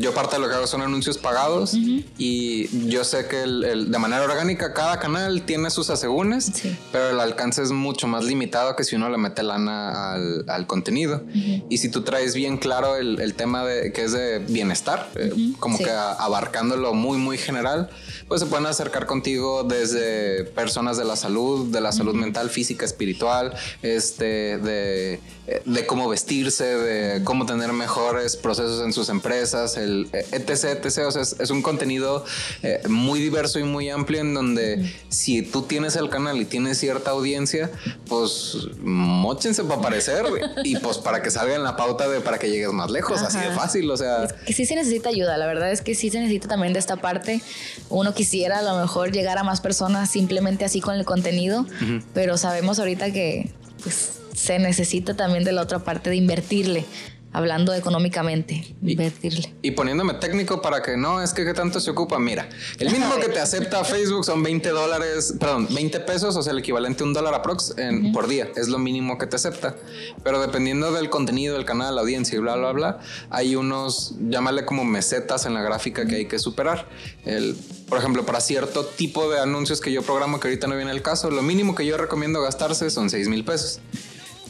yo 0.00 0.14
parte 0.14 0.36
de 0.36 0.42
lo 0.42 0.48
que 0.48 0.54
hago 0.54 0.66
son 0.66 0.82
anuncios 0.82 1.18
pagados 1.18 1.74
y 1.74 2.88
yo 2.88 3.04
sé 3.04 3.26
que 3.26 3.42
el, 3.42 3.90
de 3.90 3.98
manera 3.98 4.22
orgánica 4.22 4.72
cada 4.72 4.98
canal 4.98 5.42
tiene 5.42 5.70
sus 5.70 5.90
asegúnes, 5.90 6.52
pero 6.90 7.10
el 7.10 7.20
alcance 7.20 7.62
es 7.62 7.72
mucho 7.72 8.06
más 8.06 8.24
limitado 8.24 8.74
que 8.76 8.84
si 8.84 8.96
uno 8.96 9.08
le 9.10 9.18
mete 9.18 9.42
lana 9.42 10.14
al, 10.14 10.66
contenido. 10.66 11.22
Y 11.68 11.78
si 11.78 11.90
tú 11.90 12.02
traes 12.02 12.34
bien 12.34 12.56
claro 12.56 12.96
el, 12.96 13.34
tema 13.34 13.64
de 13.64 13.92
que 13.92 14.04
es 14.04 14.12
de 14.12 14.38
bienestar, 14.38 15.10
eh, 15.16 15.32
como 15.58 15.78
que 15.78 15.90
abarcándolo 15.90 16.94
muy, 16.94 17.18
muy 17.18 17.38
general, 17.38 17.90
pues 18.28 18.40
se 18.40 18.46
pueden 18.46 18.66
acercar 18.66 19.06
contigo 19.06 19.64
desde 19.64 20.44
personas 20.44 20.96
de 20.96 21.04
la 21.04 21.16
salud, 21.16 21.70
de 21.70 21.80
la 21.80 21.92
salud 21.92 22.14
mental, 22.14 22.50
física, 22.50 22.84
espiritual, 22.84 23.54
este, 23.82 24.58
de, 24.58 25.20
de 25.64 25.86
cómo 25.86 26.08
vestirse, 26.08 26.64
de 26.64 27.24
cómo 27.24 27.46
tener 27.46 27.72
mejores 27.72 28.36
procesos 28.36 28.84
en 28.84 28.92
sus 29.02 29.08
empresas, 29.08 29.76
el 29.76 30.08
etc, 30.12 30.84
etc. 30.84 31.06
O 31.06 31.10
sea, 31.10 31.22
es, 31.22 31.50
un 31.50 31.62
contenido 31.62 32.24
eh, 32.62 32.80
muy 32.88 33.20
diverso 33.20 33.58
y 33.58 33.64
muy 33.64 33.90
amplio 33.90 34.20
en 34.20 34.34
donde 34.34 34.92
si 35.08 35.42
tú 35.42 35.62
tienes 35.62 35.96
el 35.96 36.08
canal 36.08 36.40
y 36.40 36.44
tienes 36.44 36.78
cierta 36.78 37.10
audiencia, 37.10 37.70
pues 38.08 38.68
mochense 38.80 39.64
para 39.64 39.80
aparecer 39.80 40.24
y 40.64 40.76
pues 40.76 40.98
para 40.98 41.22
que 41.22 41.30
salga 41.30 41.54
en 41.54 41.62
la 41.62 41.76
pauta 41.76 42.08
de 42.08 42.20
para 42.20 42.38
que 42.38 42.48
llegues 42.48 42.72
más 42.72 42.90
lejos, 42.90 43.20
así 43.22 43.38
de 43.38 43.50
fácil. 43.50 43.90
O 43.90 43.96
sea, 43.96 44.28
que 44.46 44.52
sí 44.52 44.66
se 44.66 44.76
necesita 44.76 45.08
ayuda. 45.08 45.36
La 45.36 45.46
verdad 45.46 45.70
es 45.70 45.82
que 45.82 45.94
sí 45.94 46.10
se 46.10 46.20
necesita 46.20 46.48
también 46.48 46.72
de 46.72 46.78
esta 46.78 46.96
parte. 46.96 47.42
Uno 47.88 48.14
quisiera 48.14 48.60
a 48.60 48.62
lo 48.62 48.80
mejor 48.80 49.12
llegar 49.12 49.38
a 49.38 49.42
más 49.42 49.60
personas 49.60 50.10
simplemente 50.10 50.64
así 50.64 50.80
con 50.80 50.94
el 50.94 51.04
contenido, 51.04 51.66
pero 52.14 52.36
sabemos 52.36 52.78
ahorita 52.78 53.12
que 53.12 53.50
pues 53.82 54.20
se 54.34 54.58
necesita 54.58 55.14
también 55.14 55.44
de 55.44 55.52
la 55.52 55.62
otra 55.62 55.80
parte 55.80 56.10
de 56.10 56.16
invertirle 56.16 56.84
hablando 57.32 57.72
económicamente, 57.74 58.74
invertirle. 58.82 59.54
Y, 59.62 59.70
poniéndome 59.70 60.14
técnico 60.14 60.60
para 60.60 60.82
que 60.82 60.96
no, 60.96 61.22
es 61.22 61.32
que 61.32 61.44
¿qué 61.44 61.54
tanto 61.54 61.80
se 61.80 61.90
ocupa? 61.90 62.18
Mira, 62.18 62.48
el 62.78 62.90
mínimo 62.90 63.16
que 63.16 63.28
te 63.28 63.40
acepta 63.40 63.82
Facebook 63.92 64.24
son 64.24 64.42
20 64.42 64.68
dólares, 64.70 65.34
perdón, 65.40 65.68
20 65.70 66.00
pesos, 66.00 66.36
o 66.36 66.42
sea, 66.42 66.52
el 66.52 66.58
equivalente 66.58 67.02
a 67.02 67.06
un 67.06 67.14
dólar 67.14 67.34
aprox 67.34 67.74
en, 67.78 68.12
por 68.12 68.28
día, 68.28 68.48
es 68.54 68.68
lo 68.68 68.78
mínimo 68.78 69.16
que 69.16 69.26
te 69.26 69.36
acepta. 69.36 69.74
Pero 70.22 70.40
dependiendo 70.40 70.92
del 70.92 71.08
contenido 71.08 71.54
del 71.54 71.64
canal, 71.64 71.94
la 71.94 72.02
audiencia 72.02 72.36
y 72.36 72.40
bla, 72.40 72.56
bla, 72.56 72.72
bla, 72.72 73.00
hay 73.30 73.56
unos, 73.56 74.14
llámale 74.28 74.64
como 74.66 74.84
mesetas 74.84 75.46
en 75.46 75.54
la 75.54 75.62
gráfica 75.62 76.06
que 76.06 76.16
hay 76.16 76.26
que 76.26 76.38
superar. 76.38 76.86
El, 77.24 77.56
por 77.88 77.98
ejemplo, 77.98 78.26
para 78.26 78.40
cierto 78.40 78.84
tipo 78.84 79.30
de 79.30 79.40
anuncios 79.40 79.80
que 79.80 79.90
yo 79.90 80.02
programo, 80.02 80.38
que 80.38 80.48
ahorita 80.48 80.66
no 80.66 80.76
viene 80.76 80.90
el 80.90 81.02
caso, 81.02 81.30
lo 81.30 81.42
mínimo 81.42 81.74
que 81.74 81.86
yo 81.86 81.96
recomiendo 81.96 82.42
gastarse 82.42 82.90
son 82.90 83.08
6 83.08 83.28
mil 83.28 83.44
pesos. 83.44 83.80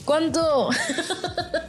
¿Cuánto? 0.05 0.71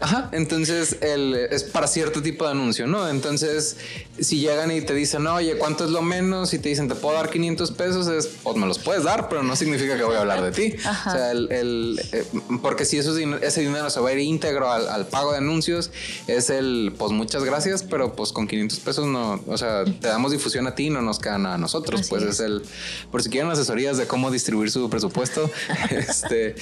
Ajá, 0.02 0.30
entonces 0.32 0.98
el, 1.02 1.34
es 1.34 1.63
para 1.63 1.88
cierto 1.88 2.22
tipo 2.22 2.46
de 2.46 2.52
anuncio, 2.52 2.88
¿no? 2.88 3.08
Entonces, 3.08 3.78
si 4.19 4.39
llegan 4.39 4.72
y 4.72 4.82
te 4.82 4.93
dicen, 4.93 5.26
oye, 5.28 5.58
¿cuánto 5.58 5.86
es 5.86 5.91
lo 5.91 6.02
menos? 6.02 6.54
Y 6.54 6.60
te 6.60 6.69
dicen, 6.69 6.88
te 6.88 6.96
puedo 6.96 7.15
dar 7.15 7.30
500 7.30 7.72
pesos, 7.72 8.08
es, 8.08 8.28
pues 8.43 8.56
me 8.58 8.65
los 8.65 8.80
puedes 8.80 9.04
dar, 9.04 9.30
pero 9.30 9.43
no 9.43 9.56
significa 9.56 9.96
que 9.96 10.04
voy 10.04 10.15
a 10.15 10.22
hablar 10.22 10.43
de 10.43 10.52
ti. 10.52 10.76
O 10.78 11.12
sea, 11.12 11.32
el, 11.32 12.02
eh, 12.12 12.26
porque 12.62 12.86
si 12.86 12.98
eso, 12.98 13.15
ese 13.17 13.62
dinero 13.62 13.89
se 13.89 14.00
va 14.00 14.10
a 14.10 14.13
ir 14.13 14.19
íntegro 14.19 14.72
al, 14.72 15.08
pago 15.08 15.32
de 15.32 15.38
anuncios, 15.38 15.91
es 16.28 16.50
el, 16.50 16.93
pues 16.98 17.12
muchas 17.12 17.43
gracias, 17.43 17.84
pero 17.84 18.15
pues 18.15 18.32
con 18.32 18.48
500 18.48 18.80
pesos 18.80 19.06
no, 19.06 19.41
o 19.48 19.58
sea, 19.58 19.86
te 19.86 20.08
damos 20.08 20.32
difusión 20.32 20.65
a 20.67 20.76
ti, 20.76 20.89
no 20.89 21.02
nos 21.02 21.19
queda 21.19 21.38
nada 21.38 21.56
a 21.56 21.58
nosotros. 21.60 22.08
pues 22.10 22.24
es. 22.24 22.39
el, 22.39 22.63
por 23.12 23.22
si 23.22 23.30
quieren 23.30 23.52
asesorías 23.52 23.98
de 23.98 24.08
cómo 24.08 24.32
distribuir 24.32 24.72
su 24.72 24.89
presupuesto, 24.89 25.50
este, 25.91 26.56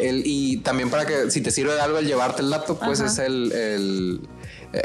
el, 0.00 0.22
y 0.24 0.58
también 0.58 0.90
para 0.90 1.06
que 1.06 1.17
si 1.28 1.40
te 1.40 1.50
sirve 1.50 1.74
de 1.74 1.80
algo 1.80 1.98
el 1.98 2.06
llevarte 2.06 2.42
el 2.42 2.50
dato, 2.50 2.78
pues 2.78 3.00
es 3.00 3.18
el, 3.18 3.52
eh, 3.54 4.80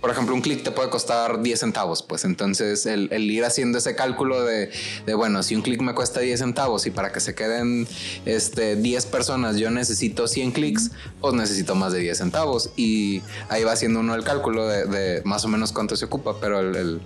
por 0.00 0.10
ejemplo, 0.10 0.34
un 0.34 0.40
clic 0.42 0.62
te 0.62 0.70
puede 0.70 0.90
costar 0.90 1.42
10 1.42 1.58
centavos, 1.58 2.02
pues 2.02 2.24
entonces 2.24 2.86
el, 2.86 3.10
ir 3.12 3.44
haciendo 3.44 3.78
ese 3.78 3.96
cálculo 3.96 4.44
de, 4.44 4.70
bueno, 5.16 5.42
si 5.42 5.56
un 5.56 5.62
clic 5.62 5.80
me 5.80 5.92
cuesta 5.92 6.20
10 6.20 6.38
centavos 6.38 6.86
y 6.86 6.90
para 6.90 7.10
que 7.10 7.18
se 7.18 7.34
queden 7.34 7.88
este, 8.24 8.76
10 8.76 9.06
personas 9.06 9.56
yo 9.56 9.70
necesito 9.70 10.28
100 10.28 10.52
clics, 10.52 10.92
pues 11.20 11.34
necesito 11.34 11.74
más 11.74 11.92
de 11.92 11.98
10 12.00 12.16
centavos. 12.16 12.70
Y 12.76 13.22
ahí 13.48 13.64
va 13.64 13.72
haciendo 13.72 14.00
uno 14.00 14.14
el 14.14 14.22
cálculo 14.22 14.68
de, 14.68 15.20
más 15.24 15.44
o 15.44 15.48
menos 15.48 15.72
cuánto 15.72 15.96
se 15.96 16.04
ocupa, 16.04 16.36
pero 16.40 16.60
el, 16.60 17.00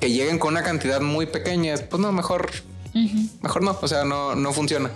que 0.00 0.10
lleguen 0.10 0.38
con 0.38 0.54
una 0.54 0.62
cantidad 0.62 1.02
muy 1.02 1.26
pequeña, 1.26 1.74
pues 1.90 2.00
no, 2.00 2.12
mejor, 2.12 2.50
mejor 3.42 3.62
no, 3.62 3.78
o 3.80 3.88
sea, 3.88 4.04
no, 4.04 4.34
no 4.34 4.52
funciona 4.52 4.90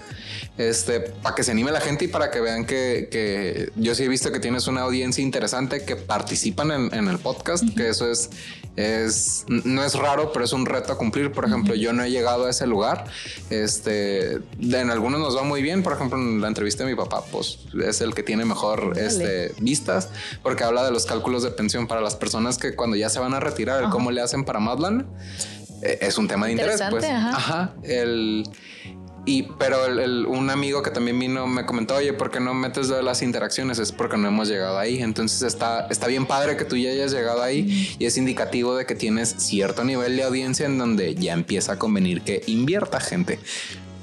este, 0.61 1.01
para 1.01 1.35
que 1.35 1.43
se 1.43 1.53
anime 1.53 1.71
la 1.71 1.81
gente 1.81 2.05
y 2.05 2.09
para 2.09 2.31
que 2.31 2.41
vean 2.41 2.67
que, 2.67 3.73
yo 3.77 3.95
sí 3.95 4.05
he 4.05 4.09
visto 4.09 4.31
que 4.31 4.41
tienes 4.41 4.67
una 4.67 4.83
audiencia 4.83 5.23
interesante 5.23 5.85
que 5.85 5.97
participan 5.97 6.93
en, 6.93 7.09
el 7.09 7.19
podcast, 7.19 7.65
que 7.77 7.89
eso 7.89 8.11
es, 8.11 8.31
es, 8.77 9.47
no 9.49 9.83
es 9.83 9.95
raro, 9.95 10.33
pero 10.33 10.45
es 10.45 10.53
un 10.53 10.67
reto 10.67 10.93
a 10.93 10.99
cumplir. 10.99 11.33
Por 11.33 11.47
ejemplo, 11.47 11.75
yo 11.75 11.93
no 11.93 12.03
he 12.03 12.11
llegado 12.11 12.47
a 12.47 12.51
ese 12.51 12.67
lugar. 12.67 13.05
Este, 13.49 14.35
en 14.61 14.91
algunos 14.91 15.21
nos 15.21 15.37
va 15.37 15.43
muy 15.43 15.63
bien. 15.63 15.83
Por 15.83 15.95
ejemplo, 15.95 16.19
en 16.19 16.41
la 16.41 16.49
entrevista 16.49 16.85
de 16.85 16.91
mi 16.91 16.97
papá, 16.97 17.25
pues 17.33 17.61
es 17.83 18.01
el 18.01 18.15
que 18.15 18.23
tiene 18.23 18.45
mejor 18.45 18.93
este, 18.97 19.55
vistas, 19.61 20.11
porque 20.43 20.65
habla 20.65 20.85
de 20.85 20.91
los 20.91 21.07
cálculos 21.07 21.43
de 21.43 21.51
pensión 21.51 21.87
para 21.87 22.01
las 22.01 22.17
personas 22.17 22.59
que 22.59 22.75
cuando 22.75 22.97
ya 22.97 23.09
se 23.09 23.19
van 23.19 23.35
a 23.35 23.41
retirar, 23.41 23.89
cómo 23.91 24.11
le 24.11 24.21
hacen 24.21 24.45
para. 24.45 24.61
Eh, 24.61 25.05
es 25.83 26.19
un 26.19 26.29
tema 26.29 26.47
de 26.47 26.53
interés, 26.53 26.81
pues. 26.91 27.05
ajá 27.05 27.75
el 27.83 28.45
y, 29.27 29.43
pero 29.59 29.87
el, 29.87 30.27
un 30.27 30.49
amigo 30.49 30.83
que 30.83 30.91
también 30.91 31.19
vino 31.19 31.47
me 31.47 31.67
comentó, 31.67 31.97
oye, 31.97 32.13
¿por 32.15 32.31
qué 32.31 32.41
no 32.41 32.55
metes 32.55 32.89
de 32.89 33.03
las 33.03 33.21
interacciones? 33.23 33.79
Es 33.79 33.93
porque 33.93 34.17
no 34.17 34.29
hemos 34.29 34.49
llegado 34.49 34.79
ahí. 34.79 35.03
Entonces 35.03 35.43
está, 35.43 35.87
está 35.91 36.07
bien 36.07 36.27
padre 36.27 36.57
que 36.57 36.65
tú 36.65 36.77
ya 36.77 36.91
hayas 36.91 37.13
llegado 37.13 37.43
ahí 37.43 37.95
y 37.99 38.07
es 38.07 38.17
indicativo 38.17 38.75
de 38.75 38.87
que 38.87 38.95
tienes 38.95 39.35
cierto 39.39 39.85
nivel 39.85 40.17
de 40.17 40.23
audiencia 40.23 40.67
en 40.67 40.79
donde 40.79 41.15
ya 41.15 41.35
empieza 41.35 41.73
a 41.73 41.79
convenir 41.79 42.23
que 42.23 42.43
invierta 42.47 42.99
gente. 42.99 43.39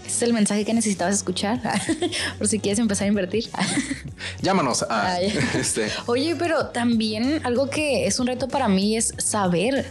Es 0.06 0.22
el 0.22 0.34
mensaje 0.34 0.63
que 0.63 0.74
necesitabas 0.74 1.16
escuchar, 1.16 1.60
por 2.38 2.48
si 2.48 2.60
quieres 2.60 2.80
empezar 2.80 3.06
a 3.06 3.08
invertir. 3.08 3.50
Llámanos. 4.42 4.86
A, 4.88 5.20
este. 5.56 5.90
Oye, 6.06 6.36
pero 6.38 6.68
también 6.68 7.42
algo 7.44 7.70
que 7.70 8.06
es 8.06 8.20
un 8.20 8.28
reto 8.28 8.48
para 8.48 8.68
mí 8.68 8.96
es 8.96 9.13
saber 9.18 9.86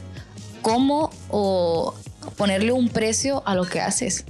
cómo 0.63 1.06
o 1.31 1.95
ponerle 2.37 2.73
un 2.73 2.89
precio 2.89 3.43
a 3.47 3.55
lo 3.55 3.65
que 3.65 3.81
haces. 3.81 4.25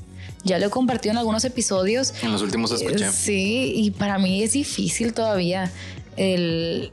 Ya 0.45 0.59
lo 0.61 0.67
he 0.67 0.71
compartido 0.71 1.13
en 1.13 1.19
algunos 1.19 1.45
episodios. 1.45 2.15
En 2.23 2.31
los 2.31 2.41
últimos 2.41 2.71
escuché. 2.71 3.11
Sí, 3.11 3.73
y 3.75 3.91
para 3.91 4.19
mí 4.19 4.43
es 4.43 4.53
difícil 4.53 5.13
todavía 5.13 5.73
el, 6.17 6.93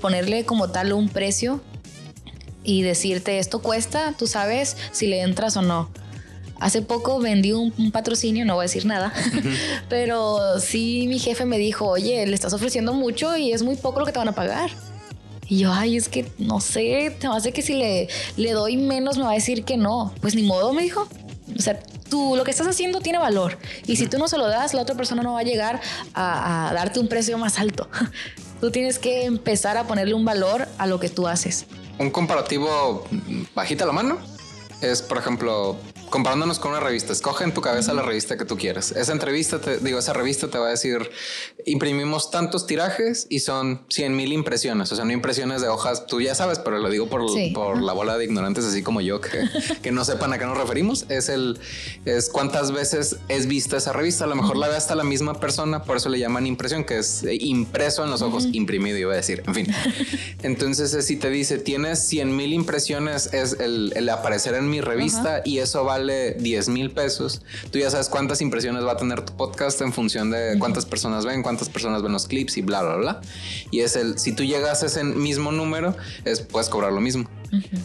ponerle 0.00 0.44
como 0.44 0.70
tal 0.70 0.92
un 0.92 1.08
precio 1.08 1.60
y 2.62 2.82
decirte 2.82 3.38
esto 3.38 3.60
cuesta, 3.60 4.14
tú 4.16 4.26
sabes 4.26 4.76
si 4.92 5.06
le 5.06 5.22
entras 5.22 5.56
o 5.56 5.62
no. 5.62 5.90
Hace 6.58 6.80
poco 6.80 7.18
vendí 7.18 7.52
un, 7.52 7.90
patrocinio, 7.90 8.46
no 8.46 8.54
voy 8.54 8.62
a 8.62 8.68
decir 8.68 8.86
nada, 8.86 9.12
pero 9.90 10.58
sí 10.58 11.06
mi 11.08 11.18
jefe 11.18 11.44
me 11.44 11.58
dijo, 11.58 11.86
oye, 11.86 12.26
le 12.26 12.34
estás 12.34 12.54
ofreciendo 12.54 12.94
mucho 12.94 13.36
y 13.36 13.52
es 13.52 13.62
muy 13.62 13.76
poco 13.76 14.00
lo 14.00 14.06
que 14.06 14.12
te 14.12 14.18
van 14.18 14.28
a 14.28 14.34
pagar. 14.34 14.70
Y 15.48 15.58
yo, 15.58 15.72
ay, 15.72 15.96
es 15.96 16.08
que 16.08 16.30
no 16.38 16.60
sé, 16.60 17.16
te 17.18 17.26
hace 17.26 17.52
que 17.52 17.62
si 17.62 17.74
le, 17.74 18.08
le 18.36 18.52
doy 18.52 18.76
menos 18.76 19.16
me 19.16 19.24
va 19.24 19.30
a 19.30 19.34
decir 19.34 19.64
que 19.64 19.76
no. 19.76 20.12
Pues 20.20 20.34
ni 20.34 20.42
modo, 20.42 20.72
me 20.72 20.82
dijo. 20.82 21.08
O 21.56 21.62
sea, 21.62 21.78
tú 22.08 22.34
lo 22.36 22.44
que 22.44 22.50
estás 22.50 22.66
haciendo 22.66 23.00
tiene 23.00 23.18
valor 23.18 23.58
y 23.86 23.96
si 23.96 24.06
tú 24.06 24.18
no 24.18 24.28
se 24.28 24.38
lo 24.38 24.48
das, 24.48 24.74
la 24.74 24.82
otra 24.82 24.94
persona 24.94 25.22
no 25.22 25.34
va 25.34 25.40
a 25.40 25.44
llegar 25.44 25.80
a, 26.14 26.72
darte 26.74 27.00
un 27.00 27.08
precio 27.08 27.38
más 27.38 27.58
alto. 27.58 27.88
Tú 28.60 28.70
tienes 28.70 28.98
que 28.98 29.26
empezar 29.26 29.76
a 29.76 29.86
ponerle 29.86 30.14
un 30.14 30.24
valor 30.24 30.66
a 30.78 30.86
lo 30.86 30.98
que 30.98 31.10
tú 31.10 31.28
haces. 31.28 31.66
Un 31.98 32.08
comparativo 32.08 33.04
bajita 33.54 33.84
la 33.84 33.92
mano 33.92 34.18
es, 34.80 35.02
por 35.02 35.18
ejemplo, 35.18 35.76
comparándonos 36.16 36.58
con 36.58 36.70
una 36.70 36.80
revista, 36.80 37.12
escoge 37.12 37.44
en 37.44 37.52
tu 37.52 37.60
cabeza 37.60 37.92
la 37.92 38.00
revista 38.00 38.38
que 38.38 38.46
tú 38.46 38.56
quieres. 38.56 38.90
Esa 38.92 39.12
entrevista, 39.12 39.60
te 39.60 39.76
digo, 39.80 39.98
esa 39.98 40.14
revista 40.14 40.48
te 40.48 40.56
va 40.56 40.68
a 40.68 40.70
decir, 40.70 41.10
imprimimos 41.66 42.30
tantos 42.30 42.66
tirajes 42.66 43.26
y 43.28 43.40
son 43.40 43.84
100 43.90 44.16
mil 44.16 44.32
impresiones, 44.32 44.90
o 44.92 44.96
sea, 44.96 45.04
no 45.04 45.12
impresiones 45.12 45.60
de 45.60 45.68
hojas, 45.68 46.06
tú 46.06 46.22
ya 46.22 46.34
sabes, 46.34 46.58
pero 46.58 46.78
lo 46.78 46.88
digo 46.88 47.10
por, 47.10 47.26
por 47.52 47.82
la 47.82 47.92
bola 47.92 48.16
de 48.16 48.24
ignorantes, 48.24 48.64
así 48.64 48.82
como 48.82 49.02
yo, 49.02 49.20
que, 49.20 49.46
que, 49.82 49.92
no 49.92 50.06
sepan 50.06 50.32
a 50.32 50.38
qué 50.38 50.46
nos 50.46 50.56
referimos, 50.56 51.04
es 51.10 51.28
el, 51.28 51.58
es 52.06 52.30
cuántas 52.30 52.72
veces 52.72 53.18
es 53.28 53.46
vista 53.46 53.76
esa 53.76 53.92
revista, 53.92 54.24
a 54.24 54.28
lo 54.28 54.36
mejor 54.36 54.56
la 54.56 54.68
ve 54.68 54.76
hasta 54.76 54.94
la 54.94 55.04
misma 55.04 55.38
persona, 55.38 55.82
por 55.82 55.98
eso 55.98 56.08
le 56.08 56.18
llaman 56.18 56.46
impresión, 56.46 56.84
que 56.84 56.96
es 56.96 57.26
impreso 57.28 58.02
en 58.04 58.10
los 58.10 58.22
ojos, 58.22 58.48
imprimido, 58.52 58.96
iba 58.96 59.12
a 59.12 59.16
decir, 59.16 59.42
en 59.46 59.54
fin. 59.54 59.66
Entonces, 60.42 61.04
si 61.04 61.16
te 61.16 61.28
dice, 61.28 61.58
tienes 61.58 62.08
100 62.08 62.34
mil 62.34 62.54
impresiones, 62.54 63.34
es 63.34 63.60
el, 63.60 63.92
el, 63.94 64.08
aparecer 64.08 64.54
en 64.54 64.70
mi 64.70 64.80
revista 64.80 65.42
y 65.44 65.58
eso 65.58 65.84
vale 65.84 66.05
10 66.06 66.68
mil 66.68 66.90
pesos, 66.90 67.42
tú 67.70 67.78
ya 67.78 67.90
sabes 67.90 68.08
cuántas 68.08 68.40
impresiones 68.40 68.84
va 68.84 68.92
a 68.92 68.96
tener 68.96 69.22
tu 69.22 69.36
podcast 69.36 69.80
en 69.80 69.92
función 69.92 70.30
de 70.30 70.56
cuántas 70.58 70.86
personas 70.86 71.24
ven, 71.24 71.42
cuántas 71.42 71.68
personas 71.68 72.02
ven 72.02 72.12
los 72.12 72.26
clips 72.26 72.56
y 72.56 72.62
bla, 72.62 72.82
bla, 72.82 72.96
bla. 72.96 73.20
Y 73.70 73.80
es 73.80 73.96
el, 73.96 74.18
si 74.18 74.32
tú 74.32 74.44
llegas 74.44 74.82
a 74.82 74.86
ese 74.86 75.04
mismo 75.04 75.52
número, 75.52 75.96
es, 76.24 76.40
puedes 76.40 76.68
cobrar 76.68 76.92
lo 76.92 77.00
mismo. 77.00 77.28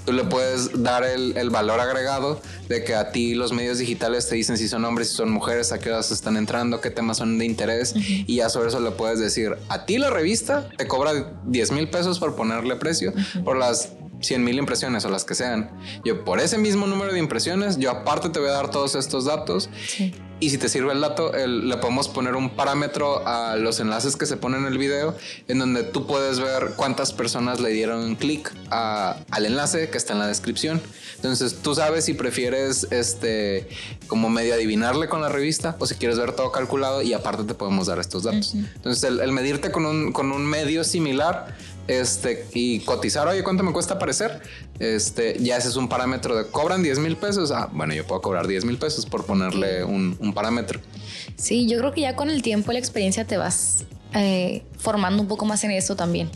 Tú 0.06 0.14
le 0.14 0.24
puedes 0.24 0.82
dar 0.82 1.04
el, 1.04 1.38
el, 1.38 1.52
valor 1.52 1.80
agregado 1.80 2.42
de 2.68 2.84
que 2.84 2.96
a 2.96 3.12
ti 3.12 3.36
los 3.36 3.52
medios 3.54 3.78
digitales 3.78 4.28
te 4.28 4.36
dicen 4.36 4.58
si 4.58 4.68
son 4.68 4.84
hombres, 4.86 5.10
si 5.10 5.16
son 5.16 5.32
mujeres, 5.32 5.72
a 5.72 5.80
qué 5.80 5.92
horas 5.92 6.12
están 6.12 6.36
entrando, 6.36 6.82
qué 6.82 6.90
temas 6.90 7.18
son 7.18 7.38
de 7.38 7.46
interés 7.46 7.94
y 7.96 8.38
ya 8.38 8.50
sobre 8.50 8.70
eso 8.70 8.80
le 8.80 8.92
puedes 8.92 9.20
decir 9.20 9.56
a 9.70 9.86
ti 9.86 9.98
la 9.98 10.10
revista 10.10 10.68
te 10.78 10.88
cobra 10.88 11.34
10 11.46 11.72
mil 11.72 11.90
pesos 11.90 12.20
por 12.20 12.36
ponerle 12.36 12.76
precio 12.76 13.14
por 13.44 13.58
las 13.58 13.92
100 14.22 14.44
mil 14.44 14.58
impresiones 14.58 15.06
o 15.06 15.10
las 15.10 15.26
que 15.26 15.36
sean. 15.36 15.70
Yo 16.04 16.24
por 16.24 16.40
ese 16.40 16.58
mismo 16.58 16.88
número 16.88 17.14
de 17.14 17.20
impresiones, 17.20 17.78
yo 17.78 17.92
aparte 17.92 18.30
te 18.30 18.40
voy 18.40 18.50
a 18.50 18.54
dar 18.54 18.72
todos 18.72 18.96
estos 18.96 19.26
datos. 19.26 19.70
Y 20.40 20.50
si 20.50 20.58
te 20.58 20.70
sirve 20.70 20.92
el 20.92 21.02
dato, 21.02 21.32
le 21.34 21.78
podemos 21.78 22.08
poner 22.08 22.36
un 22.36 22.50
parámetro 22.50 23.28
a 23.28 23.56
los 23.58 23.80
enlaces 23.80 24.16
que 24.16 24.26
se 24.26 24.38
ponen 24.38 24.62
en 24.62 24.72
el 24.72 24.80
video, 24.80 25.16
en 25.48 25.60
donde 25.60 25.84
tú 25.84 26.08
puedes 26.08 26.40
ver 26.40 26.74
cuántas 26.76 27.14
personas 27.14 27.60
le 27.60 27.70
dieron 27.70 28.16
clic 28.16 28.52
al 28.72 29.46
enlace 29.46 29.92
que 29.92 29.98
está 30.00 30.14
en 30.14 30.20
la 30.20 30.26
descripción. 30.26 30.82
Entonces 31.18 31.58
tú 31.62 31.76
sabes 31.76 32.06
si 32.06 32.16
prefieres 32.16 32.88
este 32.90 33.70
como 34.08 34.32
medio 34.32 34.56
adivinarle 34.56 35.08
con 35.08 35.22
la 35.22 35.30
revista 35.30 35.76
o 35.78 35.86
si 35.86 35.94
quieres 35.94 36.18
ver 36.18 36.32
todo 36.32 36.52
calculado 36.52 37.04
y 37.04 37.14
aparte 37.14 37.44
te 37.44 37.54
podemos 37.54 37.86
dar 37.86 38.00
estos 38.00 38.24
datos. 38.24 38.56
Entonces 38.56 39.04
el, 39.04 39.20
el, 39.20 39.32
medirte 39.32 39.72
con 39.72 39.86
un, 39.86 40.12
con 40.12 40.32
un 40.32 40.44
medio 40.44 40.84
similar 40.84 41.56
este, 41.88 42.48
y 42.54 42.80
cotizar, 42.80 43.28
oye, 43.28 43.44
¿cuánto 43.44 43.64
me 43.64 43.74
cuesta 43.74 43.96
aparecer? 43.96 44.42
Este, 44.80 45.38
ya 45.40 45.58
ese 45.58 45.70
es 45.70 45.76
un 45.76 45.90
parámetro 45.90 46.36
de 46.36 46.50
cobran 46.50 46.84
10 46.84 47.00
mil 47.00 47.18
pesos. 47.18 47.52
Ah, 47.52 47.70
bueno, 47.72 47.94
yo 47.94 48.06
puedo 48.06 48.22
cobrar 48.22 48.48
10 48.48 48.66
mil 48.66 48.78
pesos 48.78 49.06
por 49.06 49.26
ponerle 49.26 49.84
un, 49.84 50.18
un, 50.20 50.34
parámetro. 50.34 50.80
Sí, 51.36 51.68
yo 51.68 51.78
creo 51.80 51.92
que 51.92 52.02
ya 52.02 52.16
con 52.16 52.30
el 52.30 52.42
tiempo, 52.42 52.72
la 52.72 52.80
experiencia 52.80 53.26
te 53.26 53.38
vas 53.38 53.86
eh, 54.14 54.64
formando 54.78 55.22
un 55.22 55.28
poco 55.28 55.46
más 55.46 55.64
en 55.64 55.72
eso 55.72 55.96
también. 55.96 56.30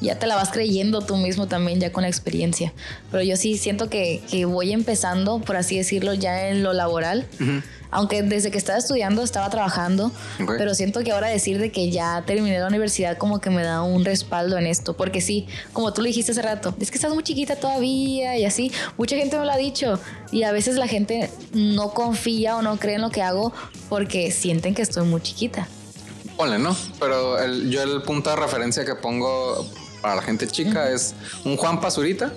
Ya 0.00 0.18
te 0.18 0.26
la 0.26 0.34
vas 0.34 0.50
creyendo 0.50 1.02
tú 1.02 1.18
mismo 1.18 1.46
también, 1.46 1.78
ya 1.78 1.92
con 1.92 2.02
la 2.02 2.08
experiencia. 2.08 2.72
Pero 3.10 3.22
yo 3.22 3.36
sí 3.36 3.58
siento 3.58 3.90
que, 3.90 4.22
que 4.30 4.46
voy 4.46 4.72
empezando, 4.72 5.40
por 5.40 5.56
así 5.56 5.76
decirlo, 5.76 6.14
ya 6.14 6.48
en 6.48 6.62
lo 6.62 6.72
laboral 6.72 7.28
aunque 7.90 8.22
desde 8.22 8.50
que 8.50 8.58
estaba 8.58 8.78
estudiando 8.78 9.22
estaba 9.22 9.48
trabajando, 9.50 10.12
pero 10.46 10.74
siento 10.74 11.02
que 11.02 11.12
ahora 11.12 11.28
decir 11.28 11.58
de 11.58 11.72
que 11.72 11.90
ya 11.90 12.22
terminé 12.26 12.58
la 12.58 12.68
universidad 12.68 13.18
como 13.18 13.40
que 13.40 13.50
me 13.50 13.62
da 13.62 13.82
un 13.82 14.04
respaldo 14.04 14.58
en 14.58 14.66
esto, 14.66 14.96
porque 14.96 15.20
sí, 15.20 15.46
como 15.72 15.92
tú 15.92 16.02
lo 16.02 16.06
dijiste 16.06 16.32
hace 16.32 16.42
rato, 16.42 16.74
es 16.80 16.90
que 16.90 16.96
estás 16.96 17.12
muy 17.12 17.22
chiquita 17.22 17.56
todavía 17.56 18.36
y 18.36 18.44
así, 18.44 18.72
mucha 18.96 19.16
gente 19.16 19.38
me 19.38 19.44
lo 19.44 19.52
ha 19.52 19.56
dicho 19.56 19.98
y 20.30 20.44
a 20.44 20.52
veces 20.52 20.76
la 20.76 20.86
gente 20.86 21.30
no 21.52 21.90
confía 21.90 22.56
o 22.56 22.62
no 22.62 22.76
cree 22.78 22.96
en 22.96 23.02
lo 23.02 23.10
que 23.10 23.22
hago 23.22 23.52
porque 23.88 24.30
sienten 24.30 24.74
que 24.74 24.82
estoy 24.82 25.06
muy 25.06 25.20
chiquita. 25.20 25.68
Ponle, 26.36 26.58
¿no? 26.58 26.74
Pero 26.98 27.44
yo 27.68 27.82
el 27.82 28.02
punto 28.02 28.30
de 28.30 28.36
referencia 28.36 28.84
que 28.84 28.94
pongo 28.94 29.66
para 30.00 30.14
la 30.14 30.22
gente 30.22 30.46
chica 30.46 30.90
es 30.90 31.14
un 31.44 31.56
Juan 31.56 31.80
Pazurita, 31.80 32.32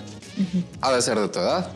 ha 0.80 0.92
de 0.92 1.00
ser 1.00 1.18
de 1.18 1.28
tu 1.28 1.38
edad 1.38 1.70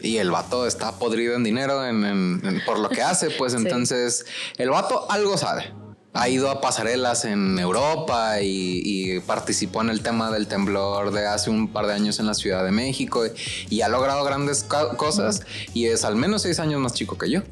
y 0.00 0.18
el 0.18 0.30
vato 0.30 0.66
está 0.66 0.92
podrido 0.92 1.34
en 1.34 1.44
dinero 1.44 1.84
en, 1.86 2.62
por 2.66 2.78
lo 2.78 2.88
que 2.88 3.02
hace, 3.02 3.30
pues 3.30 3.54
entonces 3.54 4.26
el 4.56 4.70
vato 4.70 5.10
algo 5.10 5.36
sabe. 5.36 5.72
Ha 6.14 6.28
ido 6.28 6.50
a 6.50 6.60
pasarelas 6.60 7.24
en 7.26 7.58
Europa 7.58 8.40
y, 8.40 9.20
participó 9.20 9.82
en 9.82 9.90
el 9.90 10.00
tema 10.00 10.30
del 10.30 10.48
temblor 10.48 11.12
de 11.12 11.26
hace 11.26 11.50
un 11.50 11.68
par 11.68 11.86
de 11.86 11.92
años 11.92 12.18
en 12.18 12.26
la 12.26 12.34
Ciudad 12.34 12.64
de 12.64 12.72
México 12.72 13.24
y, 13.68 13.82
ha 13.82 13.88
logrado 13.88 14.24
grandes 14.24 14.64
cosas 14.64 15.42
y 15.74 15.86
es 15.86 16.04
al 16.04 16.16
menos 16.16 16.42
seis 16.42 16.58
años 16.58 16.80
más 16.80 16.94
chico 16.94 17.18
que 17.18 17.30
yo. 17.30 17.42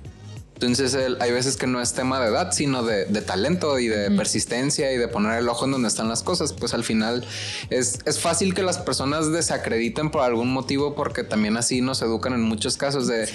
Entonces 0.57 0.97
hay 1.21 1.33
veces 1.33 1.59
que 1.59 1.67
no 1.67 1.83
es 1.83 1.93
tema 1.93 2.19
de 2.19 2.29
edad, 2.29 2.51
sino 2.53 2.83
de, 2.83 3.05
talento 3.21 3.79
y 3.79 3.89
de 3.89 4.11
persistencia 4.11 4.91
y 4.91 4.97
de 4.97 5.07
poner 5.07 5.39
el 5.39 5.49
ojo 5.51 5.67
en 5.67 5.73
donde 5.73 5.89
están 5.89 6.09
las 6.09 6.23
cosas. 6.23 6.55
Pues 6.55 6.73
al 6.73 6.83
final 6.83 7.27
es, 7.69 7.99
es, 8.07 8.19
fácil 8.19 8.55
que 8.55 8.63
las 8.63 8.79
personas 8.79 9.31
desacrediten 9.31 10.11
por 10.11 10.23
algún 10.23 10.51
motivo 10.51 10.95
porque 10.95 11.25
también 11.25 11.59
así 11.59 11.83
nos 11.83 12.01
educan 12.01 12.33
en 12.33 12.41
muchos 12.41 12.79
casos 12.79 13.07
de, 13.07 13.27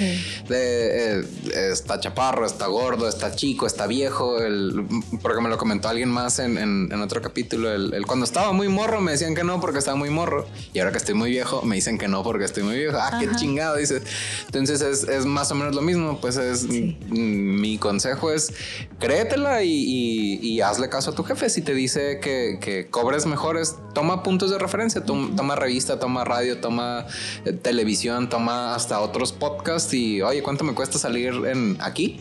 de 0.50 1.20
eh, 1.20 1.26
está 1.72 2.00
chaparro, 2.00 2.44
está 2.44 2.66
gordo, 2.66 3.08
está 3.08 3.36
chico, 3.36 3.68
está 3.68 3.86
viejo. 3.86 4.40
El, 4.40 4.88
porque 5.22 5.42
me 5.42 5.50
lo 5.50 5.60
comentó 5.60 5.90
alguien 5.90 6.10
más 6.10 6.40
en, 6.40 6.58
en, 6.58 7.02
otro 7.02 7.22
capítulo. 7.22 7.72
El, 7.72 8.04
cuando 8.08 8.26
estaba 8.26 8.52
muy 8.52 8.68
morro 8.68 9.00
me 9.00 9.12
decían 9.12 9.36
que 9.36 9.44
no 9.44 9.62
porque 9.62 9.78
estaba 9.78 9.96
muy 9.96 10.10
morro 10.10 10.48
y 10.74 10.80
ahora 10.80 10.92
que 10.92 10.98
estoy 10.98 11.14
muy 11.14 11.30
viejo 11.30 11.62
me 11.62 11.76
dicen 11.76 12.00
que 12.00 12.08
no 12.08 12.24
porque 12.24 12.46
estoy 12.46 12.64
muy 12.64 12.78
viejo. 12.78 12.98
Ah, 13.00 13.20
qué 13.20 13.30
chingado, 13.36 13.76
dice. 13.76 14.02
Entonces 14.48 14.82
es, 14.82 15.04
es, 15.04 15.28
más 15.28 15.52
o 15.52 15.56
menos 15.56 15.76
lo 15.76 15.84
mismo. 15.84 16.20
Pues 16.20 16.38
es 16.38 16.66
mi 17.12 17.78
consejo 17.78 18.32
es 18.32 18.54
créetela 19.00 19.64
y, 19.64 20.62
hazle 20.62 20.90
caso 20.90 21.12
a 21.12 21.16
tu 21.16 21.24
jefe. 21.24 21.50
Si 21.50 21.62
te 21.62 21.74
dice 21.74 22.20
que, 22.20 22.88
cobres 22.90 23.26
mejores, 23.26 23.78
toma 23.94 24.24
puntos 24.24 24.52
de 24.52 24.58
referencia, 24.58 25.04
toma, 25.04 25.56
revista, 25.56 26.00
toma 26.00 26.24
radio, 26.24 26.60
toma 26.60 27.06
eh, 27.46 27.54
televisión, 27.54 28.30
toma 28.30 28.76
hasta 28.76 29.00
otros 29.00 29.34
podcasts 29.34 29.94
y 29.94 30.22
oye, 30.22 30.42
¿cuánto 30.42 30.64
me 30.64 30.74
cuesta 30.74 30.98
salir 30.98 31.34
en 31.46 31.78
aquí? 31.82 32.20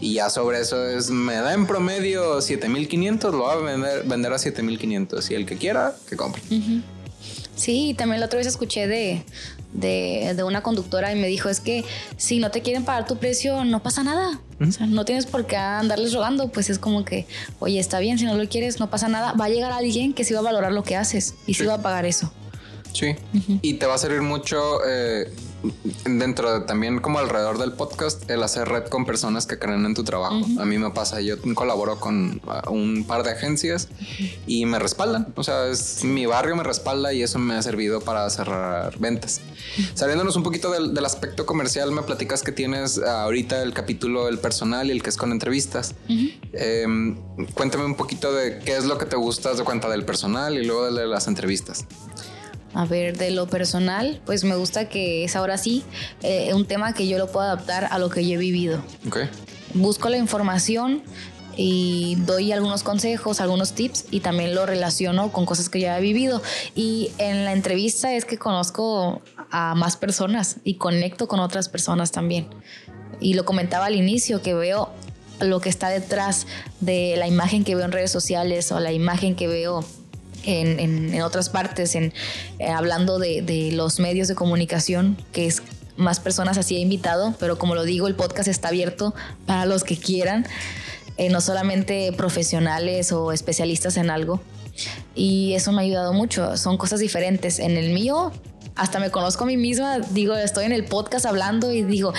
Y 0.00 0.14
ya 0.14 0.30
sobre 0.30 0.60
eso 0.60 0.88
es, 0.88 1.10
me 1.10 1.34
da 1.34 1.54
en 1.54 1.66
promedio 1.66 2.40
7500, 2.40 3.34
lo 3.34 3.44
va 3.44 3.52
a 3.52 3.56
vender, 3.56 4.04
vender 4.04 4.32
a 4.32 4.38
7500 4.38 5.30
y 5.30 5.34
el 5.34 5.46
que 5.46 5.56
quiera, 5.56 5.94
que 6.08 6.16
compre. 6.16 6.42
Sí, 7.54 7.94
también 7.96 8.20
la 8.20 8.26
otra 8.26 8.38
vez 8.38 8.46
escuché 8.46 8.86
de, 8.86 9.22
de, 9.72 10.42
una 10.44 10.62
conductora 10.62 11.12
y 11.12 11.16
me 11.16 11.26
dijo, 11.26 11.48
es 11.48 11.60
que 11.60 11.84
si 12.16 12.38
no 12.38 12.50
te 12.50 12.62
quieren 12.62 12.84
pagar 12.84 13.06
tu 13.06 13.16
precio, 13.16 13.64
no 13.64 13.82
pasa 13.82 14.02
nada. 14.02 14.40
O 14.60 14.70
sea, 14.70 14.86
no 14.86 15.04
tienes 15.04 15.26
por 15.26 15.46
qué 15.46 15.56
andarles 15.56 16.12
rogando, 16.12 16.48
pues 16.48 16.70
es 16.70 16.78
como 16.78 17.04
que, 17.04 17.26
oye, 17.58 17.80
está 17.80 17.98
bien, 17.98 18.18
si 18.18 18.24
no 18.24 18.34
lo 18.34 18.48
quieres, 18.48 18.78
no 18.78 18.90
pasa 18.90 19.08
nada. 19.08 19.32
Va 19.32 19.46
a 19.46 19.48
llegar 19.48 19.72
alguien 19.72 20.12
que 20.12 20.24
sí 20.24 20.34
va 20.34 20.40
a 20.40 20.44
valorar 20.44 20.72
lo 20.72 20.84
que 20.84 20.96
haces 20.96 21.34
y 21.46 21.54
sí, 21.54 21.64
va 21.64 21.74
a 21.74 21.82
pagar 21.82 22.06
eso. 22.06 22.32
Sí, 22.92 23.14
y 23.62 23.74
te 23.74 23.86
va 23.86 23.94
a 23.94 23.98
servir 23.98 24.22
mucho 24.22 24.80
eh, 24.86 25.32
dentro 26.04 26.52
de 26.52 26.66
también 26.66 26.98
como 26.98 27.18
alrededor 27.18 27.58
del 27.58 27.72
podcast, 27.72 28.28
el 28.30 28.42
hacer 28.42 28.68
red 28.68 28.84
con 28.84 29.04
personas 29.04 29.46
que 29.46 29.58
creen 29.58 29.84
en 29.86 29.94
tu 29.94 30.04
trabajo. 30.04 30.44
A 30.58 30.64
mí 30.64 30.78
me 30.78 30.90
pasa, 30.90 31.20
yo 31.20 31.36
colaboro 31.54 32.00
con 32.00 32.40
uh, 32.46 32.70
un 32.70 33.04
par 33.04 33.22
de 33.22 33.30
agencias 33.30 33.88
y 34.46 34.66
me 34.66 34.78
respaldan. 34.78 35.32
O 35.36 35.42
sea, 35.42 35.68
es 35.68 36.04
mi 36.04 36.26
barrio 36.26 36.56
me 36.56 36.62
respalda 36.62 37.12
y 37.12 37.22
eso 37.22 37.38
me 37.38 37.54
ha 37.54 37.62
servido 37.62 38.00
para 38.00 38.28
cerrar 38.30 38.98
ventas. 38.98 39.40
Saliéndonos 39.94 40.36
un 40.36 40.42
poquito 40.42 40.70
del, 40.70 41.02
aspecto 41.04 41.46
comercial, 41.46 41.90
me 41.90 42.02
platicas 42.02 42.42
que 42.42 42.52
tienes 42.52 42.98
ahorita 42.98 43.62
el 43.62 43.72
capítulo 43.72 44.26
del 44.26 44.38
personal 44.38 44.88
y 44.88 44.92
el 44.92 45.02
que 45.02 45.10
es 45.10 45.16
con 45.16 45.32
entrevistas. 45.32 45.94
Em, 46.52 47.16
cuéntame 47.54 47.84
un 47.84 47.96
poquito 47.96 48.32
de 48.32 48.60
qué 48.60 48.76
es 48.76 48.84
lo 48.84 48.98
que 48.98 49.06
te 49.06 49.16
gusta 49.16 49.54
de 49.54 49.64
cuenta 49.64 49.88
del 49.88 50.04
personal 50.04 50.56
y 50.56 50.64
luego 50.64 50.90
de 50.92 51.06
las 51.06 51.26
entrevistas. 51.26 51.86
A 52.74 52.86
ver, 52.86 53.18
de 53.18 53.30
lo 53.30 53.48
personal, 53.48 54.20
pues 54.24 54.44
me 54.44 54.56
gusta 54.56 54.88
que 54.88 55.24
es 55.24 55.36
ahora 55.36 55.58
sí 55.58 55.84
eh, 56.22 56.54
un 56.54 56.66
tema 56.66 56.94
que 56.94 57.06
yo 57.06 57.18
lo 57.18 57.30
puedo 57.30 57.44
adaptar 57.44 57.88
a 57.90 57.98
lo 57.98 58.08
que 58.08 58.26
yo 58.26 58.34
he 58.34 58.38
vivido. 58.38 58.82
Okay. 59.06 59.28
Busco 59.74 60.08
la 60.08 60.16
información 60.16 61.02
y 61.56 62.16
doy 62.20 62.52
algunos 62.52 62.82
consejos, 62.82 63.40
algunos 63.40 63.72
tips 63.72 64.06
y 64.10 64.20
también 64.20 64.54
lo 64.54 64.66
relaciono 64.66 65.32
con 65.32 65.46
cosas 65.46 65.68
que 65.68 65.80
ya 65.80 65.98
he 65.98 66.00
vivido. 66.00 66.42
Y 66.74 67.10
en 67.18 67.44
la 67.44 67.52
entrevista 67.52 68.14
es 68.14 68.24
que 68.24 68.38
conozco 68.38 69.22
a 69.50 69.74
más 69.74 69.96
personas 69.96 70.56
y 70.64 70.74
conecto 70.74 71.28
con 71.28 71.40
otras 71.40 71.68
personas 71.68 72.10
también. 72.10 72.48
Y 73.20 73.34
lo 73.34 73.44
comentaba 73.44 73.86
al 73.86 73.96
inicio 73.96 74.42
que 74.42 74.54
veo 74.54 74.90
lo 75.40 75.60
que 75.60 75.68
está 75.68 75.88
detrás 75.88 76.46
de 76.80 77.16
la 77.18 77.26
imagen 77.26 77.64
que 77.64 77.74
veo 77.74 77.84
en 77.84 77.92
redes 77.92 78.10
sociales 78.10 78.72
o 78.72 78.80
la 78.80 78.92
imagen 78.92 79.34
que 79.34 79.48
veo 79.48 79.84
en, 80.44 81.20
otras 81.22 81.48
partes, 81.48 81.94
en, 81.94 82.12
eh, 82.58 82.68
hablando 82.68 83.18
de, 83.18 83.70
los 83.72 84.00
medios 84.00 84.28
de 84.28 84.34
comunicación, 84.34 85.16
que 85.32 85.46
es 85.46 85.62
más 85.96 86.20
personas 86.20 86.58
así 86.58 86.76
he 86.76 86.80
invitado, 86.80 87.34
pero 87.38 87.58
como 87.58 87.74
lo 87.74 87.84
digo, 87.84 88.06
el 88.08 88.14
podcast 88.14 88.48
está 88.48 88.68
abierto 88.68 89.14
para 89.46 89.66
los 89.66 89.84
que 89.84 89.96
quieran, 89.96 90.46
eh, 91.16 91.28
no 91.28 91.40
solamente 91.40 92.12
profesionales 92.12 93.12
o 93.12 93.32
especialistas 93.32 93.96
en 93.96 94.10
algo. 94.10 94.40
Y 95.14 95.52
eso 95.52 95.70
me 95.72 95.82
ha 95.82 95.84
ayudado 95.84 96.12
mucho, 96.12 96.56
son 96.56 96.78
cosas 96.78 97.00
diferentes. 97.00 97.58
En 97.58 97.76
el 97.76 97.90
mío, 97.90 98.32
hasta 98.74 98.98
me 98.98 99.10
conozco 99.10 99.44
a 99.44 99.46
mí 99.46 99.56
misma, 99.56 99.98
digo, 99.98 100.34
estoy 100.34 100.64
en 100.64 100.72
el 100.72 100.84
podcast 100.84 101.26
hablando 101.26 101.72
y 101.72 101.82
digo, 101.82 102.14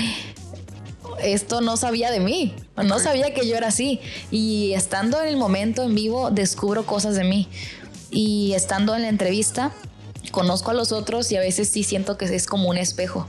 esto 1.21 1.61
no 1.61 1.77
sabía 1.77 2.11
de 2.11 2.19
mí, 2.19 2.53
no 2.75 2.99
sabía 2.99 3.33
que 3.33 3.47
yo 3.47 3.55
era 3.55 3.67
así. 3.67 3.99
Y 4.31 4.73
estando 4.73 5.21
en 5.21 5.27
el 5.29 5.37
momento 5.37 5.83
en 5.83 5.95
vivo, 5.95 6.31
descubro 6.31 6.85
cosas 6.85 7.15
de 7.15 7.23
mí. 7.23 7.47
Y 8.13 8.53
estando 8.53 8.95
en 8.95 9.01
la 9.01 9.09
entrevista, 9.09 9.71
conozco 10.31 10.71
a 10.71 10.73
los 10.73 10.91
otros 10.91 11.31
y 11.31 11.37
a 11.37 11.39
veces 11.39 11.69
sí 11.69 11.83
siento 11.83 12.17
que 12.17 12.25
es 12.25 12.45
como 12.45 12.69
un 12.69 12.77
espejo. 12.77 13.27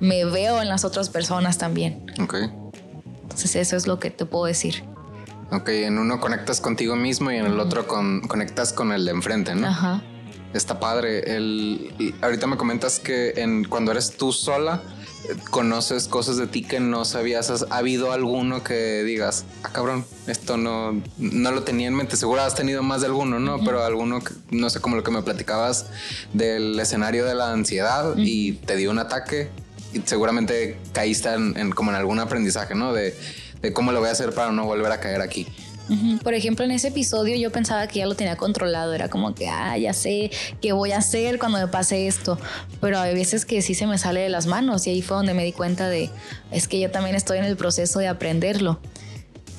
Me 0.00 0.24
veo 0.24 0.62
en 0.62 0.68
las 0.68 0.84
otras 0.84 1.10
personas 1.10 1.58
también. 1.58 2.06
Ok. 2.20 2.34
Entonces 3.22 3.56
eso 3.56 3.76
es 3.76 3.86
lo 3.86 3.98
que 3.98 4.10
te 4.10 4.24
puedo 4.24 4.46
decir. 4.46 4.84
Ok, 5.50 5.68
en 5.68 5.98
uno 5.98 6.20
conectas 6.20 6.60
contigo 6.60 6.96
mismo 6.96 7.30
y 7.30 7.36
en 7.36 7.46
el 7.46 7.58
otro 7.60 7.86
con, 7.86 8.20
conectas 8.22 8.72
con 8.72 8.92
el 8.92 9.04
de 9.04 9.12
enfrente, 9.12 9.54
¿no? 9.54 9.68
Ajá. 9.68 10.02
Está 10.54 10.80
padre. 10.80 11.36
El, 11.36 12.14
ahorita 12.22 12.46
me 12.46 12.56
comentas 12.56 12.98
que 12.98 13.34
en, 13.36 13.64
cuando 13.64 13.92
eres 13.92 14.16
tú 14.16 14.32
sola, 14.32 14.82
conoces 15.50 16.08
cosas 16.08 16.36
de 16.36 16.46
ti 16.46 16.62
que 16.62 16.80
no 16.80 17.04
sabías. 17.04 17.50
¿Ha 17.70 17.76
habido 17.76 18.12
alguno 18.12 18.62
que 18.62 19.02
digas, 19.02 19.44
ah, 19.62 19.70
cabrón, 19.72 20.04
esto 20.26 20.56
no, 20.56 21.02
no 21.18 21.50
lo 21.50 21.62
tenía 21.62 21.88
en 21.88 21.94
mente? 21.94 22.16
Seguro 22.16 22.42
has 22.42 22.54
tenido 22.54 22.82
más 22.82 23.00
de 23.00 23.08
alguno, 23.08 23.38
¿no? 23.38 23.62
Pero 23.64 23.84
alguno, 23.84 24.20
no 24.50 24.70
sé, 24.70 24.80
como 24.80 24.96
lo 24.96 25.02
que 25.02 25.10
me 25.10 25.22
platicabas 25.22 25.86
del 26.32 26.78
escenario 26.78 27.24
de 27.24 27.34
la 27.34 27.52
ansiedad 27.52 28.14
y 28.16 28.52
te 28.52 28.76
dio 28.76 28.90
un 28.90 28.98
ataque 28.98 29.50
y 29.92 30.00
seguramente 30.04 30.78
caíste 30.92 31.32
en, 31.32 31.70
como 31.70 31.90
en 31.90 31.96
algún 31.96 32.18
aprendizaje, 32.20 32.74
¿no? 32.74 32.92
De, 32.92 33.16
de 33.62 33.72
cómo 33.72 33.92
lo 33.92 34.00
voy 34.00 34.08
a 34.08 34.12
hacer 34.12 34.32
para 34.32 34.52
no 34.52 34.64
volver 34.64 34.92
a 34.92 35.00
caer 35.00 35.20
aquí. 35.20 35.46
Por 36.22 36.34
ejemplo, 36.34 36.64
en 36.64 36.70
ese 36.70 36.88
episodio 36.88 37.36
yo 37.36 37.50
pensaba 37.50 37.86
que 37.86 38.00
ya 38.00 38.06
lo 38.06 38.14
tenía 38.14 38.36
controlado, 38.36 38.92
era 38.94 39.08
como 39.08 39.34
que, 39.34 39.48
ah, 39.48 39.76
ya 39.78 39.92
sé 39.92 40.30
qué 40.60 40.72
voy 40.72 40.92
a 40.92 40.98
hacer 40.98 41.38
cuando 41.38 41.58
me 41.58 41.68
pase 41.68 42.06
esto, 42.06 42.38
pero 42.80 42.98
hay 42.98 43.14
veces 43.14 43.46
que 43.46 43.62
sí 43.62 43.74
se 43.74 43.86
me 43.86 43.96
sale 43.96 44.20
de 44.20 44.28
las 44.28 44.46
manos 44.46 44.86
y 44.86 44.90
ahí 44.90 45.02
fue 45.02 45.16
donde 45.16 45.34
me 45.34 45.44
di 45.44 45.52
cuenta 45.52 45.88
de, 45.88 46.10
es 46.50 46.68
que 46.68 46.78
yo 46.78 46.90
también 46.90 47.16
estoy 47.16 47.38
en 47.38 47.44
el 47.44 47.56
proceso 47.56 47.98
de 48.00 48.08
aprenderlo. 48.08 48.80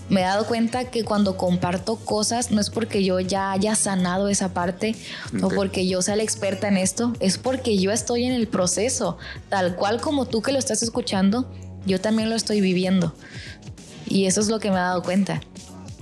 Me 0.10 0.22
he 0.22 0.24
dado 0.24 0.48
cuenta 0.48 0.86
que 0.86 1.04
cuando 1.04 1.38
comparto 1.38 1.96
cosas 1.98 2.50
no 2.50 2.60
es 2.60 2.72
porque 2.72 3.04
yo 3.04 3.20
ya 3.20 3.52
haya 3.52 3.76
sanado 3.76 4.28
esa 4.28 4.56
parte 4.56 4.96
o 5.44 5.50
porque 5.50 5.88
yo 5.88 6.02
sea 6.02 6.16
la 6.16 6.24
experta 6.24 6.68
en 6.68 6.78
esto, 6.78 7.14
es 7.20 7.38
porque 7.38 7.78
yo 7.78 7.92
estoy 7.92 8.24
en 8.24 8.34
el 8.34 8.48
proceso, 8.48 9.18
tal 9.50 9.76
cual 9.76 10.02
como 10.02 10.26
tú 10.26 10.42
que 10.42 10.52
lo 10.52 10.58
estás 10.58 10.82
escuchando, 10.82 11.52
yo 11.86 12.02
también 12.02 12.30
lo 12.30 12.36
estoy 12.36 12.60
viviendo. 12.60 13.14
Y 14.08 14.26
eso 14.26 14.42
es 14.42 14.48
lo 14.48 14.60
que 14.60 14.72
me 14.72 14.78
he 14.78 14.80
dado 14.80 15.04
cuenta 15.04 15.42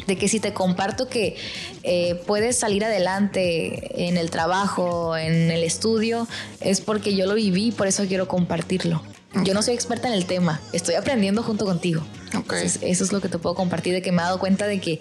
de 0.07 0.17
que 0.17 0.27
si 0.27 0.39
te 0.39 0.53
comparto 0.53 1.07
que 1.07 1.35
eh, 1.83 2.15
puedes 2.25 2.57
salir 2.57 2.83
adelante 2.85 4.07
en 4.07 4.17
el 4.17 4.31
trabajo, 4.31 5.15
en 5.17 5.51
el 5.51 5.63
estudio, 5.63 6.27
es 6.61 6.81
porque 6.81 7.15
yo 7.15 7.25
lo 7.25 7.35
viví, 7.35 7.71
por 7.71 7.87
eso 7.87 8.05
quiero 8.07 8.27
compartirlo. 8.27 9.03
Yo 9.43 9.53
no 9.53 9.61
soy 9.61 9.75
experta 9.75 10.07
en 10.07 10.13
el 10.13 10.25
tema, 10.25 10.61
estoy 10.73 10.95
aprendiendo 10.95 11.43
junto 11.43 11.65
contigo. 11.65 12.01
eso 12.81 13.03
es 13.03 13.11
lo 13.11 13.21
que 13.21 13.29
te 13.29 13.37
puedo 13.37 13.55
compartir, 13.55 13.93
de 13.93 14.01
que 14.01 14.11
me 14.11 14.21
he 14.21 14.25
dado 14.25 14.39
cuenta 14.39 14.65
de 14.65 14.79
que 14.79 14.99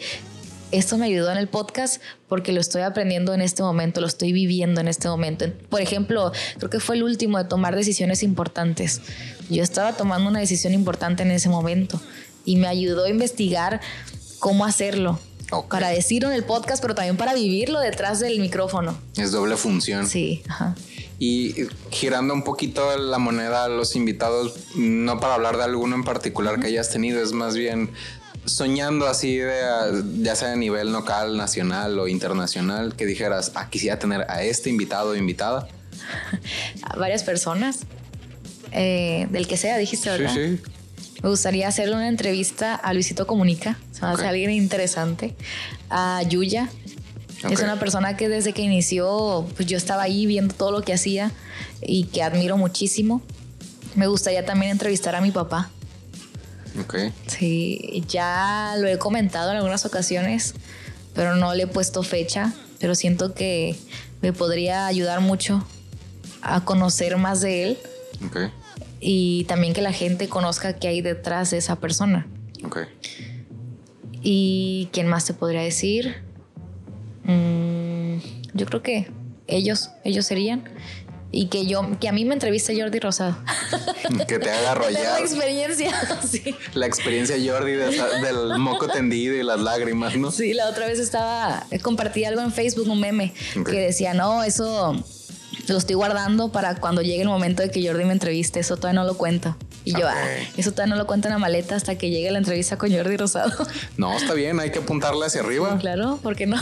esto 0.72 0.98
me 0.98 1.06
ayudó 1.06 1.30
en 1.30 1.38
el 1.38 1.46
podcast 1.46 2.02
porque 2.28 2.52
lo 2.52 2.60
estoy 2.60 2.82
aprendiendo 2.82 3.32
en 3.32 3.40
este 3.40 3.62
momento, 3.62 4.00
lo 4.00 4.08
estoy 4.08 4.32
viviendo 4.32 4.80
en 4.80 4.88
este 4.88 5.08
momento. 5.08 5.46
Por 5.70 5.80
ejemplo, 5.80 6.32
creo 6.58 6.68
que 6.68 6.80
fue 6.80 6.96
el 6.96 7.04
último 7.04 7.38
de 7.38 7.44
tomar 7.44 7.76
decisiones 7.76 8.24
importantes. 8.24 9.00
Yo 9.48 9.62
estaba 9.62 9.92
tomando 9.92 10.28
una 10.28 10.40
decisión 10.40 10.74
importante 10.74 11.22
en 11.22 11.30
ese 11.30 11.48
momento 11.48 12.00
y 12.44 12.56
me 12.56 12.66
ayudó 12.66 13.04
a 13.04 13.08
investigar 13.08 13.80
cómo 14.38 14.64
hacerlo. 14.64 15.18
Para 15.68 15.90
decirlo 15.90 16.28
en 16.28 16.34
el 16.34 16.44
podcast, 16.44 16.82
pero 16.82 16.94
también 16.94 17.16
para 17.16 17.32
vivirlo 17.32 17.78
detrás 17.78 18.18
del 18.18 18.40
micrófono. 18.40 18.98
Es 19.16 19.30
doble 19.30 19.56
función. 19.56 20.08
Sí. 20.08 20.42
Y 21.20 21.54
girando 21.90 22.34
un 22.34 22.42
poquito 22.42 22.96
la 22.98 23.18
moneda 23.18 23.64
a 23.64 23.68
los 23.68 23.94
invitados, 23.94 24.54
no 24.74 25.20
para 25.20 25.34
hablar 25.34 25.56
de 25.56 25.62
alguno 25.64 25.94
en 25.94 26.04
particular 26.04 26.58
que 26.58 26.66
hayas 26.66 26.90
tenido, 26.90 27.22
es 27.22 27.32
más 27.32 27.56
bien 27.56 27.90
soñando 28.44 29.06
así 29.06 29.36
de 29.36 29.60
ya 30.18 30.36
sea 30.36 30.52
a 30.52 30.56
nivel 30.56 30.92
local, 30.92 31.36
nacional 31.36 31.98
o 31.98 32.08
internacional, 32.08 32.96
que 32.96 33.06
dijeras, 33.06 33.52
ah, 33.54 33.68
quisiera 33.70 33.98
tener 33.98 34.26
a 34.28 34.42
este 34.42 34.68
invitado 34.68 35.10
o 35.10 35.16
invitada. 35.16 35.68
a 36.82 36.96
varias 36.96 37.22
personas. 37.22 37.80
Eh, 38.72 39.28
del 39.30 39.46
que 39.46 39.56
sea, 39.56 39.78
dijiste, 39.78 40.10
¿verdad? 40.10 40.34
Sí, 40.34 40.56
sí. 40.56 40.62
Me 41.26 41.30
gustaría 41.30 41.66
hacerle 41.66 41.96
una 41.96 42.06
entrevista 42.06 42.76
a 42.76 42.92
Luisito 42.92 43.26
Comunica, 43.26 43.76
o 44.00 44.16
sea, 44.16 44.28
alguien 44.28 44.52
interesante, 44.52 45.34
a 45.90 46.22
Yuya. 46.22 46.68
Es 47.50 47.62
una 47.62 47.80
persona 47.80 48.16
que 48.16 48.28
desde 48.28 48.52
que 48.52 48.62
inició, 48.62 49.44
pues 49.56 49.66
yo 49.66 49.76
estaba 49.76 50.04
ahí 50.04 50.24
viendo 50.26 50.54
todo 50.54 50.70
lo 50.70 50.82
que 50.82 50.94
hacía 50.94 51.32
y 51.82 52.04
que 52.04 52.22
admiro 52.22 52.56
muchísimo. 52.56 53.22
Me 53.96 54.06
gustaría 54.06 54.46
también 54.46 54.70
entrevistar 54.70 55.16
a 55.16 55.20
mi 55.20 55.32
papá. 55.32 55.68
Ok. 56.80 56.94
Sí, 57.26 58.04
ya 58.06 58.76
lo 58.78 58.86
he 58.86 58.96
comentado 58.96 59.50
en 59.50 59.56
algunas 59.56 59.84
ocasiones, 59.84 60.54
pero 61.12 61.34
no 61.34 61.56
le 61.56 61.64
he 61.64 61.66
puesto 61.66 62.04
fecha, 62.04 62.54
pero 62.78 62.94
siento 62.94 63.34
que 63.34 63.76
me 64.22 64.32
podría 64.32 64.86
ayudar 64.86 65.20
mucho 65.20 65.66
a 66.40 66.64
conocer 66.64 67.16
más 67.16 67.40
de 67.40 67.64
él. 67.64 67.78
Okay 68.28 68.48
y 69.00 69.44
también 69.44 69.72
que 69.72 69.82
la 69.82 69.92
gente 69.92 70.28
conozca 70.28 70.74
qué 70.74 70.88
hay 70.88 71.02
detrás 71.02 71.50
de 71.50 71.58
esa 71.58 71.76
persona. 71.76 72.26
Ok. 72.64 72.78
¿Y 74.22 74.88
quién 74.92 75.06
más 75.06 75.24
te 75.24 75.34
podría 75.34 75.60
decir? 75.60 76.16
Mm, 77.24 78.16
yo 78.54 78.66
creo 78.66 78.82
que 78.82 79.10
ellos, 79.46 79.90
ellos 80.04 80.26
serían. 80.26 80.64
Y 81.32 81.48
que 81.48 81.66
yo, 81.66 81.98
que 82.00 82.08
a 82.08 82.12
mí 82.12 82.24
me 82.24 82.34
entreviste 82.34 82.80
Jordi 82.80 82.98
Rosado. 82.98 83.36
Que 84.28 84.38
te 84.38 84.50
haga 84.50 84.74
rollar. 84.76 85.02
La 85.02 85.18
experiencia, 85.18 85.92
sí. 86.28 86.54
La 86.74 86.86
experiencia 86.86 87.36
Jordi 87.36 87.72
del 87.72 88.58
moco 88.58 88.86
tendido 88.86 89.34
y 89.34 89.42
las 89.42 89.60
lágrimas, 89.60 90.16
¿no? 90.16 90.30
Sí, 90.30 90.54
la 90.54 90.68
otra 90.68 90.86
vez 90.86 91.00
estaba, 91.00 91.66
compartí 91.82 92.24
algo 92.24 92.40
en 92.40 92.52
Facebook, 92.52 92.88
un 92.88 93.00
meme, 93.00 93.34
que 93.64 93.80
decía, 93.80 94.14
no, 94.14 94.44
eso 94.44 94.96
lo 95.68 95.78
estoy 95.78 95.96
guardando 95.96 96.50
para 96.52 96.76
cuando 96.76 97.02
llegue 97.02 97.22
el 97.22 97.28
momento 97.28 97.62
de 97.62 97.70
que 97.70 97.86
Jordi 97.86 98.04
me 98.04 98.12
entreviste. 98.12 98.60
Eso 98.60 98.76
todavía 98.76 99.00
no 99.00 99.06
lo 99.06 99.16
cuento. 99.16 99.56
Y 99.84 99.92
yo, 99.92 100.08
ah, 100.08 100.14
eso 100.56 100.72
todavía 100.72 100.94
no 100.94 100.98
lo 101.00 101.06
cuento 101.06 101.28
en 101.28 101.34
la 101.34 101.38
maleta 101.38 101.76
hasta 101.76 101.96
que 101.96 102.10
llegue 102.10 102.30
la 102.30 102.38
entrevista 102.38 102.76
con 102.76 102.92
Jordi 102.92 103.16
Rosado. 103.16 103.52
No, 103.96 104.14
está 104.16 104.34
bien, 104.34 104.60
hay 104.60 104.70
que 104.70 104.80
apuntarle 104.80 105.24
hacia 105.24 105.40
arriba. 105.40 105.78
claro, 105.78 106.18
¿por 106.22 106.36
qué 106.36 106.46
no? 106.46 106.58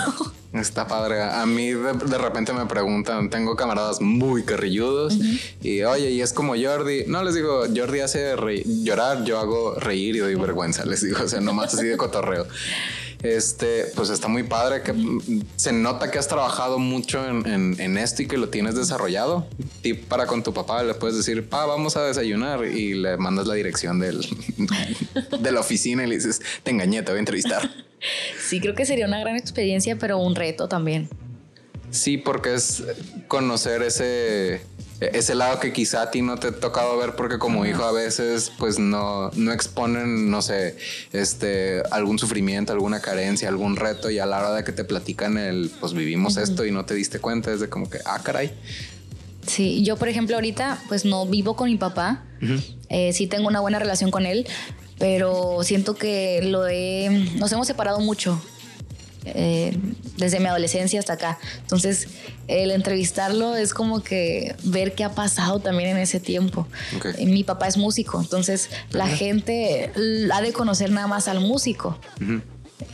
Está 0.52 0.86
padre. 0.86 1.22
A 1.22 1.44
mí 1.46 1.70
de, 1.72 2.18
repente 2.18 2.52
me 2.52 2.66
preguntan, 2.66 3.28
tengo 3.28 3.56
camaradas 3.56 4.00
muy 4.00 4.44
carrilludos 4.44 5.18
y 5.60 5.82
oye, 5.82 6.10
y 6.10 6.20
es 6.20 6.32
como 6.32 6.54
Jordi. 6.54 7.04
No 7.08 7.24
les 7.24 7.34
digo, 7.34 7.64
Jordi 7.74 8.00
hace 8.00 8.34
llorar, 8.84 9.24
yo 9.24 9.40
hago 9.40 9.74
reír 9.74 10.16
y 10.16 10.18
doy 10.20 10.34
vergüenza, 10.36 10.84
les 10.84 11.02
digo, 11.02 11.24
o 11.24 11.28
sea, 11.28 11.40
nomás 11.40 11.74
así 11.74 11.86
de 11.86 11.96
cotorreo. 11.96 12.46
Este, 13.24 13.86
pues 13.96 14.10
está 14.10 14.28
muy 14.28 14.42
padre 14.42 14.82
que 14.82 14.94
se 15.56 15.72
nota 15.72 16.10
que 16.10 16.18
has 16.18 16.28
trabajado 16.28 16.78
mucho 16.78 17.26
en, 17.26 17.96
esto 17.96 18.22
y 18.22 18.28
que 18.28 18.36
lo 18.36 18.50
tienes 18.50 18.74
desarrollado. 18.74 19.46
Y 19.82 19.94
para 19.94 20.26
con 20.26 20.42
tu 20.42 20.52
papá 20.52 20.82
le 20.82 20.92
puedes 20.92 21.16
decir, 21.16 21.48
pa, 21.48 21.64
vamos 21.64 21.96
a 21.96 22.04
desayunar 22.04 22.66
y 22.66 22.92
le 22.92 23.16
mandas 23.16 23.46
la 23.46 23.54
dirección 23.54 23.98
del, 23.98 24.20
de 25.40 25.52
la 25.52 25.60
oficina 25.60 26.04
y 26.04 26.08
le 26.08 26.16
dices, 26.16 26.42
te 26.62 26.70
engañé, 26.70 27.02
te 27.02 27.12
voy 27.12 27.16
a 27.16 27.20
entrevistar. 27.20 27.70
Sí, 28.38 28.60
creo 28.60 28.74
que 28.74 28.84
sería 28.84 29.06
una 29.06 29.18
gran 29.18 29.36
experiencia, 29.36 29.96
pero 29.96 30.18
un 30.18 30.34
reto 30.34 30.68
también. 30.68 31.08
Sí, 31.90 32.18
porque 32.18 32.52
es 32.52 32.84
conocer 33.28 33.80
ese 33.80 34.60
ese 35.00 35.34
lado 35.34 35.58
que 35.60 35.72
quizá 35.72 36.02
a 36.02 36.10
ti 36.10 36.22
no 36.22 36.36
te 36.38 36.48
ha 36.48 36.52
tocado 36.52 36.96
ver 36.96 37.16
porque 37.16 37.38
como 37.38 37.66
hijo 37.66 37.84
a 37.84 37.92
veces 37.92 38.52
pues 38.58 38.78
no, 38.78 39.30
no 39.34 39.52
exponen, 39.52 40.30
no 40.30 40.42
sé, 40.42 40.76
este, 41.12 41.82
algún 41.90 42.18
sufrimiento, 42.18 42.72
alguna 42.72 43.00
carencia, 43.00 43.48
algún 43.48 43.76
reto 43.76 44.10
y 44.10 44.18
a 44.18 44.26
la 44.26 44.38
hora 44.38 44.54
de 44.54 44.64
que 44.64 44.72
te 44.72 44.84
platican 44.84 45.36
el, 45.38 45.70
pues 45.80 45.92
vivimos 45.92 46.36
esto 46.36 46.64
y 46.64 46.70
no 46.70 46.84
te 46.84 46.94
diste 46.94 47.18
cuenta, 47.18 47.52
es 47.52 47.60
de 47.60 47.68
como 47.68 47.90
que, 47.90 47.98
ah, 48.04 48.20
caray. 48.22 48.52
Sí, 49.46 49.84
yo 49.84 49.96
por 49.96 50.08
ejemplo 50.08 50.36
ahorita 50.36 50.82
pues 50.88 51.04
no 51.04 51.26
vivo 51.26 51.56
con 51.56 51.68
mi 51.68 51.76
papá, 51.76 52.22
eh, 52.88 53.12
sí 53.12 53.26
tengo 53.26 53.48
una 53.48 53.60
buena 53.60 53.78
relación 53.78 54.10
con 54.10 54.26
él, 54.26 54.46
pero 54.98 55.58
siento 55.62 55.96
que 55.96 56.40
lo 56.42 56.66
he, 56.66 57.08
nos 57.36 57.52
hemos 57.52 57.66
separado 57.66 58.00
mucho. 58.00 58.40
Eh, 59.26 59.76
desde 60.18 60.38
mi 60.38 60.46
adolescencia 60.46 61.00
hasta 61.00 61.14
acá. 61.14 61.38
Entonces, 61.60 62.08
el 62.46 62.70
entrevistarlo 62.70 63.56
es 63.56 63.72
como 63.72 64.02
que 64.02 64.54
ver 64.64 64.94
qué 64.94 65.04
ha 65.04 65.14
pasado 65.14 65.60
también 65.60 65.90
en 65.90 65.96
ese 65.98 66.20
tiempo. 66.20 66.68
Mi 67.18 67.42
papá 67.42 67.68
es 67.68 67.76
músico, 67.76 68.20
entonces 68.20 68.68
la 68.90 69.08
gente 69.08 69.90
ha 70.32 70.42
de 70.42 70.52
conocer 70.52 70.90
nada 70.90 71.06
más 71.06 71.28
al 71.28 71.40
músico 71.40 71.98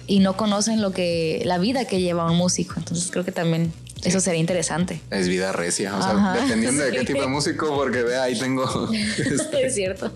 y 0.07 0.21
no 0.21 0.37
conocen 0.37 0.81
lo 0.81 0.93
que 0.93 1.43
la 1.45 1.59
vida 1.59 1.85
que 1.85 2.01
lleva 2.01 2.31
un 2.31 2.37
músico. 2.37 2.75
Entonces, 2.77 3.11
creo 3.11 3.25
que 3.25 3.33
también 3.33 3.73
eso 4.05 4.21
sería 4.21 4.41
interesante. 4.41 5.01
Es 5.11 5.29
vida 5.29 5.53
recia, 5.53 5.97
o 5.97 6.03
sea, 6.03 6.35
dependiendo 6.41 6.83
de 6.83 6.91
qué 6.93 7.05
tipo 7.05 7.21
de 7.21 7.27
músico, 7.27 7.75
porque 7.77 8.03
vea, 8.03 8.25
ahí 8.25 8.39
tengo. 8.39 8.65
Este, 8.91 9.67
es 9.67 9.75
cierto. 9.75 10.13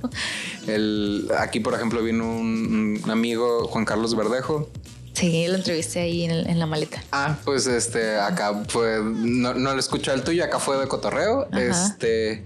El, 0.66 1.28
aquí, 1.38 1.60
por 1.60 1.74
ejemplo, 1.74 2.02
vino 2.02 2.24
un, 2.24 3.00
amigo, 3.08 3.66
Juan 3.68 3.84
Carlos 3.84 4.16
Verdejo, 4.16 4.70
Sí, 5.14 5.46
lo 5.46 5.54
entrevisté 5.54 6.00
ahí 6.00 6.24
en, 6.24 6.58
la 6.58 6.66
maleta. 6.66 7.02
Ah, 7.12 7.38
pues 7.44 7.68
este, 7.68 8.18
acá 8.18 8.64
fue, 8.66 9.00
no, 9.00 9.54
no 9.54 9.72
lo 9.72 9.78
escuché 9.78 10.12
el 10.12 10.22
tuyo, 10.22 10.44
acá 10.44 10.58
fue 10.58 10.76
de 10.76 10.88
cotorreo. 10.88 11.48
Este, 11.52 12.44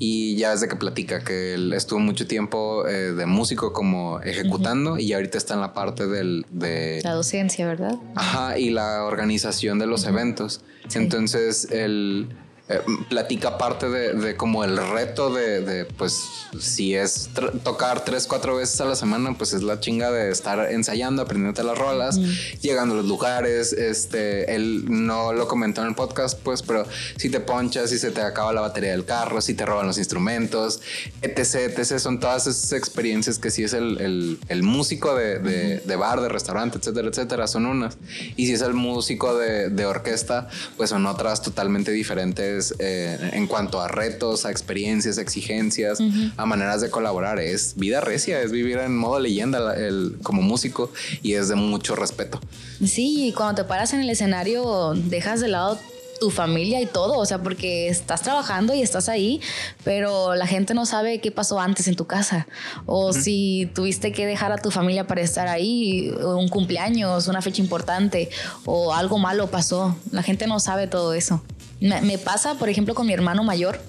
y 0.00 0.36
ya 0.36 0.50
desde 0.50 0.68
que 0.68 0.74
platica 0.74 1.22
que 1.22 1.54
él 1.54 1.72
estuvo 1.72 2.00
mucho 2.00 2.26
tiempo 2.26 2.86
eh, 2.88 3.12
de 3.12 3.26
músico 3.26 3.72
como 3.72 4.20
ejecutando 4.20 4.98
y 4.98 5.12
ahorita 5.12 5.38
está 5.38 5.54
en 5.54 5.60
la 5.60 5.74
parte 5.74 6.08
del, 6.08 6.44
de... 6.50 7.00
La 7.04 7.12
docencia, 7.12 7.66
¿verdad? 7.68 7.94
Ajá, 8.16 8.58
y 8.58 8.70
la 8.70 9.04
organización 9.04 9.78
de 9.78 9.86
los 9.86 10.04
eventos. 10.04 10.60
Entonces, 10.94 11.68
él 11.70 12.28
eh, 12.68 12.80
platica 13.08 13.58
parte 13.58 13.88
de, 13.88 14.36
como 14.36 14.64
el 14.64 14.76
reto 14.76 15.32
de, 15.32 15.86
pues, 15.96 16.24
si 16.60 16.94
es 16.94 17.30
tocar 17.62 18.04
tres, 18.04 18.26
cuatro 18.26 18.56
veces 18.56 18.80
a 18.80 18.84
la 18.84 18.96
semana, 18.96 19.34
pues 19.36 19.52
es 19.52 19.62
la 19.62 19.80
chinga 19.80 20.10
de 20.10 20.30
estar 20.30 20.70
ensayando, 20.70 21.22
aprendiendo 21.22 21.62
las 21.62 21.78
rolas, 21.78 22.18
llegando 22.60 22.94
a 22.94 22.98
los 22.98 23.06
lugares. 23.06 23.72
Este, 23.72 24.54
él 24.54 24.84
no 24.88 25.32
lo 25.32 25.48
comentó 25.48 25.82
en 25.82 25.88
el 25.88 25.94
podcast, 25.94 26.38
pues, 26.42 26.62
pero 26.62 26.86
si 27.16 27.30
te 27.30 27.40
ponchas, 27.40 27.90
si 27.90 27.98
se 27.98 28.10
te 28.10 28.20
acaba 28.20 28.52
la 28.52 28.60
batería 28.60 28.92
del 28.92 29.04
carro, 29.04 29.40
si 29.40 29.54
te 29.54 29.64
roban 29.64 29.86
los 29.86 29.98
instrumentos, 29.98 30.80
etc, 31.22 31.78
etc. 31.78 31.98
Son 31.98 32.20
todas 32.20 32.46
esas 32.46 32.72
experiencias 32.72 33.38
que 33.38 33.50
si 33.50 33.64
es 33.64 33.72
el, 33.72 34.38
el, 34.48 34.62
músico 34.62 35.14
de, 35.14 35.38
de, 35.38 35.96
bar, 35.96 36.20
de 36.20 36.28
restaurante, 36.28 36.78
etcétera, 36.78 37.08
etcétera, 37.08 37.46
son 37.46 37.66
unas. 37.66 37.96
Y 38.36 38.46
si 38.46 38.52
es 38.52 38.60
el 38.60 38.74
músico 38.74 39.36
de, 39.36 39.86
orquesta, 39.86 40.48
pues 40.76 40.90
son 40.90 41.06
otras 41.06 41.40
totalmente 41.40 41.92
diferentes 41.92 42.57
eh, 42.78 43.30
en 43.32 43.46
cuanto 43.46 43.80
a 43.80 43.88
retos, 43.88 44.46
a 44.46 44.50
experiencias, 44.50 45.18
a 45.18 45.22
exigencias, 45.22 45.98
a 46.36 46.46
maneras 46.46 46.80
de 46.80 46.90
colaborar. 46.90 47.38
Es 47.38 47.74
vida 47.76 48.00
recia, 48.00 48.40
es 48.42 48.52
vivir 48.52 48.78
en 48.78 48.96
modo 48.96 49.18
leyenda 49.18 49.74
el, 49.76 50.16
como 50.22 50.42
músico 50.42 50.90
y 51.22 51.34
es 51.34 51.48
de 51.48 51.54
mucho 51.54 51.96
respeto. 51.96 52.40
Sí, 52.84 53.32
cuando 53.36 53.62
te 53.62 53.68
paras 53.68 53.92
en 53.92 54.00
el 54.00 54.10
escenario 54.10 54.94
dejas 54.94 55.40
de 55.40 55.48
lado 55.48 55.78
tu 56.18 56.30
familia 56.30 56.80
y 56.80 56.86
todo, 56.86 57.18
o 57.18 57.24
sea, 57.26 57.42
porque 57.42 57.88
estás 57.88 58.22
trabajando 58.22 58.74
y 58.74 58.82
estás 58.82 59.08
ahí, 59.08 59.40
pero 59.84 60.34
la 60.34 60.46
gente 60.46 60.74
no 60.74 60.86
sabe 60.86 61.20
qué 61.20 61.30
pasó 61.30 61.60
antes 61.60 61.88
en 61.88 61.96
tu 61.96 62.06
casa, 62.06 62.46
o 62.86 63.12
si 63.12 63.70
tuviste 63.74 64.12
que 64.12 64.26
dejar 64.26 64.52
a 64.52 64.58
tu 64.58 64.70
familia 64.70 65.06
para 65.06 65.20
estar 65.20 65.48
ahí, 65.48 66.10
un 66.10 66.48
cumpleaños, 66.48 67.28
una 67.28 67.42
fecha 67.42 67.62
importante, 67.62 68.30
o 68.64 68.92
algo 68.94 69.18
malo 69.18 69.48
pasó, 69.48 69.96
la 70.10 70.22
gente 70.22 70.46
no 70.46 70.60
sabe 70.60 70.86
todo 70.86 71.14
eso. 71.14 71.42
Me, 71.80 72.18
pasa, 72.18 72.54
por 72.54 72.68
ejemplo, 72.68 72.94
con 72.94 73.06
mi 73.06 73.12
hermano 73.12 73.44
mayor, 73.44 73.80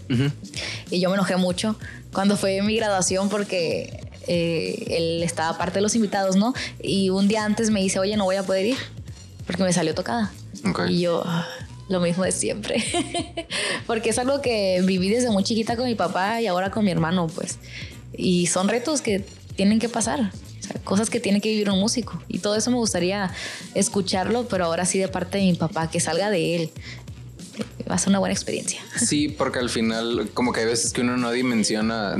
y 0.92 1.00
yo 1.00 1.10
me 1.10 1.16
enojé 1.16 1.38
mucho 1.38 1.76
cuando 2.14 2.38
fue 2.38 2.62
mi 2.62 2.76
graduación 2.76 3.30
porque 3.30 4.00
eh, 4.28 4.86
él 4.90 5.24
estaba 5.24 5.58
parte 5.58 5.76
de 5.76 5.82
los 5.82 5.96
invitados, 5.96 6.36
¿no? 6.36 6.54
Y 6.82 7.10
un 7.10 7.28
día 7.28 7.46
antes 7.46 7.72
me 7.72 7.82
dice, 7.82 8.00
oye, 8.00 8.16
no 8.16 8.26
voy 8.26 8.36
a 8.36 8.44
poder 8.44 8.68
ir 8.68 8.78
porque 9.48 9.64
me 9.64 9.74
salió 9.74 9.96
tocada. 9.96 10.32
Y 10.88 11.00
yo, 11.00 11.24
ah, 11.26 11.48
lo 11.88 12.00
mismo 12.00 12.24
de 12.24 12.32
siempre. 12.32 12.84
porque 13.88 14.12
es 14.12 14.20
algo 14.20 14.42
que 14.42 14.82
viví 14.86 15.10
desde 15.10 15.32
muy 15.32 15.44
chiquita 15.44 15.76
con 15.76 15.86
mi 15.86 15.96
papá 15.96 16.40
y 16.40 16.46
ahora 16.46 16.70
con 16.70 16.86
mi 16.86 16.92
hermano, 16.92 17.26
pues. 17.26 17.58
Y 18.16 18.46
son 18.46 18.68
retos 18.68 19.02
que 19.02 19.26
tienen 19.56 19.80
que 19.80 19.90
pasar. 19.90 20.32
cosas 20.84 21.10
que 21.10 21.20
tiene 21.20 21.42
que 21.42 21.50
vivir 21.50 21.72
un 21.72 21.80
músico. 21.80 22.22
Y 22.28 22.38
todo 22.38 22.56
eso 22.56 22.70
me 22.70 22.78
gustaría 22.78 23.32
escucharlo, 23.74 24.48
pero 24.48 24.66
ahora 24.66 24.86
sí 24.86 25.00
de 25.00 25.08
parte 25.08 25.40
de 25.40 25.46
mi 25.46 25.56
papá, 25.56 25.90
que 25.90 26.00
salga 26.00 26.30
de 26.30 26.56
él 26.56 26.72
va 27.90 27.96
a 27.96 27.98
ser 27.98 28.10
una 28.10 28.20
buena 28.20 28.34
experiencia. 28.34 28.82
Sí, 28.98 29.30
porque 29.30 29.60
al 29.60 29.70
final 29.70 30.30
como 30.34 30.54
que 30.54 30.62
hay 30.62 30.66
veces 30.66 30.94
que 30.94 31.02
uno 31.02 31.18
no 31.18 31.32
dimensiona, 31.32 32.16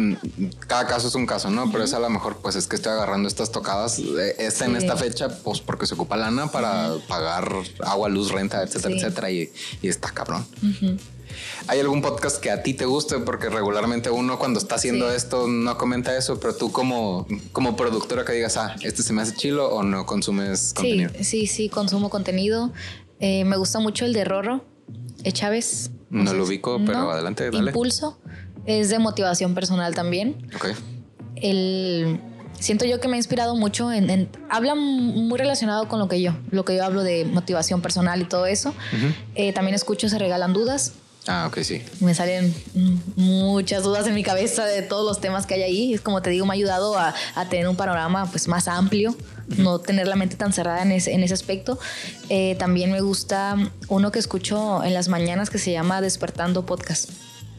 cada 0.68 0.88
caso 0.88 1.08
es 1.08 1.16
un 1.16 1.26
caso, 1.26 1.50
¿no? 1.50 1.72
Pero 1.72 1.84
es 1.84 1.94
a 1.94 2.00
lo 2.00 2.10
mejor 2.10 2.38
pues 2.38 2.56
es 2.56 2.68
que 2.68 2.76
estoy 2.76 2.94
agarrando 2.94 3.28
estas 3.28 3.52
tocadas, 3.52 4.00
eh, 4.00 4.36
esta 4.40 4.66
en 4.66 4.76
esta 4.76 4.96
fecha, 4.96 5.30
pues 5.44 5.62
porque 5.62 5.86
se 5.86 5.94
ocupa 5.94 6.18
lana 6.18 6.52
para 6.52 6.96
pagar 7.08 7.52
agua, 7.82 8.10
luz, 8.10 8.32
renta, 8.32 8.64
etcétera, 8.64 8.96
etcétera, 8.96 9.32
y, 9.32 9.52
está 9.84 10.10
cabrón. 10.12 10.46
¿Hay 11.68 11.80
algún 11.80 12.02
podcast 12.02 12.42
que 12.42 12.50
a 12.50 12.64
ti 12.64 12.74
te 12.74 12.86
guste? 12.86 13.20
Porque 13.20 13.50
regularmente 13.50 14.10
uno 14.10 14.40
cuando 14.40 14.60
está 14.60 14.76
haciendo 14.76 15.12
esto 15.12 15.48
no 15.48 15.78
comenta 15.78 16.18
eso, 16.18 16.40
pero 16.40 16.56
tú 16.56 16.72
como, 16.72 17.28
como 17.52 17.76
productora 17.76 18.26
que 18.26 18.34
digas, 18.34 18.58
ah, 18.58 18.76
este 18.82 19.04
se 19.04 19.14
me 19.14 19.22
hace 19.22 19.36
chilo 19.36 19.70
o 19.70 19.84
no 19.84 20.06
consumes 20.06 20.74
contenido. 20.74 21.12
Sí, 21.22 21.48
sí, 21.48 21.70
consumo 21.70 22.10
contenido. 22.10 22.72
Eh, 23.20 23.44
me 23.46 23.58
gusta 23.58 23.80
mucho 23.80 24.06
el 24.06 24.14
de 24.14 24.24
Rorro. 24.26 24.64
Eh, 25.24 25.32
Chávez. 25.32 25.92
No 26.10 26.34
lo 26.34 26.46
ubico, 26.46 26.80
pero 26.86 27.12
adelante, 27.12 27.50
dale. 27.52 27.72
Impulso. 27.72 28.20
Es 28.66 28.90
de 28.90 29.00
motivación 29.00 29.54
personal 29.54 29.96
también. 29.96 30.48
Ok. 30.56 30.68
El, 31.36 32.20
siento 32.60 32.86
yo 32.86 33.00
que 33.00 33.08
me 33.08 33.16
ha 33.16 33.18
inspirado 33.18 33.56
mucho 33.56 33.92
en, 33.92 34.30
habla 34.50 34.76
muy 34.76 35.38
relacionado 35.38 35.88
con 35.88 36.00
lo 36.00 36.08
que 36.08 36.22
yo, 36.22 36.34
lo 36.52 36.66
que 36.66 36.76
yo 36.76 36.84
hablo 36.84 37.04
de 37.04 37.26
motivación 37.26 37.82
personal 37.82 38.22
y 38.22 38.26
todo 38.26 38.46
eso. 38.46 38.74
Eh, 39.36 39.54
también 39.54 39.76
escucho 39.76 40.10
Se 40.10 40.20
Regalan 40.20 40.54
Dudas. 40.54 40.94
Ah, 41.28 41.46
ok, 41.48 41.60
sí. 41.60 41.82
Me 42.00 42.16
salen 42.16 42.54
muchas 43.16 43.84
dudas 43.84 44.08
en 44.08 44.16
mi 44.16 44.24
cabeza 44.24 44.66
de 44.66 44.82
todos 44.82 45.06
los 45.06 45.22
temas 45.22 45.46
que 45.46 45.56
hay 45.56 45.64
ahí. 45.64 45.94
Es 45.94 46.02
como 46.02 46.22
te 46.22 46.30
digo, 46.30 46.46
me 46.46 46.54
ha 46.54 46.56
ayudado 46.56 46.98
a, 46.98 47.14
a 47.36 47.50
tener 47.50 47.68
un 47.68 47.76
panorama 47.76 48.26
pues, 48.32 48.48
más 48.48 48.68
amplio 48.68 49.16
no 49.58 49.80
tener 49.80 50.08
la 50.08 50.16
mente 50.16 50.36
tan 50.36 50.54
cerrada 50.54 50.82
en 50.82 50.92
ese, 50.92 51.14
en 51.14 51.24
ese 51.24 51.34
aspecto. 51.34 51.80
Eh, 52.30 52.56
también 52.60 52.92
me 52.92 53.02
gusta 53.02 53.56
uno 53.88 54.12
que 54.12 54.20
escucho 54.20 54.84
en 54.84 54.94
las 54.94 55.08
mañanas 55.08 55.50
que 55.50 55.58
se 55.58 55.72
llama 55.72 56.02
Despertando 56.02 56.66
Podcast. 56.66 57.10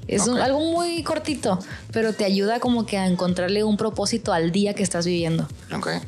Es 0.08 0.26
algo 0.26 0.58
muy 0.58 1.04
cortito, 1.04 1.60
pero 1.92 2.12
te 2.12 2.24
ayuda 2.24 2.58
como 2.58 2.84
que 2.84 2.98
a 2.98 3.06
encontrarle 3.06 3.62
un 3.62 3.76
propósito 3.76 4.32
al 4.32 4.50
día 4.50 4.74
que 4.74 4.82
estás 4.82 5.06
viviendo. 5.06 5.46
Okay. 5.72 6.00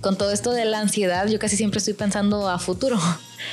Con 0.00 0.18
todo 0.18 0.32
esto 0.32 0.50
de 0.50 0.64
la 0.64 0.80
ansiedad, 0.80 1.28
yo 1.28 1.38
casi 1.38 1.56
siempre 1.56 1.78
estoy 1.78 1.94
pensando 1.94 2.48
a 2.48 2.58
futuro. 2.58 2.98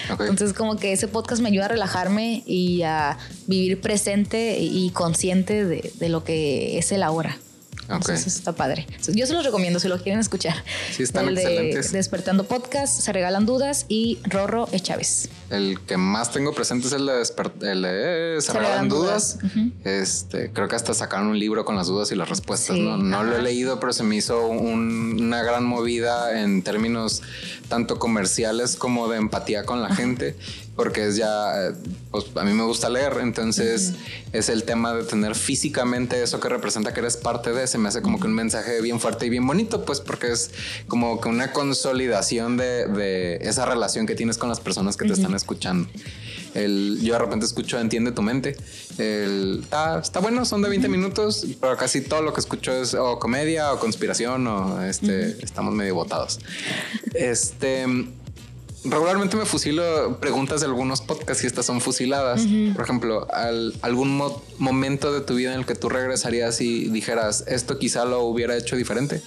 Entonces 0.09 0.53
como 0.53 0.77
que 0.77 0.93
ese 0.93 1.07
podcast 1.07 1.41
me 1.41 1.49
ayuda 1.49 1.65
a 1.65 1.67
relajarme 1.67 2.41
y 2.47 2.81
a 2.81 3.17
vivir 3.45 3.79
presente 3.79 4.57
y 4.59 4.89
consciente 4.89 5.65
de, 5.65 5.91
de 5.95 6.09
lo 6.09 6.23
que 6.23 6.79
es 6.79 6.91
el 6.91 7.03
ahora. 7.03 7.37
Entonces 7.95 8.35
está 8.35 8.53
padre. 8.53 8.87
Yo 9.13 9.25
se 9.25 9.33
los 9.33 9.43
recomiendo 9.43 9.79
si 9.79 9.87
lo 9.87 10.01
quieren 10.01 10.19
escuchar. 10.19 10.55
Sí, 10.95 11.03
están 11.03 11.29
excelentes. 11.29 11.91
Despertando 11.91 12.45
Podcast, 12.45 12.99
Se 13.01 13.11
Regalan 13.13 13.45
Dudas 13.45 13.85
y 13.87 14.19
Rorro. 14.23 14.67
Chávez. 14.81 15.29
El 15.51 15.79
que 15.81 15.97
más 15.97 16.31
tengo 16.31 16.53
presente 16.53 16.87
es 16.87 16.93
el 16.93 17.05
de, 17.05 17.19
el 17.69 18.41
Se, 18.41 18.53
Regalan, 18.53 18.89
Dudas. 18.89 19.37
este, 19.83 20.51
creo 20.51 20.67
que 20.67 20.75
hasta 20.75 20.93
sacaron 20.93 21.27
un 21.27 21.39
libro 21.39 21.65
con 21.65 21.75
las 21.75 21.87
dudas 21.87 22.11
y 22.11 22.15
las 22.15 22.29
respuestas. 22.29 22.77
no, 22.77 22.97
no 22.97 23.23
lo 23.23 23.37
he 23.37 23.41
leído, 23.41 23.79
pero 23.79 23.91
se 23.91 24.03
me 24.03 24.15
hizo 24.15 24.47
una 24.47 25.43
gran 25.43 25.65
movida 25.65 26.41
en 26.41 26.63
términos 26.63 27.21
tanto 27.67 27.99
comerciales 27.99 28.75
como 28.75 29.09
de 29.09 29.17
empatía 29.17 29.65
con 29.65 29.81
la 29.81 29.93
gente 29.93 30.35
porque 30.75 31.05
es 31.05 31.17
ya, 31.17 31.73
pues 32.11 32.25
a 32.35 32.43
mí 32.43 32.53
me 32.53 32.63
gusta 32.63 32.89
leer, 32.89 33.17
entonces 33.21 33.93
es 34.31 34.49
el 34.49 34.63
tema 34.63 34.93
de 34.93 35.03
tener 35.03 35.35
físicamente 35.35 36.23
eso 36.23 36.39
que 36.39 36.49
representa 36.49 36.93
que 36.93 37.01
eres 37.01 37.17
parte 37.17 37.51
de, 37.51 37.67
se 37.67 37.77
me 37.77 37.89
hace 37.89 38.01
como 38.01 38.19
que 38.19 38.27
un 38.27 38.33
mensaje 38.33 38.81
bien 38.81 38.99
fuerte 38.99 39.25
y 39.25 39.29
bien 39.29 39.45
bonito, 39.45 39.83
pues 39.85 39.99
porque 39.99 40.31
es 40.31 40.51
como 40.87 41.19
que 41.19 41.29
una 41.29 41.51
consolidación 41.51 42.57
de, 42.57 43.37
esa 43.41 43.65
relación 43.65 44.07
que 44.07 44.15
tienes 44.15 44.37
con 44.37 44.49
las 44.49 44.59
personas 44.59 44.97
que 44.97 45.05
te 45.05 45.13
están 45.13 45.35
escuchando. 45.35 45.40
El, 46.53 46.99
yo 47.01 47.13
de 47.13 47.19
repente 47.19 47.45
escucho 47.45 47.79
Entiende 47.79 48.11
tu 48.11 48.21
mente. 48.21 48.57
El, 48.97 49.63
está, 49.63 50.19
bueno, 50.21 50.45
son 50.45 50.61
de 50.61 50.69
20 50.69 50.89
minutos, 50.89 51.45
pero 51.59 51.77
casi 51.77 52.01
todo 52.01 52.21
lo 52.21 52.33
que 52.33 52.41
escucho 52.41 52.73
es 52.73 52.93
o 52.93 53.19
comedia 53.19 53.71
o 53.73 53.79
conspiración 53.79 54.47
o 54.47 54.81
este, 54.83 55.43
estamos 55.43 55.73
medio 55.73 55.95
botados. 55.95 56.39
Este 57.13 57.85
regularmente 58.83 59.37
me 59.37 59.45
fusilo 59.45 60.19
preguntas 60.19 60.61
de 60.61 60.65
algunos 60.67 61.01
podcasts 61.01 61.43
y 61.43 61.47
estas 61.47 61.65
son 61.65 61.81
fusiladas. 61.81 62.41
Por 62.73 62.83
ejemplo, 62.83 63.27
algún 63.81 64.21
momento 64.57 65.13
de 65.13 65.21
tu 65.21 65.35
vida 65.35 65.53
en 65.53 65.59
el 65.59 65.65
que 65.65 65.75
tú 65.75 65.89
regresarías 65.89 66.61
y 66.61 66.89
dijeras 66.89 67.43
esto 67.47 67.77
quizá 67.77 68.05
lo 68.05 68.21
hubiera 68.23 68.57
hecho 68.57 68.75
diferente. 68.75 69.21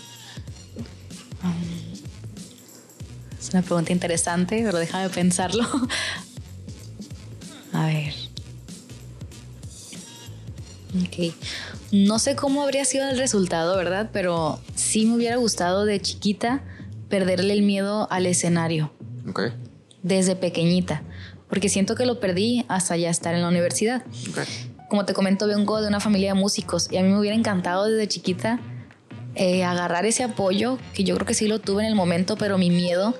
Es 3.44 3.52
una 3.52 3.60
pregunta 3.60 3.92
interesante, 3.92 4.62
pero 4.64 4.78
déjame 4.78 5.10
pensarlo. 5.10 5.64
A 7.74 7.86
ver. 7.88 8.14
Ok. 11.02 11.34
No 11.92 12.18
sé 12.18 12.36
cómo 12.36 12.62
habría 12.62 12.86
sido 12.86 13.06
el 13.06 13.18
resultado, 13.18 13.76
¿verdad? 13.76 14.08
Pero 14.14 14.60
sí 14.74 15.04
me 15.04 15.16
hubiera 15.16 15.36
gustado 15.36 15.84
de 15.84 16.00
chiquita 16.00 16.62
perderle 17.10 17.52
el 17.52 17.60
miedo 17.60 18.10
al 18.10 18.24
escenario. 18.24 18.94
Desde 20.02 20.36
pequeñita. 20.36 21.02
Porque 21.46 21.68
siento 21.68 21.96
que 21.96 22.06
lo 22.06 22.20
perdí 22.20 22.64
hasta 22.68 22.96
ya 22.96 23.10
estar 23.10 23.34
en 23.34 23.42
la 23.42 23.48
universidad. 23.48 24.04
Como 24.88 25.04
te 25.04 25.12
comento, 25.12 25.46
vengo 25.46 25.82
de 25.82 25.88
una 25.88 26.00
familia 26.00 26.32
de 26.32 26.40
músicos 26.40 26.90
y 26.90 26.96
a 26.96 27.02
mí 27.02 27.10
me 27.10 27.18
hubiera 27.18 27.36
encantado 27.36 27.84
desde 27.84 28.08
chiquita 28.08 28.58
eh, 29.34 29.64
agarrar 29.64 30.06
ese 30.06 30.22
apoyo, 30.22 30.78
que 30.92 31.04
yo 31.04 31.14
creo 31.14 31.26
que 31.26 31.34
sí 31.34 31.48
lo 31.48 31.58
tuve 31.58 31.82
en 31.82 31.88
el 31.88 31.94
momento, 31.94 32.36
pero 32.36 32.58
mi 32.58 32.70
miedo 32.70 33.14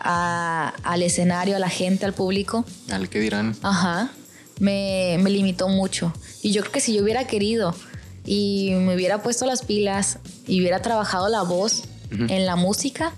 al 0.00 1.02
escenario, 1.02 1.56
a 1.56 1.58
la 1.58 1.70
gente, 1.70 2.04
al 2.04 2.12
público. 2.12 2.64
Al 2.90 3.08
que 3.08 3.20
dirán. 3.20 3.56
Ajá. 3.62 4.10
Me, 4.60 5.16
me 5.20 5.30
limitó 5.30 5.68
mucho. 5.68 6.12
Y 6.42 6.52
yo 6.52 6.60
creo 6.60 6.72
que 6.72 6.80
si 6.80 6.94
yo 6.94 7.02
hubiera 7.02 7.26
querido 7.26 7.74
y 8.26 8.72
me 8.74 8.94
hubiera 8.94 9.22
puesto 9.22 9.46
las 9.46 9.62
pilas 9.62 10.18
y 10.46 10.60
hubiera 10.60 10.82
trabajado 10.82 11.28
la 11.28 11.42
voz 11.42 11.84
en 12.10 12.46
la 12.46 12.54
música, 12.54 13.12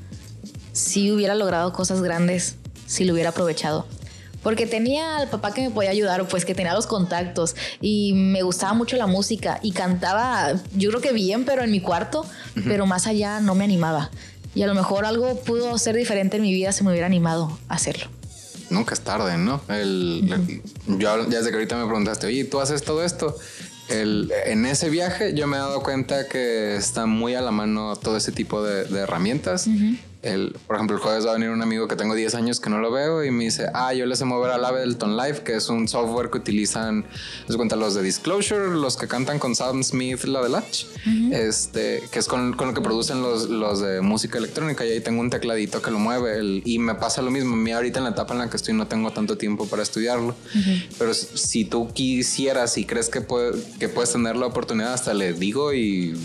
sí 0.72 1.10
hubiera 1.10 1.34
logrado 1.34 1.72
cosas 1.72 2.00
grandes 2.02 2.56
si 2.86 3.04
lo 3.04 3.12
hubiera 3.12 3.30
aprovechado. 3.30 3.86
Porque 4.46 4.64
tenía 4.64 5.16
al 5.16 5.28
papá 5.28 5.52
que 5.52 5.60
me 5.60 5.70
podía 5.70 5.90
ayudar, 5.90 6.28
pues 6.28 6.44
que 6.44 6.54
tenía 6.54 6.72
los 6.72 6.86
contactos 6.86 7.56
y 7.80 8.12
me 8.12 8.42
gustaba 8.42 8.74
mucho 8.74 8.96
la 8.96 9.08
música 9.08 9.58
y 9.60 9.72
cantaba, 9.72 10.52
yo 10.72 10.90
creo 10.90 11.00
que 11.00 11.12
bien, 11.12 11.44
pero 11.44 11.64
en 11.64 11.72
mi 11.72 11.80
cuarto, 11.80 12.24
pero 12.64 12.86
más 12.86 13.08
allá 13.08 13.40
no 13.40 13.56
me 13.56 13.64
animaba. 13.64 14.08
Y 14.54 14.62
a 14.62 14.68
lo 14.68 14.76
mejor 14.76 15.04
algo 15.04 15.40
pudo 15.40 15.76
ser 15.78 15.96
diferente 15.96 16.36
en 16.36 16.44
mi 16.44 16.52
vida 16.52 16.70
si 16.70 16.84
me 16.84 16.92
hubiera 16.92 17.06
animado 17.06 17.58
a 17.68 17.74
hacerlo. 17.74 18.06
Nunca 18.70 18.94
es 18.94 19.00
tarde, 19.00 19.36
¿no? 19.36 19.62
El, 19.68 20.22
Yo 20.86 21.28
ya 21.28 21.38
desde 21.38 21.48
que 21.48 21.56
ahorita 21.56 21.76
me 21.78 21.86
preguntaste, 21.86 22.28
oye, 22.28 22.44
¿tú 22.44 22.60
haces 22.60 22.84
todo 22.84 23.02
esto? 23.02 23.36
El, 23.88 24.32
en 24.46 24.64
ese 24.64 24.90
viaje 24.90 25.34
yo 25.34 25.48
me 25.48 25.56
he 25.56 25.60
dado 25.60 25.82
cuenta 25.82 26.28
que 26.28 26.76
está 26.76 27.06
muy 27.06 27.34
a 27.34 27.40
la 27.40 27.50
mano 27.50 27.96
todo 27.96 28.16
ese 28.16 28.30
tipo 28.30 28.62
de, 28.62 28.82
herramientas 28.96 29.66
el, 30.26 30.56
por 30.66 30.76
ejemplo, 30.76 30.96
el 30.96 31.02
jueves 31.02 31.26
va 31.26 31.30
a 31.30 31.34
venir 31.34 31.50
un 31.50 31.62
amigo 31.62 31.86
que 31.86 31.96
tengo 31.96 32.14
10 32.14 32.34
años 32.34 32.60
que 32.60 32.68
no 32.68 32.78
lo 32.78 32.90
veo 32.90 33.24
y 33.24 33.30
me 33.30 33.44
dice, 33.44 33.68
ah, 33.72 33.94
yo 33.94 34.06
les 34.06 34.18
sé 34.18 34.24
mover 34.24 34.50
al 34.50 34.64
Ableton 34.64 35.16
Live, 35.16 35.42
que 35.44 35.54
es 35.54 35.68
un 35.68 35.86
software 35.88 36.30
que 36.30 36.38
utilizan, 36.38 37.04
les 37.46 37.56
cuenta 37.56 37.76
los 37.76 37.94
de 37.94 38.02
Disclosure, 38.02 38.68
los 38.70 38.96
que 38.96 39.06
cantan 39.06 39.38
con 39.38 39.54
Sam 39.54 39.82
Smith, 39.82 40.24
la 40.24 40.42
de 40.42 40.48
Latch, 40.48 40.84
este, 41.32 42.02
que 42.10 42.18
es 42.18 42.26
con, 42.26 42.54
con, 42.54 42.68
lo 42.68 42.74
que 42.74 42.80
producen 42.80 43.22
los, 43.22 43.48
los 43.48 43.80
de 43.80 44.00
música 44.00 44.38
electrónica 44.38 44.84
y 44.84 44.90
ahí 44.90 45.00
tengo 45.00 45.20
un 45.20 45.30
tecladito 45.30 45.80
que 45.80 45.90
lo 45.90 45.98
mueve 45.98 46.38
el, 46.38 46.62
y 46.64 46.78
me 46.78 46.94
pasa 46.94 47.22
lo 47.22 47.30
mismo. 47.30 47.54
A 47.54 47.58
mí 47.58 47.72
ahorita 47.72 47.98
en 47.98 48.04
la 48.04 48.10
etapa 48.10 48.34
en 48.34 48.40
la 48.40 48.50
que 48.50 48.56
estoy 48.56 48.74
no 48.74 48.86
tengo 48.86 49.10
tanto 49.12 49.38
tiempo 49.38 49.66
para 49.66 49.82
estudiarlo, 49.82 50.34
pero 50.98 51.14
si 51.14 51.64
tú 51.64 51.88
quisieras 51.92 52.78
y 52.78 52.84
crees 52.84 53.08
que, 53.08 53.20
puede, 53.20 53.60
que 53.78 53.88
puedes 53.88 54.12
tener 54.12 54.36
la 54.36 54.46
oportunidad, 54.46 54.92
hasta 54.92 55.14
le 55.14 55.32
digo 55.32 55.72
y 55.72 56.16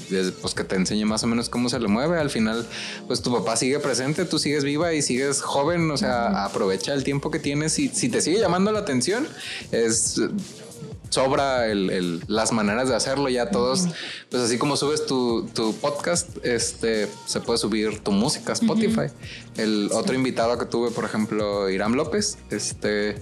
pues 0.42 0.54
que 0.54 0.64
te 0.64 0.76
enseñe 0.76 1.06
más 1.06 1.24
o 1.24 1.28
menos 1.28 1.50
cómo 1.50 1.70
se 1.70 1.80
le 1.80 1.88
mueve. 1.88 2.20
Al 2.20 2.30
final, 2.30 2.66
pues 3.08 3.22
tu 3.22 3.32
papá 3.32 3.56
sigue 3.56 3.80
presente, 3.92 4.24
tú 4.24 4.40
sigues 4.40 4.64
viva 4.64 4.94
y 4.94 5.02
sigues 5.02 5.42
joven, 5.42 5.92
o 5.92 5.98
sea, 5.98 6.46
aprovecha 6.46 6.94
el 6.94 7.04
tiempo 7.04 7.30
que 7.30 7.40
tienes 7.40 7.78
y 7.78 7.90
si 7.90 8.08
te 8.08 8.22
sigue 8.22 8.40
llamando 8.40 8.72
la 8.72 8.80
atención, 8.80 9.28
es 9.74 10.22
sobra 11.10 11.66
las 11.76 12.54
maneras 12.54 12.88
de 12.88 12.96
hacerlo. 12.96 13.28
Ya 13.28 13.52
todos, 13.52 13.90
pues 14.30 14.44
así 14.44 14.58
como 14.58 14.78
subes 14.78 15.06
tu, 15.06 15.46
podcast, 15.82 16.30
este 16.46 17.10
se 17.26 17.42
puede 17.42 17.60
subir 17.60 18.00
tu 18.00 18.14
música 18.14 18.54
a 18.54 18.56
Spotify. 18.56 19.12
El 19.58 19.90
otro 19.92 20.16
invitado 20.16 20.58
que 20.58 20.64
tuve, 20.64 20.92
por 20.92 21.04
ejemplo, 21.04 21.70
Irán 21.70 21.98
López, 21.98 22.38
este 22.50 23.16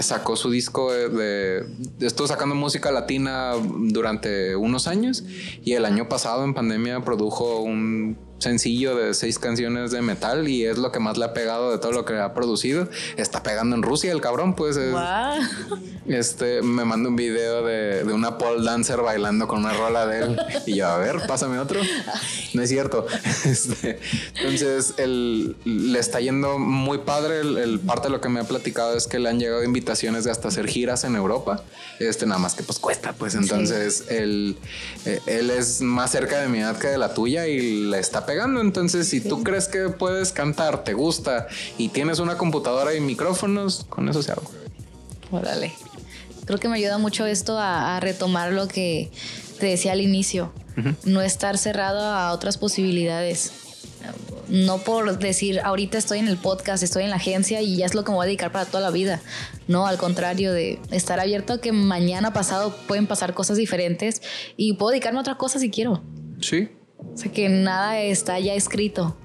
sacó 0.00 0.34
su 0.34 0.50
disco 0.50 0.94
de, 0.94 1.66
estuvo 2.00 2.26
sacando 2.26 2.54
música 2.54 2.90
latina 2.90 3.52
durante 3.80 4.56
unos 4.56 4.86
años 4.86 5.24
y 5.62 5.74
el 5.74 5.84
año 5.84 6.08
pasado 6.08 6.44
en 6.44 6.54
pandemia 6.54 7.04
produjo 7.04 7.60
un 7.60 8.29
sencillo 8.40 8.96
de 8.96 9.14
seis 9.14 9.38
canciones 9.38 9.90
de 9.90 10.02
metal 10.02 10.48
y 10.48 10.64
es 10.64 10.78
lo 10.78 10.90
que 10.90 10.98
más 10.98 11.16
le 11.18 11.26
ha 11.26 11.34
pegado 11.34 11.70
de 11.70 11.78
todo 11.78 11.92
lo 11.92 12.04
que 12.04 12.18
ha 12.18 12.34
producido. 12.34 12.88
Está 13.16 13.42
pegando 13.42 13.76
en 13.76 13.82
Rusia 13.82 14.12
el 14.12 14.20
cabrón, 14.20 14.54
pues. 14.54 14.78
Este 16.06 16.62
me 16.62 16.84
manda 16.84 17.08
un 17.08 17.16
video 17.16 17.64
de, 17.64 18.02
una 18.12 18.38
pole 18.38 18.64
dancer 18.64 19.00
bailando 19.00 19.46
con 19.46 19.60
una 19.60 19.72
rola 19.74 20.06
de 20.06 20.20
él 20.20 20.40
y 20.66 20.76
yo, 20.76 20.88
a 20.88 20.98
ver, 20.98 21.20
pásame 21.26 21.58
otro. 21.58 21.80
No 22.54 22.62
es 22.62 22.68
cierto. 22.68 23.06
Este, 23.50 23.98
entonces, 24.36 24.94
él, 24.98 25.56
le 25.64 25.98
está 25.98 26.20
yendo 26.20 26.58
muy 26.58 26.98
padre. 26.98 27.40
El, 27.40 27.80
parte 27.80 28.08
de 28.08 28.10
lo 28.10 28.20
que 28.20 28.28
me 28.28 28.40
ha 28.40 28.44
platicado 28.44 28.96
es 28.96 29.06
que 29.06 29.18
le 29.18 29.28
han 29.28 29.38
llegado 29.38 29.64
invitaciones 29.64 30.24
de 30.24 30.30
hasta 30.30 30.48
hacer 30.48 30.66
giras 30.66 31.04
en 31.04 31.16
Europa. 31.16 31.62
Este, 31.98 32.26
nada 32.26 32.38
más 32.38 32.54
que 32.54 32.62
pues 32.62 32.78
cuesta, 32.78 33.12
pues 33.12 33.34
entonces 33.34 34.04
él, 34.08 34.56
eh, 35.04 35.20
él 35.26 35.50
es 35.50 35.80
más 35.80 36.10
cerca 36.10 36.40
de 36.40 36.48
mi 36.48 36.60
edad 36.60 36.78
que 36.78 36.88
de 36.88 36.98
la 36.98 37.12
tuya 37.14 37.46
y 37.46 37.84
le 37.90 37.98
está 37.98 38.24
pegando. 38.30 38.60
Entonces, 38.60 39.08
si 39.08 39.20
tú 39.20 39.42
crees 39.42 39.66
que 39.66 39.88
puedes 39.88 40.30
cantar, 40.30 40.84
te 40.84 40.92
gusta 40.92 41.48
y 41.78 41.88
tienes 41.88 42.20
una 42.20 42.38
computadora 42.38 42.94
y 42.94 43.00
micrófonos, 43.00 43.86
con 43.88 44.08
eso 44.08 44.22
se 44.22 44.30
hago. 44.30 44.48
Órale. 45.32 45.72
Creo 46.44 46.60
que 46.60 46.68
me 46.68 46.76
ayuda 46.76 46.98
mucho 46.98 47.26
esto 47.26 47.58
a, 47.58 47.98
retomar 47.98 48.52
lo 48.52 48.68
que 48.68 49.10
te 49.58 49.66
decía 49.66 49.92
al 49.92 50.00
inicio. 50.00 50.52
No 51.04 51.20
estar 51.22 51.58
cerrado 51.58 52.00
a 52.00 52.32
otras 52.32 52.56
posibilidades. 52.56 53.52
No 54.48 54.78
por 54.78 55.18
decir, 55.18 55.60
ahorita 55.60 55.98
estoy 55.98 56.20
en 56.20 56.28
el 56.28 56.36
podcast, 56.36 56.84
estoy 56.84 57.02
en 57.02 57.10
la 57.10 57.16
agencia 57.16 57.60
y 57.60 57.76
ya 57.76 57.86
es 57.86 57.94
lo 57.94 58.04
que 58.04 58.12
me 58.12 58.16
voy 58.16 58.24
a 58.24 58.26
dedicar 58.26 58.52
para 58.52 58.64
toda 58.64 58.80
la 58.80 58.90
vida. 58.90 59.20
No, 59.66 59.88
al 59.88 59.98
contrario, 59.98 60.52
de 60.52 60.78
estar 60.92 61.18
abierto 61.18 61.54
a 61.54 61.60
que 61.60 61.72
mañana 61.72 62.32
pasado 62.32 62.74
pueden 62.86 63.08
pasar 63.08 63.34
cosas 63.34 63.56
diferentes 63.56 64.22
y 64.56 64.74
puedo 64.74 64.90
dedicarme 64.90 65.18
a 65.18 65.22
otra 65.22 65.36
cosa 65.36 65.58
si 65.58 65.70
quiero. 65.70 66.02
Sí, 66.40 66.70
o 67.14 67.16
sea 67.16 67.32
que 67.32 67.48
nada 67.48 68.00
está 68.00 68.38
ya 68.38 68.54
escrito. 68.54 69.16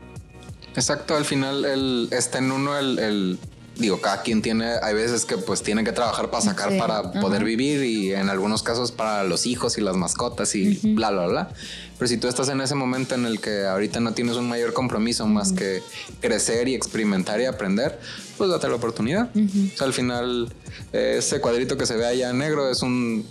Exacto, 0.75 1.15
al 1.15 1.25
final 1.25 1.63
el, 1.63 2.09
está 2.11 2.39
en 2.39 2.51
uno 2.51 2.77
el, 2.77 3.39
digo, 3.77 4.01
cada 4.01 4.21
quien 4.21 4.41
tiene, 4.41 4.73
hay 4.81 4.93
veces 4.93 5.25
que 5.25 5.37
pues 5.37 5.61
tiene 5.61 5.83
que 5.83 5.91
trabajar 5.91 6.29
para 6.29 6.43
sacar 6.43 6.77
para 6.77 7.11
poder 7.13 7.43
vivir 7.43 7.83
y 7.83 8.13
en 8.13 8.29
algunos 8.29 8.63
casos 8.63 8.91
para 8.91 9.23
los 9.23 9.45
hijos 9.45 9.77
y 9.77 9.81
las 9.81 9.95
mascotas 9.95 10.53
y 10.55 10.79
bla, 10.93 11.11
bla, 11.11 11.27
bla. 11.27 11.49
Pero 11.97 12.09
si 12.09 12.17
tú 12.17 12.27
estás 12.27 12.49
en 12.49 12.59
ese 12.59 12.75
momento 12.75 13.15
en 13.15 13.25
el 13.25 13.39
que 13.39 13.65
ahorita 13.65 14.01
no 14.01 14.13
tienes 14.13 14.35
un 14.35 14.49
mayor 14.49 14.73
compromiso 14.73 15.25
más 15.27 15.53
que 15.53 15.81
crecer 16.19 16.67
y 16.67 16.75
experimentar 16.75 17.39
y 17.39 17.45
aprender, 17.45 17.97
pues 18.37 18.49
date 18.49 18.67
la 18.67 18.75
oportunidad. 18.75 19.29
O 19.33 19.77
sea, 19.77 19.87
al 19.87 19.93
final, 19.93 20.53
ese 20.91 21.39
cuadrito 21.39 21.77
que 21.77 21.85
se 21.85 21.95
ve 21.95 22.05
allá 22.05 22.31
en 22.31 22.39
negro 22.39 22.69
es 22.69 22.81
un... 22.81 23.25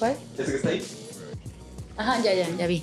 ¿Cuál? 0.00 0.16
¿Ese 0.36 0.50
que 0.50 0.56
está 0.56 0.68
ahí? 0.70 0.84
Ajá, 1.96 2.22
ya, 2.22 2.34
ya, 2.34 2.48
ya 2.56 2.66
vi. 2.66 2.82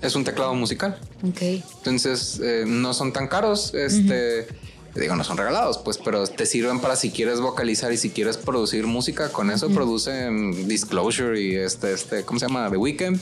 Es 0.00 0.14
un 0.14 0.24
teclado 0.24 0.54
musical. 0.54 0.98
Ok. 1.22 1.42
Entonces, 1.78 2.40
eh, 2.42 2.64
no 2.66 2.94
son 2.94 3.12
tan 3.12 3.28
caros. 3.28 3.74
Este. 3.74 4.46
Digo, 4.94 5.16
no 5.16 5.24
son 5.24 5.36
regalados, 5.36 5.78
pues, 5.78 5.98
pero 5.98 6.24
te 6.24 6.46
sirven 6.46 6.78
para 6.78 6.94
si 6.94 7.10
quieres 7.10 7.40
vocalizar 7.40 7.92
y 7.92 7.96
si 7.96 8.10
quieres 8.10 8.36
producir 8.36 8.86
música. 8.86 9.28
Con 9.30 9.50
eso 9.50 9.68
producen 9.70 10.68
Disclosure 10.68 11.40
y 11.40 11.56
este, 11.56 11.92
este, 11.92 12.22
¿cómo 12.22 12.38
se 12.38 12.46
llama? 12.46 12.70
The 12.70 12.76
Weekend. 12.76 13.20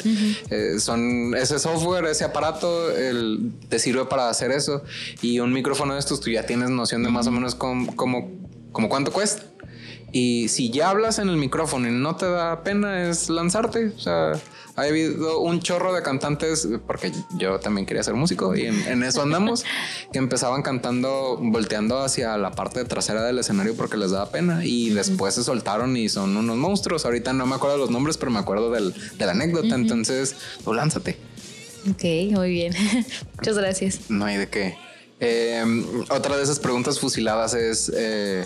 Eh, 0.51 0.79
son 0.79 1.35
ese 1.35 1.59
software, 1.59 2.05
ese 2.05 2.25
aparato, 2.25 2.91
el, 2.91 3.53
te 3.71 3.79
sirve 3.79 4.05
para 4.05 4.29
hacer 4.29 4.51
eso. 4.51 4.83
Y 5.23 5.41
un 5.41 5.51
micrófono 5.55 5.95
de 5.95 6.01
estos, 6.01 6.21
tú 6.21 6.31
ya 6.31 6.45
tienes 6.45 6.69
noción 6.69 7.03
de 7.05 7.09
más 7.09 7.27
o 7.27 7.31
menos 7.31 7.55
cómo, 7.55 7.97
cómo, 7.97 8.31
cómo 8.73 8.91
cuánto 8.91 9.11
cuesta. 9.11 9.43
Y 10.13 10.49
si 10.49 10.71
ya 10.71 10.91
hablas 10.91 11.19
en 11.19 11.31
el 11.31 11.39
micrófono 11.39 11.89
y 11.89 11.91
no 11.91 12.17
te 12.17 12.29
da 12.29 12.63
pena, 12.63 13.09
es 13.09 13.31
lanzarte. 13.31 13.93
O 13.97 13.99
sea, 13.99 14.33
ha 14.77 14.83
habido 14.83 15.41
un 15.41 15.61
chorro 15.61 15.95
de 15.95 16.03
cantantes, 16.03 16.69
porque 16.87 17.13
yo 17.37 17.59
también 17.61 17.87
quería 17.87 18.03
ser 18.03 18.13
músico 18.13 18.55
y 18.55 18.67
en, 18.67 19.03
eso 19.03 19.23
andamos, 19.23 19.65
que 20.13 20.19
empezaban 20.19 20.61
cantando, 20.61 21.39
volteando 21.41 22.01
hacia 22.01 22.37
la 22.37 22.53
parte 22.53 22.85
trasera 22.85 23.23
del 23.23 23.39
escenario 23.39 23.75
porque 23.75 23.97
les 23.97 24.11
daba 24.11 24.31
pena 24.31 24.65
y 24.65 24.91
después 24.91 25.35
se 25.35 25.45
soltaron 25.45 25.97
y 25.97 26.11
son 26.11 26.37
unos 26.37 26.59
monstruos. 26.59 27.07
Ahorita 27.07 27.33
no 27.33 27.47
me 27.47 27.55
acuerdo 27.55 27.79
los 27.79 27.91
nombres, 27.91 28.19
pero 28.19 28.31
me 28.31 28.39
acuerdo 28.39 28.71
del, 28.71 28.95
de 29.17 29.27
la 29.27 29.33
anécdota. 29.33 29.75
Entonces, 29.75 30.37
tú 30.63 30.75
lánzate. 30.75 31.17
Ok, 31.91 32.05
muy 32.33 32.51
bien. 32.51 32.75
Muchas 33.37 33.57
gracias. 33.57 34.11
No 34.11 34.27
hay 34.27 34.37
de 34.37 34.49
qué. 34.49 34.77
Eh, 35.21 35.65
otra 36.11 36.37
de 36.37 36.43
esas 36.43 36.59
preguntas 36.59 37.01
fusiladas 37.01 37.55
es... 37.55 37.91
Eh, 37.95 38.45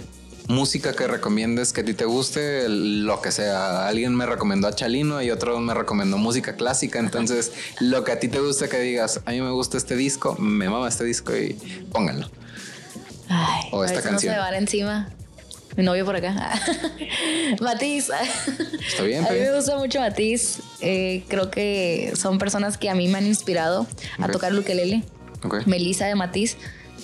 música 0.49 0.93
que 0.93 1.07
recomiendes 1.07 1.73
que 1.73 1.81
a 1.81 1.85
ti 1.85 1.95
te 1.95 2.05
guste, 2.05 2.69
lo 2.69 3.21
que 3.21 3.33
sea. 3.33 3.87
Alguien 3.89 4.15
me 4.15 4.27
recomendó 4.27 4.69
a 4.69 4.75
Chalino 4.75 5.23
y 5.23 5.31
otro 5.31 5.59
me 5.61 5.75
recomendó 5.75 6.19
música 6.19 6.57
clásica. 6.57 6.99
Entonces, 6.99 7.53
lo 7.81 8.05
que 8.05 8.13
a 8.13 8.21
ti 8.21 8.29
te 8.29 8.41
guste 8.41 8.69
que 8.69 8.79
digas, 8.79 9.21
a 9.25 9.31
mí 9.31 9.41
me 9.41 9.51
gusta 9.51 9.77
este 9.77 9.97
disco, 9.97 10.37
me 10.39 10.69
mama 10.69 10.89
este 10.89 11.05
disco 11.05 11.37
y 11.37 11.55
pónganlo. 11.93 12.31
o 13.73 13.85
esta 13.85 14.03
canción. 14.03 14.35
No 14.35 14.43
se 14.43 14.51
va 14.51 14.57
encima. 14.57 15.09
Mi 15.77 15.85
novio 15.85 16.07
por 16.07 16.17
acá. 16.17 16.59
Matiz. 17.61 18.09
Está 18.89 19.03
bien. 19.03 19.27
A 19.27 19.31
mí 19.31 19.41
me 19.41 19.55
gusta 19.55 19.77
mucho 19.77 20.01
Matiz. 20.01 20.61
Eh, 20.81 21.25
creo 21.29 21.51
que 21.51 22.15
son 22.17 22.39
personas 22.39 22.79
que 22.79 22.89
a 22.89 22.95
mí 22.95 23.09
me 23.09 23.19
han 23.19 23.27
inspirado 23.27 23.87
a 24.19 24.29
tocar 24.29 24.53
el 24.53 24.59
ukelele. 24.59 25.03
Melissa 25.67 26.07
de 26.07 26.15
Matiz 26.15 26.57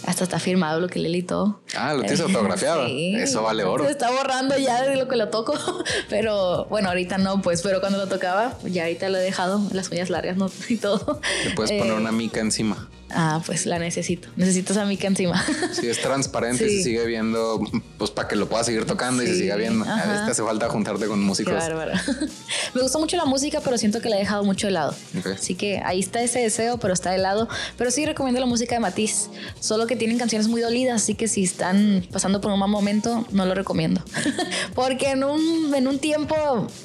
hasta 0.07 0.25
está 0.25 0.39
firmado 0.39 0.81
lo 0.81 0.89
que 0.89 0.99
le 0.99 1.13
y 1.13 1.23
todo. 1.23 1.61
Ah, 1.77 1.95
lo 1.95 2.01
tienes 2.01 2.21
autografiado. 2.23 2.87
Eso 2.87 3.43
vale 3.43 3.65
oro. 3.65 3.85
Se 3.85 3.91
está 3.91 4.11
borrando 4.11 4.57
ya 4.59 4.83
de 4.83 4.97
lo 4.97 5.09
que 5.09 5.17
lo 5.17 5.29
toco. 5.29 5.55
Pero 6.09 6.67
bueno, 6.67 6.89
ahorita 6.89 7.19
no, 7.19 7.43
pues, 7.43 7.63
pero 7.63 7.81
cuando 7.81 7.99
lo 7.99 8.07
tocaba, 8.07 8.57
ya 8.65 8.85
ahorita 8.85 9.09
lo 9.09 9.19
he 9.19 9.23
dejado, 9.23 9.61
las 9.73 9.91
uñas 9.91 10.11
largas 10.11 10.37
¿no? 10.37 10.51
y 10.69 10.77
todo. 10.77 11.21
Le 11.45 11.51
puedes 11.55 11.73
poner 11.73 11.95
eh, 11.95 11.97
una 11.97 12.13
mica 12.13 12.41
encima. 12.41 12.89
Ah, 13.15 13.43
pues 13.45 13.67
la 13.67 13.79
necesito. 13.79 14.29
Necesito 14.37 14.73
esa 14.73 14.85
mica 14.85 15.07
encima. 15.07 15.43
Si 15.73 15.89
es 15.89 16.01
transparente, 16.01 16.67
y 16.67 16.79
se 16.79 16.83
sigue 16.85 17.05
viendo, 17.07 17.61
pues 17.99 18.11
para 18.11 18.29
que 18.29 18.37
lo 18.37 18.49
puedas 18.49 18.67
seguir 18.67 18.85
tocando 18.85 19.23
y 19.23 19.27
se 19.27 19.37
siga 19.37 19.57
viendo. 19.57 19.85
A 19.85 20.07
veces 20.07 20.25
te 20.27 20.31
hace 20.33 20.43
falta 20.43 20.69
juntarte 20.69 21.07
con 21.07 21.23
músicos. 21.23 21.55
Qué 21.55 22.27
Me 22.75 22.83
gusta 22.83 22.99
mucho 22.99 23.17
la 23.17 23.25
música, 23.25 23.61
pero 23.65 23.79
siento 23.79 24.01
que 24.01 24.09
la 24.09 24.17
he 24.17 24.21
dejado 24.21 24.45
mucho 24.45 24.67
de 24.67 24.73
lado. 24.73 24.95
Así 25.35 25.55
que 25.55 25.81
ahí 25.85 26.01
está 26.01 26.23
ese 26.23 26.41
deseo, 26.41 26.79
pero 26.79 26.95
está 26.95 27.11
de 27.11 27.19
lado. 27.19 27.49
Pero 27.77 27.91
sí 27.91 28.05
recomiendo 28.07 28.41
la 28.41 28.47
música 28.47 28.75
de 28.75 28.81
Matiz. 28.81 29.29
Solo 29.61 29.87
que 29.87 29.97
tienen 29.97 30.19
canciones 30.19 30.49
muy 30.49 30.61
dolidas, 30.61 31.03
así 31.03 31.15
que 31.15 31.27
si 31.29 31.43
están 31.43 32.07
pasando 32.13 32.41
por 32.41 32.53
un 32.53 32.59
mal 32.59 32.69
momento, 32.69 33.27
no 33.33 33.47
lo 33.47 33.55
recomiendo. 33.55 34.03
Porque 34.75 35.11
en 35.11 35.25
un, 35.25 35.75
en 35.75 35.89
un 35.89 35.99
tiempo 35.99 36.37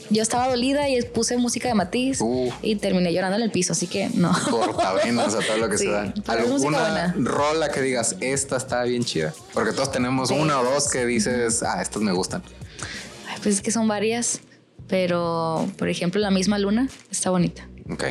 yo 0.10 0.22
estaba 0.22 0.48
dolida 0.50 0.90
y 0.90 1.02
puse 1.02 1.38
música 1.38 1.68
de 1.68 1.74
Matiz 1.74 2.20
y 2.62 2.76
terminé 2.78 3.14
llorando 3.14 3.38
en 3.38 3.44
el 3.44 3.52
piso, 3.52 3.74
así 3.74 3.88
que 3.88 4.10
no. 4.14 4.32
Cortavenas 4.50 5.36
a 5.36 5.40
todo 5.40 5.58
lo 5.58 5.70
que 5.70 5.78
se 5.80 5.90
da. 5.90 6.14
alguna 6.28 7.14
rola 7.18 7.70
que 7.70 7.82
digas, 7.82 8.16
esta 8.22 8.58
está 8.58 8.84
bien 8.84 9.04
chida. 9.04 9.34
Porque 9.54 9.74
todos 9.74 9.92
tenemos 9.92 10.32
una 10.32 10.60
o 10.60 10.64
dos 10.64 10.90
que 10.90 11.06
dices, 11.06 11.64
ah, 11.64 11.82
estas 11.82 12.02
me 12.02 12.12
gustan. 12.12 12.42
pues 13.44 13.56
es 13.56 13.62
que 13.62 13.72
son 13.72 13.88
varias, 13.88 14.40
pero 14.88 15.68
por 15.78 15.90
ejemplo, 15.90 16.22
la 16.22 16.32
misma 16.32 16.60
luna 16.60 16.88
está 17.12 17.30
bonita. 17.30 17.68
Ok. 17.90 18.04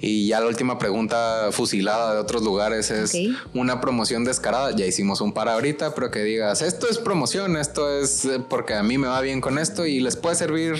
Y 0.00 0.28
ya 0.28 0.40
la 0.40 0.46
última 0.46 0.78
pregunta 0.78 1.48
fusilada 1.50 2.14
de 2.14 2.20
otros 2.20 2.42
lugares 2.42 2.90
es 2.90 3.16
una 3.52 3.80
promoción 3.80 4.24
descarada. 4.24 4.70
Ya 4.76 4.86
hicimos 4.86 5.20
un 5.20 5.32
par 5.32 5.48
ahorita, 5.48 5.94
pero 5.94 6.10
que 6.10 6.22
digas, 6.22 6.62
esto 6.62 6.88
es 6.88 6.98
promoción, 6.98 7.56
esto 7.56 7.90
es 7.90 8.24
eh, 8.24 8.40
porque 8.48 8.74
a 8.74 8.82
mí 8.82 8.96
me 8.96 9.08
va 9.08 9.20
bien 9.20 9.40
con 9.40 9.58
esto 9.58 9.86
y 9.86 10.00
les 10.00 10.16
puede 10.16 10.36
servir 10.36 10.76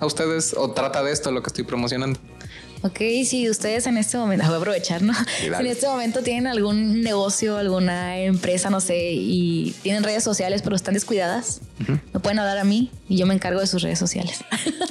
a 0.00 0.06
ustedes 0.06 0.54
o 0.54 0.70
trata 0.72 1.02
de 1.02 1.12
esto 1.12 1.30
lo 1.30 1.42
que 1.42 1.48
estoy 1.48 1.64
promocionando. 1.64 2.18
Ok, 2.82 2.98
si 3.24 3.48
ustedes 3.48 3.86
en 3.86 3.96
este 3.96 4.18
momento, 4.18 4.44
voy 4.46 4.54
a 4.54 4.58
aprovechar, 4.58 5.02
¿no? 5.02 5.12
en 5.42 5.66
este 5.66 5.86
momento 5.86 6.22
tienen 6.22 6.46
algún 6.46 7.02
negocio, 7.02 7.56
alguna 7.56 8.18
empresa, 8.18 8.70
no 8.70 8.80
sé, 8.80 9.12
y 9.12 9.74
tienen 9.82 10.02
redes 10.02 10.22
sociales, 10.22 10.62
pero 10.62 10.76
están 10.76 10.94
descuidadas, 10.94 11.60
me 12.12 12.20
pueden 12.20 12.38
hablar 12.38 12.58
a 12.58 12.64
mí 12.64 12.90
y 13.08 13.16
yo 13.16 13.26
me 13.26 13.34
encargo 13.34 13.60
de 13.60 13.66
sus 13.66 13.82
redes 13.82 13.98
sociales. 13.98 14.44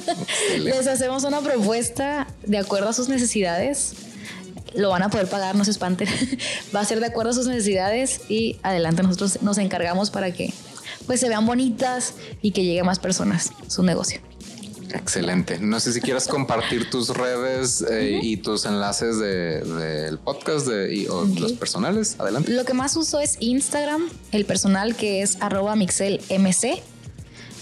Les 0.58 0.86
hacemos 0.86 1.24
una 1.24 1.40
propuesta 1.40 2.26
de 2.44 2.58
acuerdo 2.58 2.88
a 2.88 2.92
sus 2.92 3.08
necesidades. 3.08 3.94
Lo 4.74 4.90
van 4.90 5.02
a 5.02 5.08
poder 5.08 5.26
pagar, 5.28 5.54
no 5.54 5.64
se 5.64 5.70
espanten. 5.70 6.08
Va 6.74 6.80
a 6.80 6.84
ser 6.84 7.00
de 7.00 7.06
acuerdo 7.06 7.30
a 7.30 7.34
sus 7.34 7.46
necesidades 7.46 8.20
y 8.28 8.58
adelante 8.62 9.02
nosotros 9.02 9.42
nos 9.42 9.58
encargamos 9.58 10.10
para 10.10 10.32
que 10.32 10.52
pues 11.06 11.20
se 11.20 11.28
vean 11.28 11.46
bonitas 11.46 12.14
y 12.42 12.50
que 12.50 12.64
llegue 12.64 12.82
más 12.82 12.98
personas 12.98 13.50
su 13.68 13.82
negocio. 13.82 14.20
Excelente. 14.92 15.58
No 15.58 15.80
sé 15.80 15.92
si 15.92 16.00
quieras 16.00 16.28
compartir 16.28 16.90
tus 16.90 17.08
redes 17.10 17.84
eh, 17.90 18.20
y 18.22 18.36
tus 18.38 18.64
enlaces 18.66 19.18
del 19.18 20.18
podcast 20.18 20.66
de, 20.66 21.08
o 21.10 21.24
los 21.24 21.52
personales. 21.52 22.16
Adelante. 22.18 22.52
Lo 22.52 22.64
que 22.64 22.74
más 22.74 22.96
uso 22.96 23.20
es 23.20 23.36
Instagram, 23.40 24.08
el 24.32 24.44
personal 24.44 24.96
que 24.96 25.22
es 25.22 25.38
arroba 25.40 25.76
mixelmc. 25.76 26.82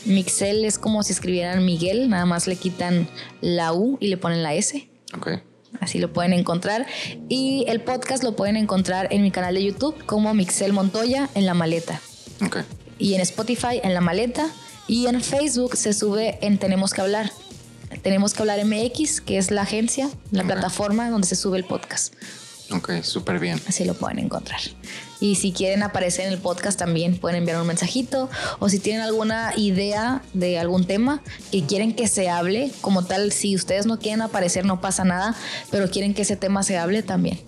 Mixel 0.06 0.64
es 0.66 0.78
como 0.78 1.02
si 1.02 1.12
escribieran 1.12 1.64
Miguel, 1.64 2.10
nada 2.10 2.26
más 2.26 2.46
le 2.46 2.56
quitan 2.56 3.08
la 3.40 3.72
U 3.72 3.96
y 4.00 4.08
le 4.08 4.18
ponen 4.18 4.42
la 4.42 4.54
S. 4.54 4.86
Ok. 5.16 5.28
Así 5.80 5.98
lo 5.98 6.12
pueden 6.12 6.32
encontrar. 6.32 6.86
Y 7.28 7.64
el 7.68 7.80
podcast 7.80 8.22
lo 8.22 8.36
pueden 8.36 8.56
encontrar 8.56 9.08
en 9.10 9.22
mi 9.22 9.30
canal 9.30 9.54
de 9.54 9.64
YouTube 9.64 10.04
como 10.04 10.32
Mixel 10.34 10.72
Montoya 10.72 11.30
en 11.34 11.46
la 11.46 11.54
maleta. 11.54 12.00
Ok. 12.44 12.58
Y 12.98 13.14
en 13.14 13.20
Spotify 13.22 13.80
en 13.82 13.94
la 13.94 14.00
maleta 14.00 14.50
y 14.86 15.06
en 15.06 15.22
Facebook 15.22 15.76
se 15.76 15.92
sube 15.92 16.38
en 16.42 16.58
Tenemos 16.58 16.92
que 16.92 17.00
hablar. 17.00 17.30
Tenemos 18.02 18.34
que 18.34 18.42
hablar 18.42 18.64
MX, 18.64 19.20
que 19.20 19.38
es 19.38 19.50
la 19.50 19.62
agencia, 19.62 20.10
la 20.30 20.44
plataforma 20.44 21.08
donde 21.10 21.26
se 21.26 21.36
sube 21.36 21.56
el 21.56 21.64
podcast. 21.64 22.12
Ok, 22.70 23.02
súper 23.02 23.38
bien. 23.38 23.60
Así 23.68 23.84
lo 23.84 23.94
pueden 23.94 24.18
encontrar. 24.18 24.60
Y 25.20 25.36
si 25.36 25.52
quieren 25.52 25.82
aparecer 25.82 26.26
en 26.26 26.32
el 26.32 26.38
podcast 26.38 26.78
también 26.78 27.18
pueden 27.18 27.38
enviar 27.38 27.60
un 27.60 27.66
mensajito 27.66 28.28
o 28.58 28.68
si 28.68 28.78
tienen 28.78 29.02
alguna 29.02 29.52
idea 29.56 30.22
de 30.32 30.58
algún 30.58 30.86
tema 30.86 31.22
que 31.52 31.64
quieren 31.64 31.94
que 31.94 32.08
se 32.08 32.28
hable, 32.28 32.70
como 32.80 33.04
tal, 33.04 33.32
si 33.32 33.54
ustedes 33.54 33.86
no 33.86 33.98
quieren 33.98 34.22
aparecer 34.22 34.64
no 34.64 34.80
pasa 34.80 35.04
nada, 35.04 35.34
pero 35.70 35.90
quieren 35.90 36.14
que 36.14 36.22
ese 36.22 36.36
tema 36.36 36.62
se 36.62 36.76
hable 36.76 37.02
también 37.02 37.38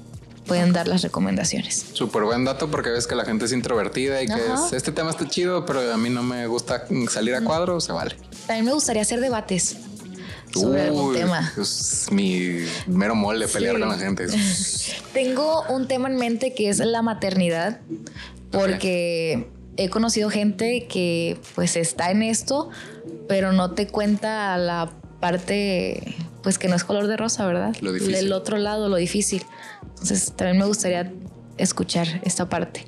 pueden 0.46 0.72
dar 0.72 0.88
las 0.88 1.02
recomendaciones. 1.02 1.86
Súper 1.92 2.22
buen 2.22 2.44
dato 2.44 2.70
porque 2.70 2.90
ves 2.90 3.06
que 3.06 3.14
la 3.14 3.24
gente 3.24 3.44
es 3.44 3.52
introvertida 3.52 4.22
y 4.22 4.26
que 4.26 4.40
este 4.72 4.92
tema 4.92 5.10
está 5.10 5.28
chido, 5.28 5.66
pero 5.66 5.92
a 5.92 5.96
mí 5.96 6.10
no 6.10 6.22
me 6.22 6.46
gusta 6.46 6.86
salir 7.10 7.34
a 7.34 7.42
cuadro, 7.42 7.80
se 7.80 7.92
vale. 7.92 8.16
También 8.46 8.64
me 8.64 8.72
gustaría 8.72 9.02
hacer 9.02 9.20
debates 9.20 9.76
sobre 10.52 10.82
algún 10.82 11.14
tema. 11.14 11.52
Es 11.60 12.08
mi 12.10 12.64
mero 12.86 13.14
mole 13.14 13.48
pelear 13.48 13.78
con 13.78 13.88
la 13.88 13.98
gente. 13.98 14.26
Tengo 15.12 15.64
un 15.68 15.88
tema 15.88 16.08
en 16.08 16.16
mente 16.16 16.54
que 16.54 16.68
es 16.68 16.78
la 16.78 17.02
maternidad, 17.02 17.80
porque 18.50 19.48
he 19.76 19.88
conocido 19.90 20.30
gente 20.30 20.86
que 20.88 21.38
pues 21.54 21.76
está 21.76 22.10
en 22.10 22.22
esto, 22.22 22.70
pero 23.28 23.52
no 23.52 23.72
te 23.72 23.86
cuenta 23.86 24.56
la 24.56 24.90
parte 25.20 26.14
pues 26.46 26.58
que 26.60 26.68
no 26.68 26.76
es 26.76 26.84
color 26.84 27.08
de 27.08 27.16
rosa, 27.16 27.44
¿verdad? 27.44 27.74
Lo 27.80 27.92
difícil. 27.92 28.14
El 28.14 28.32
otro 28.32 28.56
lado, 28.56 28.88
lo 28.88 28.94
difícil. 28.94 29.44
Entonces 29.82 30.32
también 30.36 30.58
me 30.58 30.64
gustaría 30.64 31.12
escuchar 31.58 32.20
esta 32.22 32.48
parte. 32.48 32.86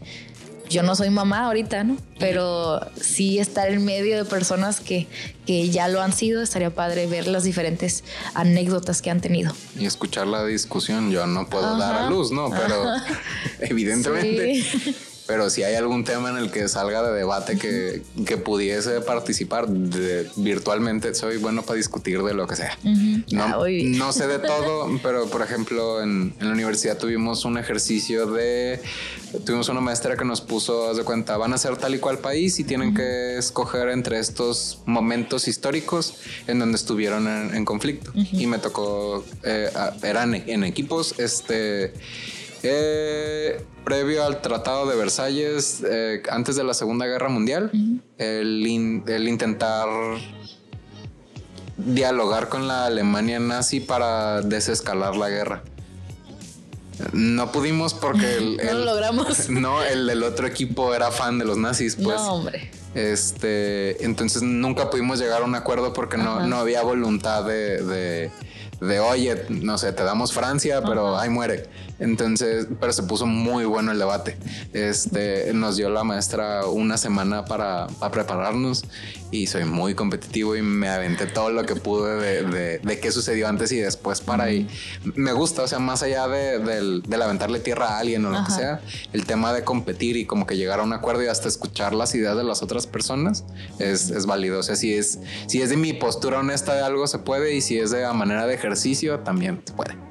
Yo 0.70 0.84
no 0.84 0.94
soy 0.94 1.10
mamá 1.10 1.46
ahorita, 1.46 1.82
¿no? 1.82 1.96
Pero 2.20 2.80
sí 3.00 3.40
estar 3.40 3.68
en 3.68 3.84
medio 3.84 4.16
de 4.16 4.24
personas 4.24 4.78
que, 4.78 5.08
que 5.44 5.70
ya 5.70 5.88
lo 5.88 6.00
han 6.00 6.12
sido, 6.12 6.40
estaría 6.40 6.70
padre 6.70 7.08
ver 7.08 7.26
las 7.26 7.42
diferentes 7.42 8.04
anécdotas 8.34 9.02
que 9.02 9.10
han 9.10 9.20
tenido. 9.20 9.52
Y 9.76 9.86
escuchar 9.86 10.28
la 10.28 10.44
discusión, 10.44 11.10
yo 11.10 11.26
no 11.26 11.48
puedo 11.50 11.76
dar 11.78 12.02
a 12.02 12.08
luz, 12.08 12.30
¿no? 12.30 12.50
Pero 12.50 12.84
evidentemente 13.58 14.62
pero 15.28 15.50
si 15.50 15.62
hay 15.62 15.74
algún 15.74 16.04
tema 16.04 16.30
en 16.30 16.38
el 16.38 16.50
que 16.50 16.68
salga 16.68 17.02
de 17.02 17.12
debate 17.12 17.58
que, 17.58 18.02
que 18.24 18.38
pudiese 18.38 19.02
participar 19.02 19.66
virtualmente, 20.36 21.14
soy 21.14 21.36
bueno 21.36 21.62
para 21.62 21.76
discutir 21.76 22.22
de 22.22 22.32
lo 22.32 22.46
que 22.46 22.56
sea. 22.56 22.78
no, 22.82 23.44
ah, 23.44 23.66
no, 23.68 24.12
sé 24.12 24.26
de 24.26 24.38
todo, 24.38 24.88
pero 25.02 25.26
por 25.26 25.42
ejemplo, 25.42 26.02
en, 26.02 26.34
en, 26.40 26.46
la 26.46 26.54
universidad 26.54 26.96
tuvimos 26.96 27.44
un 27.44 27.58
ejercicio 27.58 28.26
de. 28.26 28.80
Tuvimos 29.44 29.68
una 29.68 29.82
maestra 29.82 30.16
que 30.16 30.24
nos 30.24 30.40
puso, 30.40 30.88
haz 30.88 30.96
de 30.96 31.04
cuenta, 31.04 31.36
van 31.36 31.52
a 31.52 31.58
ser 31.58 31.76
tal 31.76 31.94
y 31.94 31.98
cual 31.98 32.20
país 32.20 32.58
y 32.58 32.64
tienen 32.64 32.94
que 32.94 33.36
escoger 33.36 33.90
entre 33.90 34.18
estos 34.20 34.78
momentos 34.86 35.46
históricos 35.46 36.14
en 36.46 36.58
donde 36.58 36.76
estuvieron 36.76 37.28
en, 37.54 37.64
conflicto. 37.66 38.12
Y 38.14 38.46
me 38.46 38.56
tocó, 38.56 39.22
eh, 39.42 39.70
eran 40.02 40.34
en 40.34 40.64
equipos, 40.64 41.18
este 41.18 41.92
eh, 42.62 43.64
previo 43.84 44.24
al 44.24 44.40
Tratado 44.40 44.86
de 44.86 44.96
Versalles, 44.96 45.82
eh, 45.88 46.22
antes 46.30 46.56
de 46.56 46.64
la 46.64 46.74
Segunda 46.74 47.06
Guerra 47.06 47.28
Mundial, 47.28 47.70
el, 48.18 48.66
intentar 48.66 49.88
dialogar 51.76 52.48
con 52.48 52.66
la 52.66 52.86
Alemania 52.86 53.38
nazi 53.38 53.80
para 53.80 54.42
desescalar 54.42 55.16
la 55.16 55.28
guerra. 55.28 55.62
No 57.12 57.52
pudimos 57.52 57.94
porque 57.94 58.36
el, 58.38 58.56
no 58.56 58.72
lo 58.72 58.84
logramos. 58.84 59.48
No, 59.50 59.82
el 59.84 60.06
del 60.06 60.22
otro 60.24 60.46
equipo 60.46 60.94
era 60.94 61.10
fan 61.12 61.38
de 61.38 61.44
los 61.44 61.56
nazis, 61.56 61.94
pues. 61.94 62.16
No, 62.16 62.34
hombre. 62.34 62.70
Este, 62.94 64.04
entonces 64.04 64.42
nunca 64.42 64.90
pudimos 64.90 65.20
llegar 65.20 65.42
a 65.42 65.44
un 65.44 65.54
acuerdo 65.54 65.92
porque 65.92 66.16
no, 66.16 66.46
no 66.46 66.56
había 66.56 66.82
voluntad 66.82 67.44
de 67.44 68.30
de 68.80 69.00
oye, 69.00 69.44
no 69.48 69.76
sé, 69.78 69.92
te 69.92 70.04
damos 70.04 70.32
Francia, 70.32 70.82
pero 70.82 71.18
ahí 71.18 71.28
muere. 71.28 71.68
Entonces, 71.98 72.68
pero 72.80 72.92
se 72.92 73.02
puso 73.02 73.26
muy 73.26 73.64
bueno 73.64 73.92
el 73.92 73.98
debate. 73.98 74.36
Este 74.72 75.52
nos 75.52 75.76
dio 75.76 75.90
la 75.90 76.04
maestra 76.04 76.66
una 76.66 76.96
semana 76.96 77.44
para, 77.44 77.88
prepararnos 78.12 78.84
y 79.30 79.46
soy 79.46 79.64
muy 79.64 79.94
competitivo 79.94 80.56
y 80.56 80.62
me 80.62 80.88
aventé 80.88 81.26
todo 81.26 81.50
lo 81.50 81.64
que 81.66 81.74
pude 81.76 82.44
de, 82.44 82.78
de, 82.78 83.00
qué 83.00 83.10
sucedió 83.10 83.48
antes 83.48 83.72
y 83.72 83.76
después 83.76 84.20
para 84.20 84.44
ahí. 84.44 84.68
Me 85.14 85.32
gusta, 85.32 85.62
o 85.62 85.68
sea, 85.68 85.78
más 85.78 86.02
allá 86.02 86.28
de, 86.28 86.58
del, 86.58 87.22
aventarle 87.22 87.60
tierra 87.60 87.96
a 87.96 87.98
alguien 87.98 88.24
o 88.24 88.30
lo 88.30 88.44
que 88.44 88.52
sea, 88.52 88.80
el 89.12 89.26
tema 89.26 89.52
de 89.52 89.64
competir 89.64 90.16
y 90.16 90.24
como 90.24 90.46
que 90.46 90.56
llegar 90.56 90.80
a 90.80 90.82
un 90.84 90.92
acuerdo 90.92 91.22
y 91.24 91.26
hasta 91.26 91.48
escuchar 91.48 91.94
las 91.94 92.14
ideas 92.14 92.36
de 92.36 92.44
las 92.44 92.62
otras 92.62 92.86
personas 92.86 93.44
es, 93.78 94.10
es 94.10 94.26
válido. 94.26 94.60
O 94.60 94.62
sea, 94.62 94.76
si 94.76 94.94
es, 94.94 95.18
si 95.46 95.60
es 95.60 95.70
de 95.70 95.76
mi 95.76 95.92
postura 95.92 96.38
honesta 96.38 96.74
de 96.74 96.82
algo 96.82 97.06
se 97.06 97.18
puede 97.18 97.54
y 97.54 97.60
si 97.60 97.78
es 97.78 97.90
de 97.90 98.02
la 98.02 98.12
manera 98.12 98.46
de 98.46 98.54
ejercicio 98.54 99.20
también 99.20 99.60
se 99.64 99.72
puede. 99.72 100.07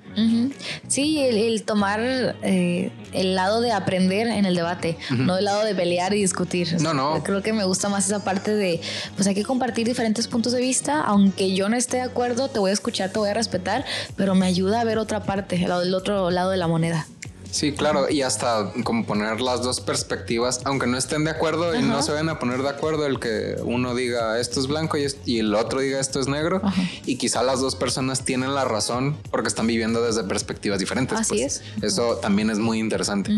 Sí, 0.88 1.20
el, 1.20 1.64
tomar 1.64 2.00
eh, 2.02 2.92
el 3.14 3.36
lado 3.36 3.62
de 3.62 3.72
aprender 3.72 4.28
en 4.28 4.46
el 4.46 4.56
debate, 4.56 4.98
no 5.12 5.38
el 5.38 5.46
lado 5.46 5.64
de 5.64 5.76
pelear 5.76 6.14
y 6.14 6.22
discutir. 6.22 6.82
No, 6.82 6.94
no. 6.94 7.22
Creo 7.24 7.44
que 7.44 7.54
me 7.54 7.66
gusta 7.66 7.88
más 7.90 8.08
esa 8.08 8.24
parte 8.24 8.54
de, 8.54 8.82
pues 9.16 9.28
hay 9.28 9.36
que 9.36 9.44
compartir 9.44 9.88
diferentes 9.88 10.28
puntos 10.28 10.54
de 10.54 10.62
vista, 10.62 11.02
aunque 11.02 11.54
yo 11.54 11.70
no 11.70 11.76
esté 11.76 11.98
de 11.98 12.04
acuerdo, 12.04 12.50
te 12.50 12.60
voy 12.60 12.72
a 12.72 12.74
escuchar, 12.74 13.12
te 13.12 13.20
voy 13.20 13.30
a 13.30 13.34
respetar, 13.34 13.86
pero 14.16 14.34
me 14.34 14.48
ayuda 14.48 14.82
a 14.82 14.84
ver 14.84 14.98
otra 14.98 15.24
parte, 15.24 15.64
el 15.64 15.94
otro 15.94 16.32
lado 16.32 16.50
de 16.50 16.58
la 16.58 16.68
moneda. 16.68 17.06
Sí, 17.52 17.72
claro, 17.72 18.10
y 18.10 18.22
hasta 18.22 18.72
como 18.84 19.06
poner 19.06 19.42
las 19.42 19.62
dos 19.62 19.80
perspectivas, 19.80 20.62
aunque 20.66 20.88
no 20.88 20.98
estén 20.98 21.24
de 21.24 21.32
acuerdo 21.32 21.76
y 21.76 21.82
no 21.82 22.02
se 22.02 22.12
vayan 22.12 22.30
a 22.30 22.40
poner 22.40 22.62
de 22.62 22.70
acuerdo, 22.70 23.06
el 23.06 23.20
que 23.20 23.56
uno 23.64 23.96
diga 23.96 24.40
esto 24.40 24.60
es 24.60 24.68
blanco 24.68 24.98
y, 24.98 25.40
el 25.40 25.56
otro 25.56 25.80
diga 25.80 26.00
esto 26.00 26.20
es 26.20 26.28
negro, 26.28 26.62
y 27.06 27.18
quizá 27.18 27.44
las 27.44 27.60
dos 27.60 27.76
personas 27.76 28.26
tienen 28.26 28.54
la 28.54 28.66
razón 28.66 29.18
porque 29.32 29.48
están 29.48 29.68
viviendo 29.68 30.02
desde 30.02 30.24
perspectivas 30.24 30.80
diferentes. 30.80 31.20
Así 31.20 31.40
pues. 31.40 31.64
es. 31.78 31.84
Eso 31.84 32.18
también 32.18 32.50
es 32.50 32.60
muy 32.60 32.80
interesante. 32.80 33.32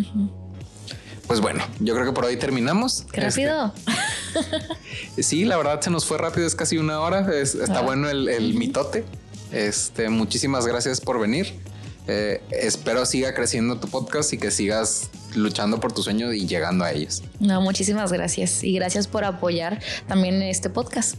Pues 1.28 1.42
bueno, 1.42 1.64
yo 1.80 1.94
creo 1.94 2.08
que 2.08 2.12
por 2.12 2.26
hoy 2.26 2.38
terminamos. 2.38 3.06
Qué 3.12 3.22
rápido. 3.22 3.74
Este, 4.36 5.24
sí, 5.24 5.46
la 5.46 5.58
verdad 5.58 5.80
se 5.82 5.92
nos 5.92 6.06
fue 6.06 6.18
rápido, 6.18 6.48
es 6.48 6.56
casi 6.56 6.78
una 6.78 7.00
hora. 7.00 7.32
está 7.40 7.82
bueno 7.82 8.10
el, 8.10 8.28
el 8.28 8.56
mitote. 8.56 9.06
Este, 9.52 10.10
muchísimas 10.10 10.66
gracias 10.66 11.02
por 11.02 11.20
venir. 11.20 11.54
Eh, 12.08 12.42
espero 12.52 13.06
siga 13.06 13.34
creciendo 13.34 13.80
tu 13.80 13.88
podcast 13.88 14.34
y 14.34 14.38
que 14.38 14.52
sigas 14.52 15.10
luchando 15.36 15.80
por 15.80 15.92
tus 15.94 16.06
sueños 16.06 16.34
y 16.34 16.48
llegando 16.48 16.84
a 16.84 16.92
ellos. 16.92 17.24
No, 17.40 17.62
muchísimas 17.62 18.12
gracias 18.12 18.64
y 18.64 18.74
gracias 18.74 19.08
por 19.08 19.24
apoyar 19.24 19.80
también 20.08 20.42
este 20.42 20.70
podcast 20.70 21.16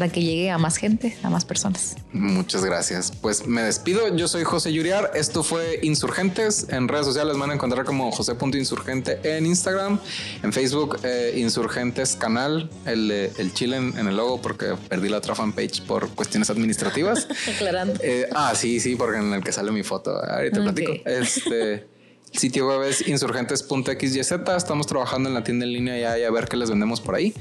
para 0.00 0.10
que 0.10 0.22
llegue 0.22 0.50
a 0.50 0.56
más 0.56 0.78
gente, 0.78 1.14
a 1.22 1.28
más 1.28 1.44
personas. 1.44 1.94
Muchas 2.14 2.64
gracias. 2.64 3.12
Pues 3.20 3.46
me 3.46 3.60
despido. 3.60 4.16
Yo 4.16 4.28
soy 4.28 4.44
José 4.44 4.72
Yuriar. 4.72 5.10
Esto 5.14 5.42
fue 5.42 5.78
Insurgentes. 5.82 6.68
En 6.70 6.88
redes 6.88 7.04
sociales 7.04 7.36
van 7.36 7.50
a 7.50 7.54
encontrar 7.54 7.84
como 7.84 8.10
José.insurgente 8.10 9.20
en 9.22 9.44
Instagram, 9.44 10.00
en 10.42 10.54
Facebook, 10.54 11.00
eh, 11.02 11.34
Insurgentes 11.36 12.16
Canal, 12.16 12.70
el, 12.86 13.10
el 13.10 13.52
Chile 13.52 13.76
en, 13.76 14.08
el 14.08 14.16
logo 14.16 14.40
porque 14.40 14.74
perdí 14.88 15.10
la 15.10 15.18
otra 15.18 15.34
fanpage 15.34 15.82
por 15.82 16.08
cuestiones 16.08 16.48
administrativas. 16.48 17.28
Aclarando. 17.54 18.00
Eh, 18.02 18.26
ah, 18.34 18.54
sí, 18.56 18.80
sí, 18.80 18.96
porque 18.96 19.18
en 19.18 19.34
el 19.34 19.44
que 19.44 19.52
sale 19.52 19.70
mi 19.70 19.82
foto. 19.82 20.12
Ahorita 20.16 20.62
platico. 20.62 20.92
Este. 21.04 21.86
sitio 22.32 22.68
web 22.68 22.88
es 22.88 23.06
insurgentes.xyz. 23.06 24.32
Estamos 24.56 24.86
trabajando 24.86 25.28
en 25.28 25.34
la 25.34 25.44
tienda 25.44 25.66
en 25.66 25.72
línea 25.74 25.98
ya 25.98 26.18
y 26.18 26.24
a 26.24 26.30
ver 26.30 26.46
qué 26.46 26.56
les 26.56 26.70
vendemos 26.70 27.02
por 27.02 27.16
ahí. 27.16 27.34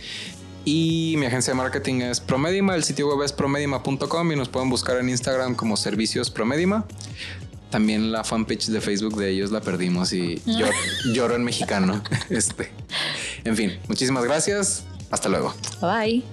Y 0.65 1.15
mi 1.17 1.25
agencia 1.25 1.53
de 1.53 1.57
marketing 1.57 2.01
es 2.01 2.19
Promedima, 2.19 2.75
el 2.75 2.83
sitio 2.83 3.07
web 3.07 3.23
es 3.23 3.33
promedima.com 3.33 4.31
y 4.31 4.35
nos 4.35 4.49
pueden 4.49 4.69
buscar 4.69 4.97
en 4.97 5.09
Instagram 5.09 5.55
como 5.55 5.77
Servicios 5.77 6.29
Promedima. 6.29 6.85
También 7.69 8.11
la 8.11 8.23
fanpage 8.23 8.67
de 8.67 8.81
Facebook 8.81 9.15
de 9.15 9.29
ellos 9.29 9.51
la 9.51 9.61
perdimos 9.61 10.11
y 10.11 10.41
lloro, 11.13 11.35
en 11.35 11.43
mexicano. 11.43 12.01
Este. 12.29 12.71
En 13.43 13.55
fin, 13.55 13.79
muchísimas 13.87 14.23
gracias. 14.23 14.83
Hasta 15.11 15.29
luego. 15.29 15.53
Bye. 15.81 16.23